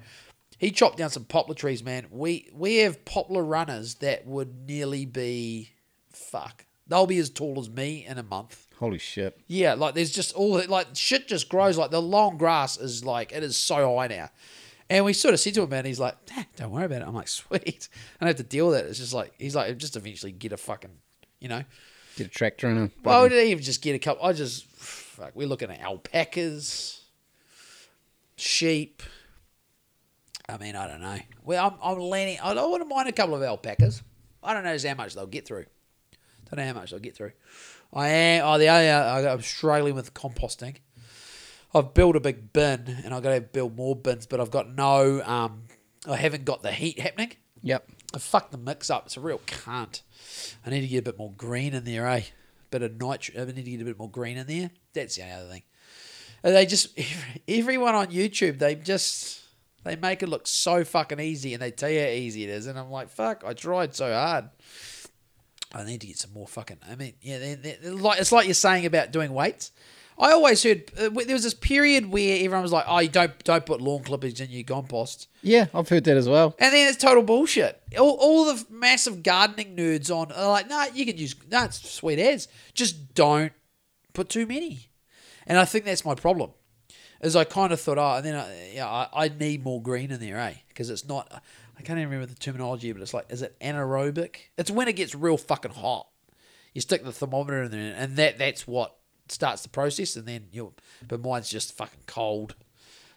[0.63, 2.07] he chopped down some poplar trees, man.
[2.09, 5.71] We we have poplar runners that would nearly be,
[6.11, 8.67] fuck, they'll be as tall as me in a month.
[8.79, 9.37] Holy shit.
[9.47, 11.77] Yeah, like there's just all like shit just grows.
[11.77, 14.29] Like the long grass is like it is so high now.
[14.89, 17.07] And we sort of said to him, man, he's like, "Nah, don't worry about it.
[17.07, 17.89] I'm like, sweet.
[18.19, 18.85] I don't have to deal with it.
[18.85, 20.91] It's just like he's like, just eventually get a fucking,
[21.39, 21.63] you know.
[22.15, 22.91] Get a tractor in a.
[23.03, 24.25] Well, I didn't even just get a couple.
[24.25, 25.31] I just fuck.
[25.35, 27.01] We're looking at alpacas,
[28.37, 29.03] sheep.
[30.49, 31.17] I mean, I don't know.
[31.43, 32.37] Well, I'm, I'm leaning.
[32.41, 34.01] I don't wouldn't mind a couple of alpacas.
[34.43, 35.65] I don't know how much they'll get through.
[36.49, 37.31] Don't know how much they'll get through.
[37.93, 38.45] I am.
[38.45, 40.77] Oh, the uh, I'm struggling with composting.
[41.73, 44.75] I've built a big bin, and I've got to build more bins, but I've got
[44.75, 45.21] no.
[45.23, 45.63] Um,
[46.07, 47.33] I haven't got the heat happening.
[47.61, 47.89] Yep.
[48.13, 49.05] I fucked the mix up.
[49.05, 50.01] It's a real cunt.
[50.65, 52.23] I need to get a bit more green in there, eh?
[52.73, 53.41] bit of nitro.
[53.41, 54.71] I need to get a bit more green in there.
[54.93, 55.63] That's the only other thing.
[56.41, 56.97] They just
[57.47, 59.42] everyone on YouTube, they just
[59.83, 62.67] they make it look so fucking easy, and they tell you how easy it is,
[62.67, 64.49] and I'm like, fuck, I tried so hard.
[65.75, 66.77] I need to get some more fucking.
[66.89, 69.71] I mean, yeah, they're, they're like it's like you're saying about doing weights.
[70.19, 73.43] I always heard uh, there was this period where everyone was like, "Oh, you don't
[73.43, 76.55] don't put lawn clippings in your compost," Yeah, I've heard that as well.
[76.59, 77.81] and then it's total bullshit.
[77.97, 82.19] All, all the massive gardening nerds on are like, "No, you can use that's sweet
[82.19, 82.47] as.
[82.75, 83.51] Just don't
[84.13, 84.89] put too many."
[85.47, 86.51] And I think that's my problem.
[87.23, 90.11] Is I kind of thought, oh, and then I, yeah, I, I need more green
[90.11, 90.55] in there, eh?
[90.67, 91.41] Because it's not.
[91.77, 94.35] I can't even remember the terminology, but it's like, is it anaerobic?
[94.57, 96.07] It's when it gets real fucking hot.
[96.73, 98.97] You stick the thermometer in there, and that that's what
[99.29, 100.73] starts the process, and then you.
[101.07, 102.55] But mine's just fucking cold.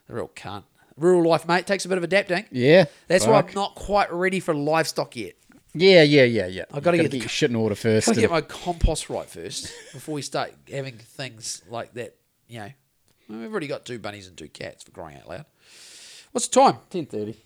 [0.07, 0.63] The real cunt.
[0.97, 2.47] Rural life, mate, takes a bit of adapting.
[2.51, 2.85] Yeah.
[3.09, 3.41] That's why.
[3.41, 5.35] I'm not quite ready for livestock yet.
[5.75, 6.65] Yeah, yeah, yeah, yeah.
[6.73, 8.09] I've gotta You get your shit in order first.
[8.09, 12.17] i Gotta get my compost right first before we start having things like that.
[12.49, 12.71] You know,
[13.29, 15.45] we've already got two bunnies and two cats for crying out loud.
[16.33, 16.79] What's the time?
[16.91, 17.37] 10.30.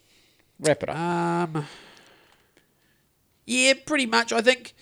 [0.60, 0.96] Wrap it up.
[0.96, 1.66] Um,
[3.46, 4.32] yeah, pretty much.
[4.32, 4.74] I think.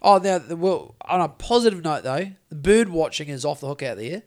[0.00, 0.94] Oh, now the well.
[1.02, 4.22] On a positive note, though, the bird watching is off the hook out there.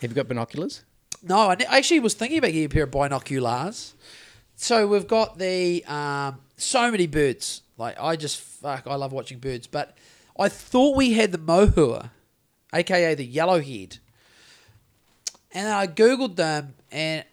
[0.00, 0.84] Have you got binoculars?
[1.22, 3.94] No, I I actually was thinking about getting a pair of binoculars.
[4.56, 7.62] So we've got the um, so many birds.
[7.76, 9.66] Like I just fuck, I love watching birds.
[9.66, 9.96] But
[10.38, 12.10] I thought we had the mohua,
[12.72, 13.98] aka the yellowhead,
[15.54, 17.24] and I googled them, and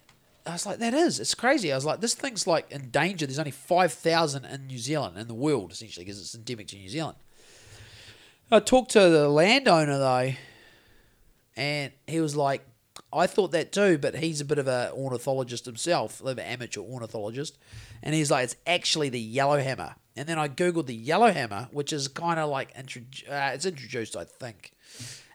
[0.45, 1.71] I was like, that is, it's crazy.
[1.71, 3.25] I was like, this thing's like in danger.
[3.25, 6.77] There's only five thousand in New Zealand, in the world essentially, because it's endemic to
[6.77, 7.17] New Zealand.
[8.49, 10.33] I talked to the landowner though,
[11.55, 12.65] and he was like,
[13.13, 16.37] I thought that too, but he's a bit of a ornithologist himself, a bit of
[16.39, 17.57] an amateur ornithologist,
[18.03, 19.95] and he's like, it's actually the yellowhammer.
[20.17, 24.17] And then I googled the yellowhammer, which is kind of like intro- uh, it's introduced,
[24.17, 24.73] I think.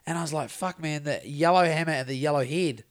[0.07, 2.83] And I was like, fuck, man, the yellowhammer and the yellowhead,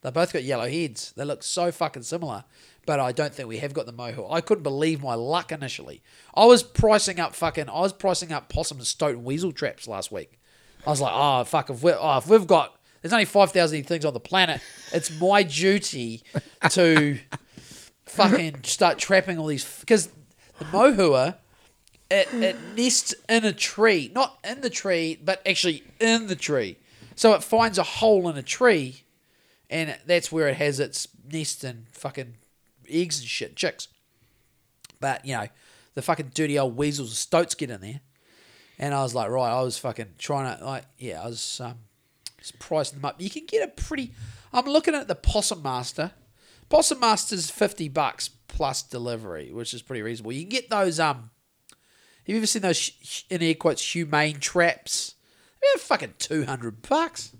[0.00, 1.12] they both got yellow heads.
[1.16, 2.44] They look so fucking similar,
[2.86, 4.32] but I don't think we have got the mohua.
[4.32, 6.02] I couldn't believe my luck initially.
[6.34, 9.88] I was pricing up fucking, I was pricing up possum and stoat and weasel traps
[9.88, 10.38] last week.
[10.86, 13.84] I was like, oh fuck, if we oh, if we've got there's only five thousand
[13.84, 14.60] things on the planet,
[14.92, 16.22] it's my duty
[16.70, 17.18] to
[18.06, 20.08] fucking start trapping all these because
[20.58, 21.36] the mohua
[22.12, 26.76] it, it nests in a tree, not in the tree, but actually in the tree.
[27.16, 29.04] So it finds a hole in a tree,
[29.70, 32.34] and that's where it has its nest and fucking
[32.88, 33.88] eggs and shit, chicks.
[35.00, 35.48] But you know,
[35.94, 38.00] the fucking dirty old weasels and stoats get in there.
[38.78, 41.78] And I was like, right, I was fucking trying to like, yeah, I was um,
[42.38, 43.20] just pricing them up.
[43.20, 44.12] You can get a pretty.
[44.52, 46.12] I'm looking at the Possum Master.
[46.68, 50.32] Possum Master's fifty bucks plus delivery, which is pretty reasonable.
[50.32, 51.00] You can get those.
[51.00, 51.30] Um,
[52.24, 55.16] have you ever seen those in air quotes humane traps?
[55.60, 57.32] They're fucking two hundred bucks.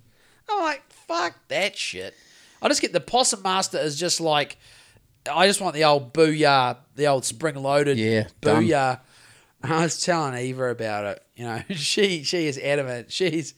[0.49, 2.15] I'm like, fuck that shit.
[2.61, 4.57] I just get the Possum Master is just like,
[5.31, 9.01] I just want the old booyah, the old spring loaded Yeah, booyah.
[9.63, 11.25] I was telling Eva about it.
[11.37, 13.13] You know, she she is adamant.
[13.13, 13.55] She's.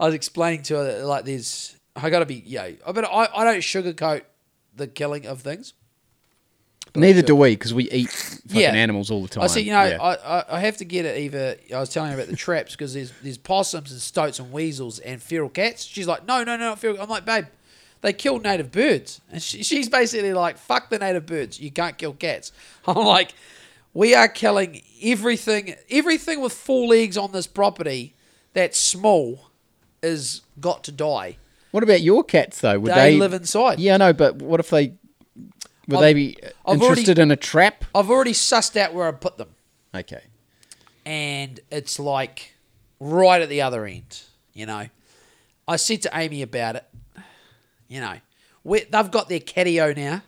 [0.00, 1.76] I was explaining to her that, like there's.
[1.94, 2.70] I got to be yeah.
[2.84, 4.22] But I I don't sugarcoat
[4.74, 5.74] the killing of things.
[6.96, 8.70] Neither do uh, we, because we eat fucking Yeah.
[8.72, 9.42] animals all the time.
[9.44, 9.62] I see.
[9.62, 10.00] You know, Yeah.
[10.00, 11.18] I, I I have to get it.
[11.18, 14.52] Eva, I was telling her about the traps because there's there's possums and stoats and
[14.52, 15.84] weasels and feral cats.
[15.84, 17.00] She's like, no, no, no, not feral.
[17.00, 17.46] I'm like, babe,
[18.00, 21.58] they kill native birds, and she, she's basically like, fuck the native birds.
[21.58, 22.52] You can't kill cats.
[22.86, 23.34] I'm like,
[23.92, 25.74] we are killing everything.
[25.90, 28.14] Everything with four legs on this property
[28.52, 29.50] that's small
[30.00, 31.38] is got to die.
[31.72, 32.78] what about your cats, though?
[32.78, 33.80] Would They they, live inside.
[33.80, 34.92] Yeah, I know, but what if they.
[35.88, 37.84] Would I've- they be I've interested in a trap?
[37.94, 39.50] I've already sussed out where I put them.
[39.94, 40.22] Okay.
[41.06, 42.54] and it's like
[43.00, 44.22] right at the other end.
[44.54, 44.88] You know,
[45.68, 46.84] I said to Amy about it.
[47.88, 48.14] You know,
[48.64, 50.22] we, they've got their catio now.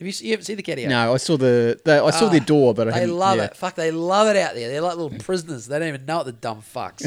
[0.00, 0.88] Have you, you haven't seen the catio?
[0.88, 3.44] No, I saw the, the I saw their Ah, door, but I They love yeah.
[3.44, 3.56] it.
[3.56, 4.68] Fuck, they love it out there.
[4.68, 5.66] They're like little prisoners.
[5.66, 7.02] They don't even know it, the dumb fucks.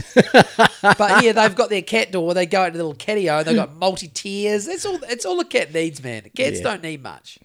[0.97, 2.33] but yeah, they've got their cat door.
[2.33, 4.65] They go into the little catio and they've got multi tiers.
[4.65, 4.99] That's all.
[5.09, 6.23] It's all a cat needs, man.
[6.35, 6.63] Cats Yeah.
[6.63, 7.39] don't need much.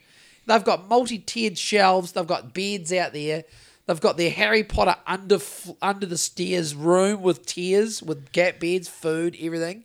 [0.53, 2.13] They've got multi tiered shelves.
[2.13, 3.45] They've got beds out there.
[3.87, 5.39] They've got their Harry Potter under
[5.81, 9.85] under the stairs room with tiers with gap beds, food, everything.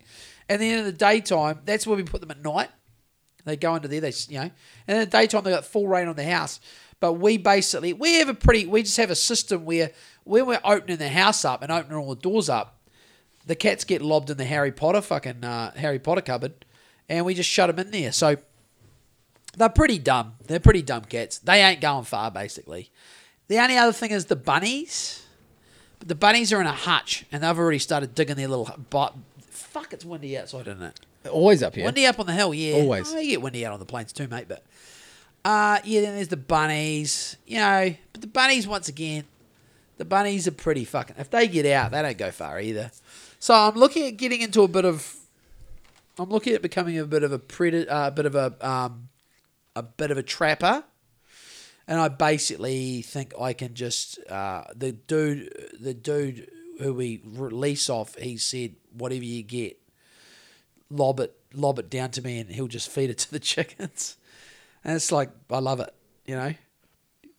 [0.50, 2.70] And then in the daytime, that's where we put them at night.
[3.46, 4.52] They go into there, they you know,
[4.90, 6.60] and in the daytime they got full rain on the house.
[7.00, 9.92] But we basically we have a pretty we just have a system where
[10.26, 12.82] when we're opening the house up and opening all the doors up,
[13.46, 16.66] the cats get lobbed in the Harry Potter fucking uh, Harry Potter cupboard,
[17.08, 18.12] and we just shut them in there.
[18.12, 18.36] So
[19.58, 20.36] they're pretty dumb.
[20.46, 21.40] They're pretty dumb cats.
[21.40, 22.92] They ain't going far, basically.
[23.48, 25.26] The only other thing is the bunnies.
[26.00, 28.70] But the bunnies are in a hutch, and they've already started digging their little.
[28.90, 29.16] But
[29.50, 31.00] fuck, it's windy outside, isn't it?
[31.30, 31.86] Always up here.
[31.86, 32.76] Windy up on the hill, yeah.
[32.76, 33.12] Always.
[33.12, 34.48] Oh, you get windy out on the plains too, mate.
[34.48, 34.64] But
[35.44, 37.38] uh, yeah, then there's the bunnies.
[37.48, 39.24] You know, but the bunnies once again,
[39.98, 41.16] the bunnies are pretty fucking.
[41.18, 42.92] If they get out, they don't go far either.
[43.40, 45.16] So I'm looking at getting into a bit of.
[46.20, 49.07] I'm looking at becoming a bit of a predator, uh, a bit of a um,
[49.78, 50.84] a bit of a trapper,
[51.88, 56.50] and I basically think I can just uh, the dude, the dude
[56.80, 58.16] who we release off.
[58.16, 59.80] He said, "Whatever you get,
[60.90, 64.18] lob it, lob it down to me, and he'll just feed it to the chickens."
[64.84, 65.94] And it's like I love it,
[66.26, 66.54] you know,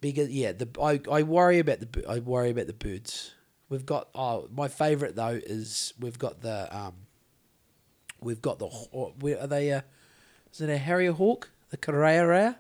[0.01, 3.35] because yeah, the I, I worry about the I worry about the birds.
[3.69, 6.94] We've got oh my favorite though is we've got the um
[8.20, 9.82] we've got the where are they uh,
[10.52, 12.57] is it a harrier hawk the kārearea?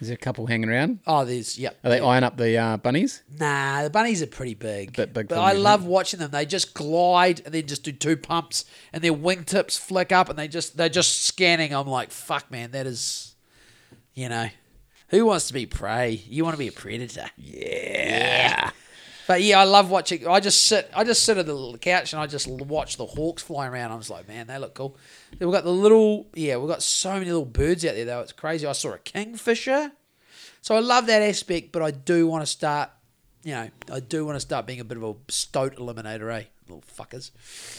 [0.00, 1.00] Is there a couple hanging around?
[1.08, 1.76] Oh, there's yep.
[1.82, 3.22] Are they eyeing up the uh, bunnies?
[3.38, 4.92] Nah, the bunnies are pretty big.
[4.92, 6.30] Bit big but for I them, love watching them.
[6.30, 10.38] They just glide and then just do two pumps and their wingtips flick up and
[10.38, 11.74] they just they're just scanning.
[11.74, 13.34] I'm like, fuck man, that is
[14.14, 14.48] you know.
[15.08, 16.22] Who wants to be prey?
[16.28, 17.30] You want to be a predator.
[17.38, 18.70] Yeah.
[19.28, 20.26] But yeah, I love watching.
[20.26, 20.90] I just sit.
[20.94, 23.92] I just sit at the little couch and I just watch the hawks flying around.
[23.92, 24.96] I'm just like, man, they look cool.
[25.36, 26.28] Then we've got the little.
[26.32, 28.22] Yeah, we've got so many little birds out there though.
[28.22, 28.66] It's crazy.
[28.66, 29.92] I saw a kingfisher.
[30.62, 32.88] So I love that aspect, but I do want to start.
[33.44, 36.44] You know, I do want to start being a bit of a stoat eliminator, eh?
[36.66, 37.30] Little fuckers.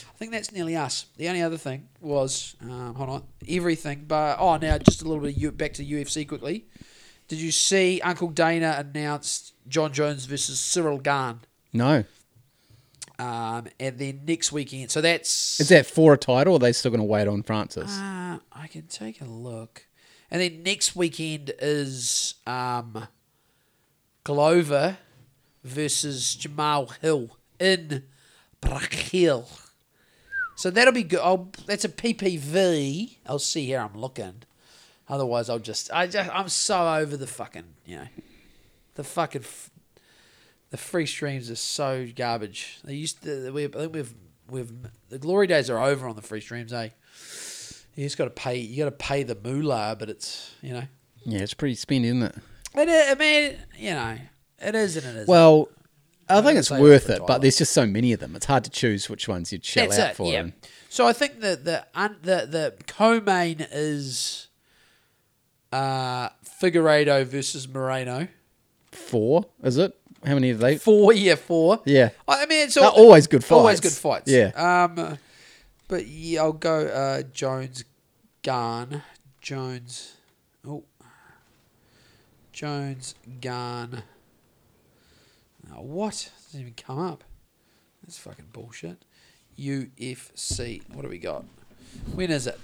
[0.08, 1.08] I think that's nearly us.
[1.18, 4.06] The only other thing was, um, hold on, everything.
[4.08, 6.68] But oh, now just a little bit of back to UFC quickly.
[7.30, 11.42] Did you see Uncle Dana announced Jon Jones versus Ciryl Gane?
[11.72, 12.04] No.
[13.20, 16.74] Um, and then next weekend, so that's Is that for a title or are they
[16.74, 17.92] still going to wait on Francis?
[17.98, 19.86] Uh, I can take a look.
[20.32, 23.08] And then next weekend is um,
[24.24, 24.98] Glover
[25.64, 28.04] versus Jamal Hill in
[28.62, 29.46] Brackhill.
[30.56, 31.20] So that'll be good.
[31.20, 33.18] I'll, that's a PPV.
[33.26, 33.80] I'll see here.
[33.80, 34.44] I'm looking.
[35.10, 35.92] Otherwise, I'll just.
[35.92, 36.30] I just.
[36.34, 37.66] I'm so over the fucking.
[37.86, 38.08] You know,
[38.96, 39.42] the fucking.
[39.42, 39.72] F-
[40.70, 42.80] the free streams are so garbage.
[42.84, 43.52] They used to.
[43.52, 44.14] We, I think we've.
[44.50, 44.72] We've.
[45.10, 46.90] The glory days are over on the free streams, eh?
[47.96, 48.58] You just got to pay.
[48.60, 50.84] You got to pay the moolah, but it's you know.
[51.26, 52.36] yeah, it's pretty spendy, isn't it?
[52.76, 54.18] It is, I mean, you know,
[54.60, 55.28] it is and it isn't.
[55.28, 55.70] Well,
[56.30, 58.36] I think it's worth it, but there's just so many of them.
[58.36, 60.16] It's hard to choose which ones you'd shell that's out it.
[60.16, 60.32] for.
[60.32, 60.40] Yeah.
[60.42, 60.54] and-
[60.90, 64.49] So I think that the un, the the co-main is
[65.72, 66.30] uh
[66.62, 68.28] Figueiredo versus Moreno.
[68.92, 69.96] Four, is it?
[70.26, 70.78] How many have they?
[70.78, 71.80] Four, yeah, four.
[71.86, 72.10] Yeah.
[72.28, 73.96] I mean, it's all, always good Always fights.
[73.96, 74.32] good fights.
[74.32, 74.48] Yeah.
[74.84, 75.18] Um,
[75.88, 77.86] but yeah, I'll go uh, Jones,
[78.42, 79.02] Gane,
[79.42, 80.16] Jones.
[80.68, 80.84] Oh,
[82.52, 84.04] Jones, Gane.
[85.74, 86.32] Oh, what?
[86.48, 87.24] Doesn't even come up.
[88.04, 89.06] That's fucking bullshit.
[89.58, 90.82] UFC.
[90.94, 91.46] What do we got?
[92.16, 92.60] When is it?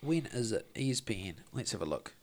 [0.00, 0.72] When is it?
[0.74, 1.36] ESPN.
[1.52, 2.14] Let's have a look.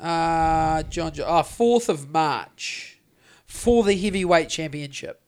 [0.00, 1.12] Uh, Jon.
[1.12, 2.98] Jo- Oh, 4th of March
[3.46, 5.20] for the heavyweight championship.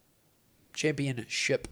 [0.72, 1.68] Championship.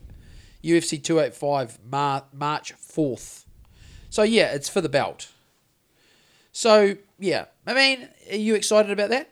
[0.62, 3.44] UFC 285, Mar- March 4th.
[4.10, 5.28] So, yeah, it's for the belt.
[6.52, 7.46] So, yeah.
[7.66, 9.30] I mean, are you excited about that?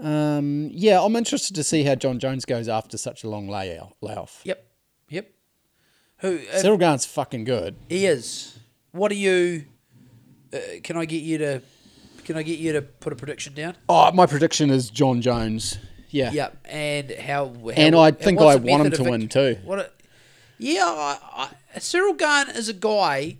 [0.00, 3.96] Um, yeah, I'm interested to see how Jon Jones goes after such a long layout,
[4.00, 4.42] layoff.
[4.44, 4.64] Yep.
[5.10, 5.30] Yep.
[6.18, 6.36] Who?
[6.36, 7.76] uh, Ciryl Gane's fucking good.
[7.88, 8.58] He is.
[8.92, 9.64] What do you?
[10.52, 11.62] Uh, can I get you to?
[12.24, 13.76] Can I get you to put a prediction down?
[13.88, 15.78] Oh, my prediction is Jon Jones.
[16.10, 16.30] Yeah.
[16.32, 17.48] Yeah, and how?
[17.48, 19.58] how And I think I want him to win too.
[19.64, 19.78] What?
[19.78, 19.90] A,
[20.58, 21.18] yeah, I,
[21.74, 23.38] I, Ciryl Gane is a guy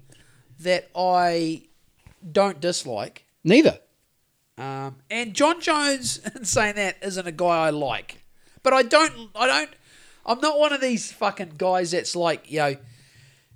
[0.61, 1.63] that I
[2.31, 3.79] don't dislike, Neither.
[4.59, 8.23] um, and Jon Jones, in saying that, isn't a guy I like.
[8.63, 9.31] But I don't.
[9.35, 9.71] I don't.
[10.27, 12.77] I'm not one of these fucking guys that's like, you know,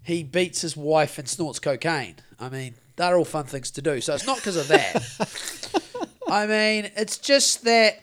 [0.03, 2.16] he beats his wife and snorts cocaine.
[2.41, 4.01] I mean, they're all fun things to do.
[4.01, 6.09] So it's not because of that.
[6.29, 7.99] I mean, it's just that.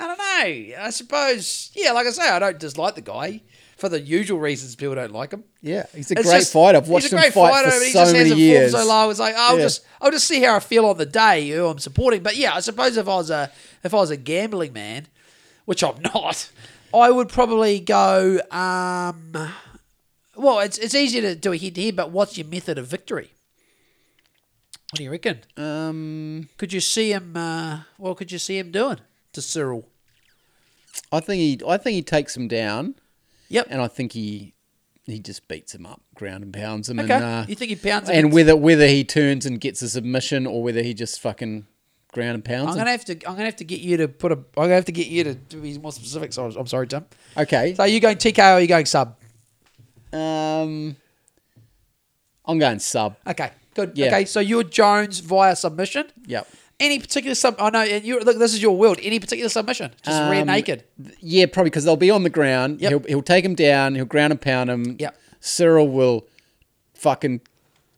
[0.00, 0.82] I don't know.
[0.84, 3.42] I suppose, yeah, like I say, I don't dislike the guy
[3.76, 5.44] for the usual reasons people don't like him.
[5.60, 6.78] Yeah, he's a It's great just- fighter.
[6.78, 8.34] I've he's watched a him great fight fighter, for but he so just many a
[8.34, 8.72] years.
[8.72, 9.10] So low.
[9.10, 9.62] It's like I'll Yeah.
[9.64, 12.22] just I'll just see how I feel on the day who I'm supporting.
[12.22, 13.50] But yeah, I suppose if I was a
[13.84, 15.06] if I was a gambling man,
[15.66, 16.50] which I'm not,
[16.94, 18.40] I would probably go.
[18.50, 19.32] Um,
[20.36, 22.86] well, it's it's easy to do a head to head, but what's your method of
[22.86, 23.32] victory?
[24.90, 25.40] What do you reckon?
[25.56, 27.34] Um, Could you see him?
[27.36, 28.98] Uh, what could you see him doing
[29.32, 29.84] to Ciryl?
[31.10, 32.96] I think he, I think he takes him down,
[33.48, 33.66] Yep.
[33.68, 34.54] And I think he
[35.04, 36.98] he just beats him up, ground and pounds him.
[37.00, 37.12] Okay.
[37.12, 38.16] And, uh, you think he pounds him?
[38.16, 41.66] and whether whether he turns and gets a submission or whether he just fucking
[42.12, 42.78] ground and pounds I'm him.
[42.78, 43.12] gonna have to.
[43.26, 44.36] I'm gonna have to get you to put a.
[44.36, 46.32] I'm gonna have to get you to, to be more specific.
[46.32, 47.04] So I'm sorry, Tim.
[47.36, 47.74] Okay.
[47.74, 49.16] So are you going TKO or are you going sub?
[50.12, 50.96] Um,
[52.44, 53.16] I'm going sub.
[53.26, 53.92] Okay, good.
[53.94, 54.06] Yeah.
[54.08, 56.06] Okay, so you're Jones via submission.
[56.26, 56.48] Yep.
[56.80, 57.54] Any particular sub?
[57.60, 58.38] I know, and you look.
[58.38, 58.98] This is your world.
[59.02, 59.92] Any particular submission?
[60.02, 60.84] Just rear Um, naked.
[61.20, 62.80] Yeah, probably because they'll be on the ground.
[62.80, 62.90] Yep.
[62.90, 63.94] He'll he'll take him down.
[63.94, 64.96] He'll ground and pound him.
[64.98, 65.16] Yep.
[65.40, 66.26] Ciryl will
[66.94, 67.40] fucking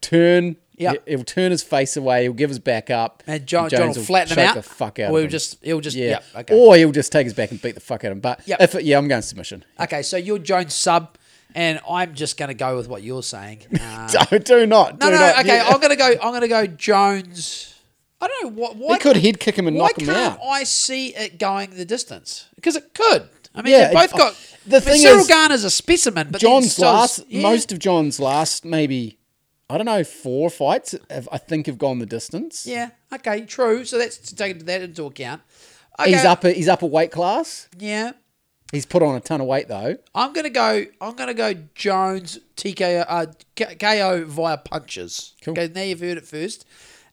[0.02, 0.56] turn.
[0.76, 2.24] Yeah, he- He'll turn his face away.
[2.24, 3.22] He'll give his back up.
[3.28, 4.54] And Jon- Jon will flatten him out?
[4.56, 5.30] The fuck out Or of he'll him.
[5.30, 6.08] just- he'll just- yeah.
[6.08, 6.54] yep, okay.
[6.54, 8.20] Or he'll just take his back and beat the fuck out of him.
[8.20, 8.60] But Yep.
[8.60, 9.64] if it, yeah, I'm going submission.
[9.78, 11.16] Okay, so you're Jones sub,
[11.54, 13.62] and I'm just going to go with what you're saying.
[13.80, 14.98] Uh, do, do not.
[15.00, 15.18] no, do no.
[15.18, 15.38] not.
[15.40, 16.12] Okay, I'm going to go.
[16.22, 17.74] I'm going to go Jones.
[18.20, 18.76] I don't know what.
[18.76, 20.40] Why He could head kick him and knock him can't out.
[20.46, 22.46] I see it going the distance?
[22.54, 23.28] Because it could.
[23.54, 24.34] I mean, Yeah, they both it- got.
[24.66, 27.42] the I mean, thing Ciryl is- Garner's a specimen, but Jon's last, yeah.
[27.42, 29.18] most of Jon's last, maybe
[29.70, 30.94] I don't know, four fights.
[31.10, 32.66] Have, I think have gone the distance.
[32.66, 32.90] Yeah.
[33.12, 33.42] Okay.
[33.42, 33.84] True.
[33.84, 35.42] So that's to take that into account.
[35.98, 36.44] Okay, He's up.
[36.44, 37.68] A, he's up a weight class.
[37.78, 38.12] Yeah.
[38.74, 39.96] He's put on a ton of weight though.
[40.14, 40.84] I'm gonna go.
[41.00, 45.34] I'm gonna go Jones TKO uh, K- KO via punches.
[45.42, 45.52] Cool.
[45.52, 46.66] Okay, now you've heard it first.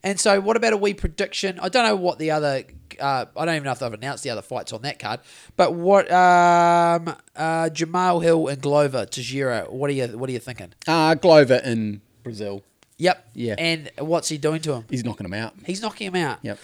[0.04, 1.60] And so, what about a wee prediction?
[1.60, 2.64] I don't know what the other.
[3.00, 5.22] Uh, I don't even know if they've announced the other fights on that card.
[5.56, 9.66] But what um, uh, Jamal Hill and Glover Teixeira?
[9.70, 10.74] What are you What are you thinking?
[10.88, 12.64] Uh, Glover in Brazil.
[12.98, 13.30] Yep.
[13.34, 13.56] Yeah.
[13.58, 14.86] And what's he doing to him?
[14.90, 15.54] He's knocking him out.
[15.66, 16.40] He's knocking him out.
[16.44, 16.60] Yep.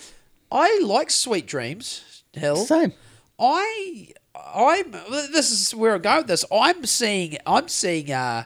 [0.52, 2.58] I like Sweet Dreams Hill.
[2.58, 2.94] Same.
[3.40, 4.10] I
[4.54, 6.46] I'm this is where I go with this.
[6.52, 8.46] I'm seeing I'm seeing uh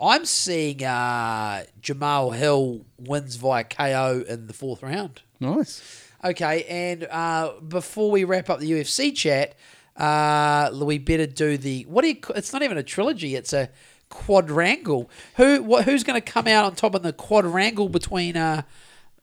[0.00, 5.22] I'm seeing uh Jamal Hill wins via KO in the fourth round.
[5.40, 5.82] Nice.
[6.24, 9.54] Okay, and uh before we wrap up the UFC chat,
[9.96, 13.70] uh we better do the what do you it's not even a trilogy, it's a
[14.08, 15.10] quadrangle.
[15.36, 18.62] Who what who's gonna come out on top in the quadrangle between uh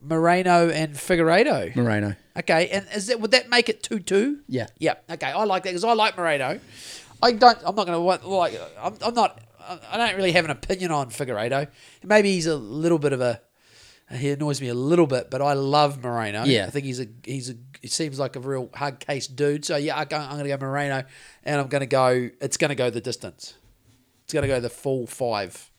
[0.01, 1.75] Moreno and Figueiredo?
[1.75, 2.15] Moreno.
[2.37, 4.39] Okay, and is that would that make it two two?
[4.47, 4.67] Yeah.
[4.77, 4.95] Yeah.
[5.09, 6.59] Okay, I like that because I like Moreno.
[7.21, 7.57] I don't.
[7.65, 8.53] I'm not going to like.
[8.81, 9.41] I'm, I'm not.
[9.91, 11.67] I don't really have an opinion on Figueiredo.
[12.03, 13.41] Maybe he's a little bit of a.
[14.11, 16.43] He annoys me a little bit, but I love Moreno.
[16.45, 16.65] Yeah.
[16.65, 17.55] I think he's a he's a.
[17.81, 19.65] He seems like a real hard case dude.
[19.65, 21.03] So yeah, I'm going to go Moreno,
[21.43, 22.29] and I'm going to go.
[22.41, 23.55] It's going to go the distance.
[24.23, 25.69] It's going to go the full five.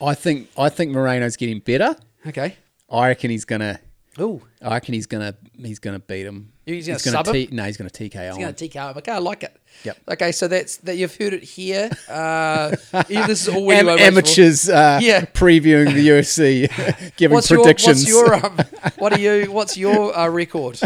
[0.00, 1.96] I think I think Moreno's getting better.
[2.26, 2.56] Okay.
[2.92, 3.80] I reckon he's gonna.
[4.20, 4.42] Ooh.
[4.60, 5.34] I reckon he's gonna.
[5.56, 6.52] He's gonna beat him.
[6.66, 7.48] He's gonna sub him?
[7.50, 8.36] No, he's gonna TKO.
[8.36, 8.98] He's to TKO him.
[8.98, 9.56] Okay, I like it.
[9.84, 9.98] Yep.
[10.12, 10.96] Okay, so that's that.
[10.96, 11.90] You've heard it here.
[12.08, 12.76] Uh,
[13.08, 14.18] yeah, this is all we Am- were waiting for.
[14.18, 15.22] amateurs uh, Yeah.
[15.24, 18.04] previewing the UFC, giving What's your, predictions.
[18.04, 18.58] what's your um,
[18.98, 19.50] what are you?
[19.50, 20.78] What's your uh, record?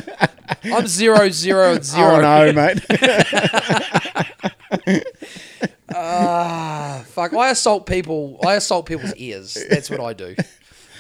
[0.65, 2.25] I'm zero zero and zero.
[2.25, 2.81] oh no, mate.
[5.95, 7.33] Ah, fuck!
[7.33, 8.39] I assault people.
[8.45, 9.57] I assault people's ears.
[9.71, 10.35] That's what I do.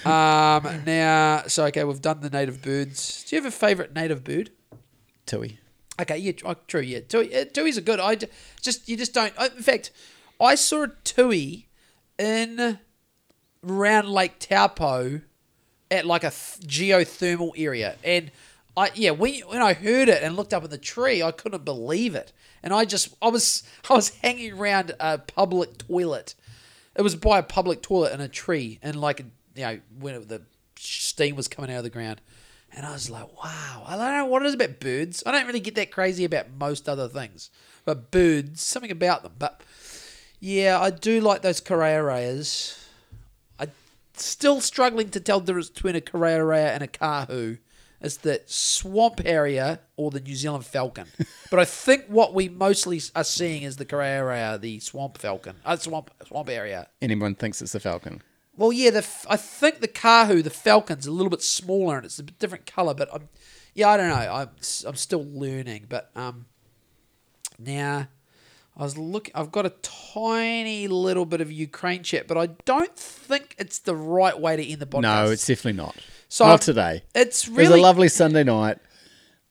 [0.06, 3.24] Um, now, so okay, we've done the native birds.
[3.24, 4.50] Do you have a favourite native bird?
[5.26, 5.58] Tui.
[6.00, 7.00] Okay, yeah, oh, true, yeah.
[7.00, 7.98] Tui, uh, tui's a good.
[8.00, 8.28] I d-
[8.60, 9.32] just you just don't.
[9.38, 9.90] I, in fact,
[10.40, 11.68] I saw a tui
[12.18, 12.78] in
[13.62, 15.22] Round Lake Taupo
[15.90, 18.30] at like a th- geothermal area, and
[18.76, 21.64] I yeah when when I heard it and looked up in the tree, I couldn't
[21.64, 26.34] believe it, and I just I was I was hanging around a public toilet.
[26.94, 29.24] It was by a public toilet in a tree, and like
[29.56, 30.42] you know when it, the
[30.78, 32.20] steam was coming out of the ground.
[32.72, 35.22] And I was like, wow, I don't know what it is about birds.
[35.24, 37.48] I don't really get that crazy about most other things.
[37.84, 39.32] But birds, something about them.
[39.38, 39.62] But
[40.40, 42.78] yeah, I do like those kāreareas.
[43.58, 43.70] I'm
[44.14, 47.58] still struggling to tell the difference between a kārearea and a Kahu.
[48.00, 51.06] It's the swamp harrier or the New Zealand falcon.
[51.50, 55.76] but I think what we mostly are seeing is the kārearea, the swamp falcon, uh,
[55.76, 56.86] swamp swamp harrier.
[57.00, 58.22] Anyone thinks it's the falcon?
[58.56, 62.18] Well, yeah, the I think the Kahu, the Falcon's a little bit smaller and it's
[62.18, 63.28] a bit different color, but I'm,
[63.74, 64.14] yeah, I don't know.
[64.14, 64.50] I'm,
[64.86, 66.46] I'm still learning, but um,
[67.58, 68.08] now
[68.76, 69.30] I was look.
[69.34, 73.96] I've got a tiny little bit of Ukraine chat, but I don't think it's the
[73.96, 75.02] right way to end the podcast.
[75.02, 75.96] No, it's definitely not.
[76.28, 77.02] So not today.
[77.14, 78.78] It's really It was really a lovely Sunday night.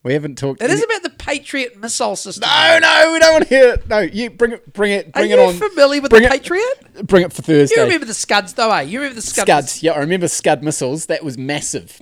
[0.06, 0.62] We haven't talked.
[0.62, 2.48] It is about the Patriot missile system.
[2.48, 3.88] No, no, we don't want to hear it.
[3.90, 5.56] No, you bring it, bring it, Are bring you it on.
[5.56, 7.08] familiar with bring the it- Patriot?
[7.08, 7.76] Bring it for Thursday.
[7.76, 8.82] You remember the Scuds, though, eh?
[8.82, 9.48] You remember the Scuds?
[9.50, 9.82] Scuds.
[9.84, 11.08] Yeah, I remember Scud missiles.
[11.08, 12.00] That was massive.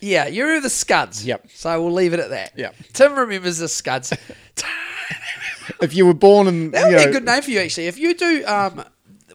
[0.00, 1.26] Yeah, you remember the Scuds.
[1.26, 1.48] Yep.
[1.52, 2.52] So we'll leave it at that.
[2.56, 2.76] Yep.
[2.94, 4.12] Tim remembers the Scuds.
[5.82, 7.60] If you were born in, That would you be know, a good name for you,
[7.60, 7.88] actually.
[7.88, 8.84] If you do, um,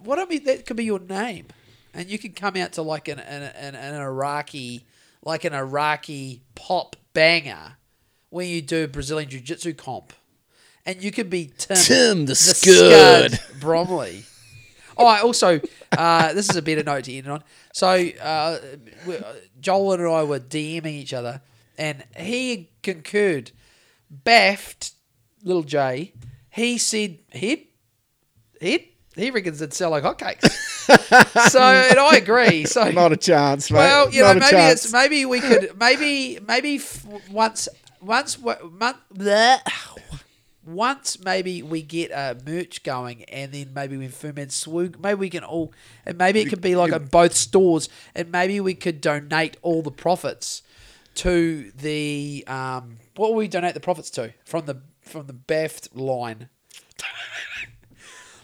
[0.03, 1.45] what I mean, that could be your name,
[1.93, 4.83] and you could come out to like an an, an, an Iraqi,
[5.23, 7.77] like an Iraqi pop banger,
[8.29, 10.13] when you do Brazilian Jiu Jitsu comp,
[10.85, 13.59] and you could be Tim, Tim the Scud Scud.
[13.59, 14.23] Bromley.
[14.95, 15.59] Oh, I also,
[15.97, 17.43] uh, this is a better note to end on.
[17.73, 17.87] So,
[18.21, 18.59] uh,
[19.59, 21.41] Joel and I were DMing each other,
[21.75, 23.49] and he concurred.
[24.11, 24.91] Baffed,
[25.43, 26.13] little J,
[26.51, 27.63] he said, head,
[28.61, 28.81] head,
[29.17, 30.49] he reckons it'd sell like hotcakes.
[31.51, 32.65] so, and I agree.
[32.65, 33.77] So, Not a chance, mate.
[33.79, 37.67] well, you Not know, maybe it's maybe we could maybe maybe f- once
[38.01, 38.97] once month
[40.67, 45.29] once maybe we get a merch going, and then maybe when Fuman Swoog, maybe we
[45.29, 45.73] can all,
[46.05, 49.81] and maybe it could be like on both stores, and maybe we could donate all
[49.81, 50.61] the profits
[51.15, 55.95] to the um, what will we donate the profits to from the from the Baft
[55.95, 56.49] line.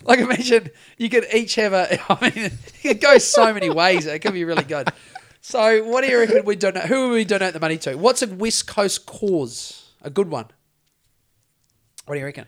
[0.04, 2.00] Like imagine you could each have a.
[2.12, 2.52] I mean,
[2.84, 4.06] it goes so many ways.
[4.06, 4.90] It could be really good.
[5.42, 6.86] So, what do you reckon we donate?
[6.86, 7.96] Who will we donate the money to?
[7.96, 9.92] What's a West Coast cause?
[10.02, 10.46] A good one.
[12.06, 12.46] What do you reckon?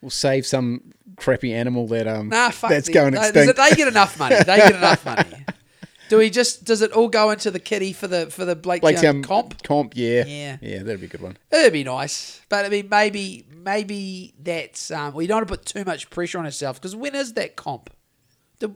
[0.00, 2.70] We'll save some crappy animal that um Nah, fuck.
[2.70, 2.94] that's them.
[2.94, 3.56] going No, extinct.
[3.56, 4.36] They get enough money.
[4.36, 5.44] They get enough money.
[6.08, 6.64] Do we just?
[6.64, 9.62] Does it all go into the kitty for the for the Blake, Blaketown comp?
[9.62, 10.56] Comp, yeah, Yeah.
[10.60, 11.36] yeah, that'd be a good one.
[11.50, 15.64] It'd be nice, but I mean, maybe maybe that's um, we don't want to put
[15.66, 17.90] too much pressure on ourselves because when is that comp?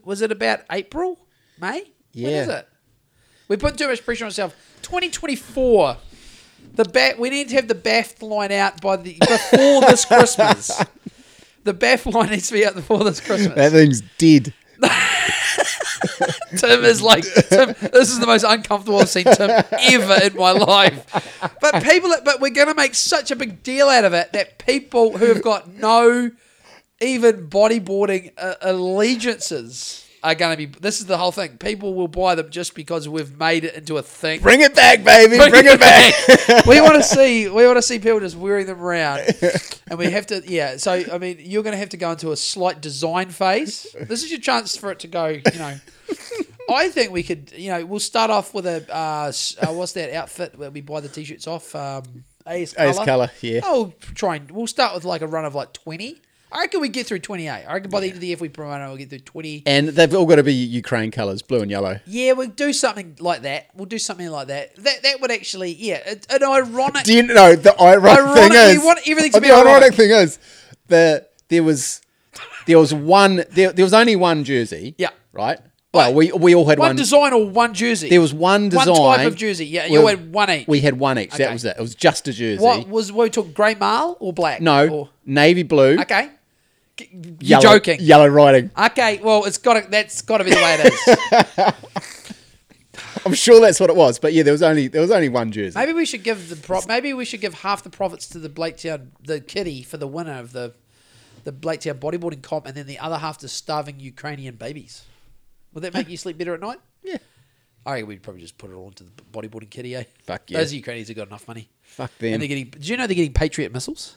[0.05, 1.19] Was it about April,
[1.61, 1.93] May?
[2.13, 2.25] Yeah.
[2.29, 2.69] When is it?
[3.49, 4.55] We put too much pressure on ourselves.
[4.83, 5.97] Twenty twenty four.
[6.75, 7.19] The bat.
[7.19, 10.83] We need to have the BAF line out by the before this Christmas.
[11.65, 13.55] The BAF line needs to be out before this Christmas.
[13.55, 14.55] That thing's dead.
[16.57, 20.53] Tim is like, Tim, this is the most uncomfortable I've seen Tim ever in my
[20.53, 21.53] life.
[21.61, 24.59] But people, but we're going to make such a big deal out of it that
[24.59, 26.31] people who have got no
[27.01, 30.67] even bodyboarding uh, allegiances are going to be.
[30.67, 31.59] This is the whole thing.
[31.59, 34.41] People will buy them just because we've made it into a thing.
[34.41, 35.37] Bring it back, baby.
[35.37, 36.67] Bring, it back.
[36.67, 37.49] we want to see.
[37.49, 39.23] We want to see people just wearing them around,
[39.89, 40.43] and we have to.
[40.47, 40.77] Yeah.
[40.77, 43.87] So I mean, you're going to have to go into a slight design phase.
[44.01, 45.27] This is your chance for it to go.
[45.27, 45.77] You know,
[46.71, 47.53] I think we could.
[47.53, 48.87] You know, we'll start off with a.
[48.95, 49.33] Uh,
[49.67, 51.75] uh, what's that outfit where we buy the t-shirts off?
[51.75, 52.89] Um, AS Color.
[52.89, 53.61] Ace colour, yeah.
[53.63, 56.21] Oh, try and we'll start with like a run of like twenty.
[56.51, 57.65] I reckon we get through twenty eight.
[57.69, 59.19] I reckon by the end of the year, if we promote it, we'll get through
[59.21, 59.63] twenty.
[59.67, 62.01] And they've all got to be Ukraine colours, blue and yellow.
[62.07, 63.69] Yeah, we'll do something like that.
[63.75, 64.75] We'll do something like that.
[64.77, 67.05] That that would actually, yeah, it- an ironic.
[67.05, 68.75] Do you know the ironic Ironic- thing is?
[68.75, 70.39] you want everything to Oh, be the ironic thing is
[70.89, 72.01] that there was
[72.67, 74.95] there was one there, there was only one jersey.
[74.99, 75.11] Yeah.
[75.33, 75.59] Right.
[75.93, 76.97] Well, we we all had one one.
[76.97, 78.09] design or one jersey?
[78.11, 78.89] there was one design.
[78.89, 79.65] One type of jersey.
[79.67, 80.69] Yeah, you Well, had one each.
[80.69, 81.31] We had one each.
[81.33, 81.53] That Okay.
[81.53, 81.77] was it.
[81.79, 82.63] It was just a jersey.
[82.63, 83.55] what was we took?
[83.55, 84.61] Grey marl or black?
[84.61, 85.99] No, Or- navy blue.
[86.01, 86.29] okay.
[87.01, 88.01] You're Yellow, joking.
[88.01, 88.71] Yellow writing.
[88.77, 91.75] Okay, well, it's got to, that's got to be the way it is.
[93.27, 94.19] I'm sure that's what it was.
[94.19, 95.79] But yeah, there was only there was only one jersey.
[95.79, 99.09] maybe we should give the maybe we should give half the profits to the Blaketown
[99.23, 100.75] the kitty for the winner of the
[101.45, 105.05] the Blaketown bodyboarding comp, and then the other half to starving Ukrainian babies.
[105.73, 106.79] Would that make you sleep better at night?
[107.03, 107.19] Yeah.
[107.87, 110.05] I reckon we'd probably just put it all into the bodyboarding kitty, eh?
[110.25, 110.59] Fuck yeah.
[110.59, 111.71] Those Ukrainians have got enough money.
[111.81, 112.35] Fuck them.
[112.35, 112.69] And they're getting.
[112.69, 114.17] Do you know they're getting Patriot missiles?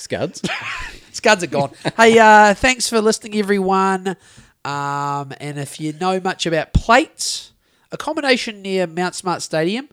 [0.00, 0.42] Scuds.
[1.12, 1.72] Scuds are gone.
[1.96, 4.16] hey, uh, thanks for listening, everyone.
[4.64, 7.52] Um, and if you know much about plates,
[7.92, 9.88] accommodation near Mount Smart Stadium,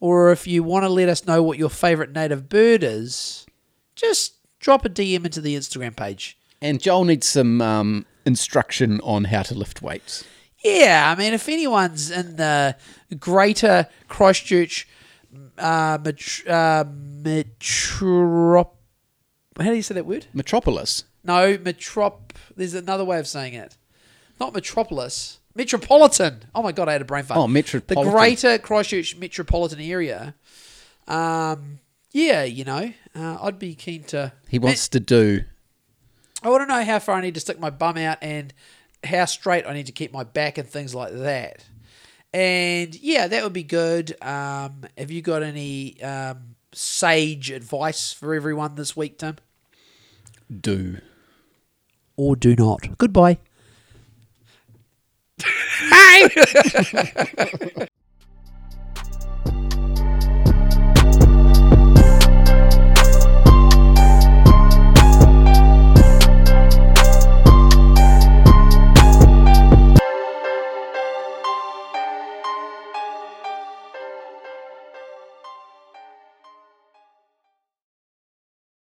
[0.00, 3.46] or if you want to let us know what your favourite native bird is,
[3.94, 6.36] just drop a DM into the Instagram page.
[6.60, 10.24] and Joel needs some um, instruction on how to lift weights.
[10.64, 12.76] Yeah, I mean, if anyone's in the
[13.20, 14.88] greater Christchurch
[15.58, 16.84] uh, met- uh,
[17.22, 18.70] metrop...
[19.58, 20.26] How do you say that word?
[20.32, 21.04] Metropolis.
[21.22, 22.30] No, metrop.
[22.56, 23.76] There's another way of saying it.
[24.40, 25.38] Not metropolis.
[25.54, 26.44] Metropolitan.
[26.54, 27.38] Oh my god, I had a brain fart.
[27.38, 28.12] Oh, metropolitan.
[28.12, 30.34] The greater Christchurch metropolitan area.
[31.06, 31.78] Um,
[32.10, 34.32] yeah, you know, uh, I'd be keen to.
[34.48, 35.44] He wants to do.
[36.42, 38.52] I want to know how far I need to stick my bum out and
[39.04, 41.64] how straight I need to keep my back and things like that.
[42.32, 44.20] And yeah, that would be good.
[44.20, 49.36] Um, have you got any um, sage advice for everyone this week, Tim?
[50.50, 50.98] Do.
[52.16, 52.98] Or do not.
[52.98, 53.38] Goodbye.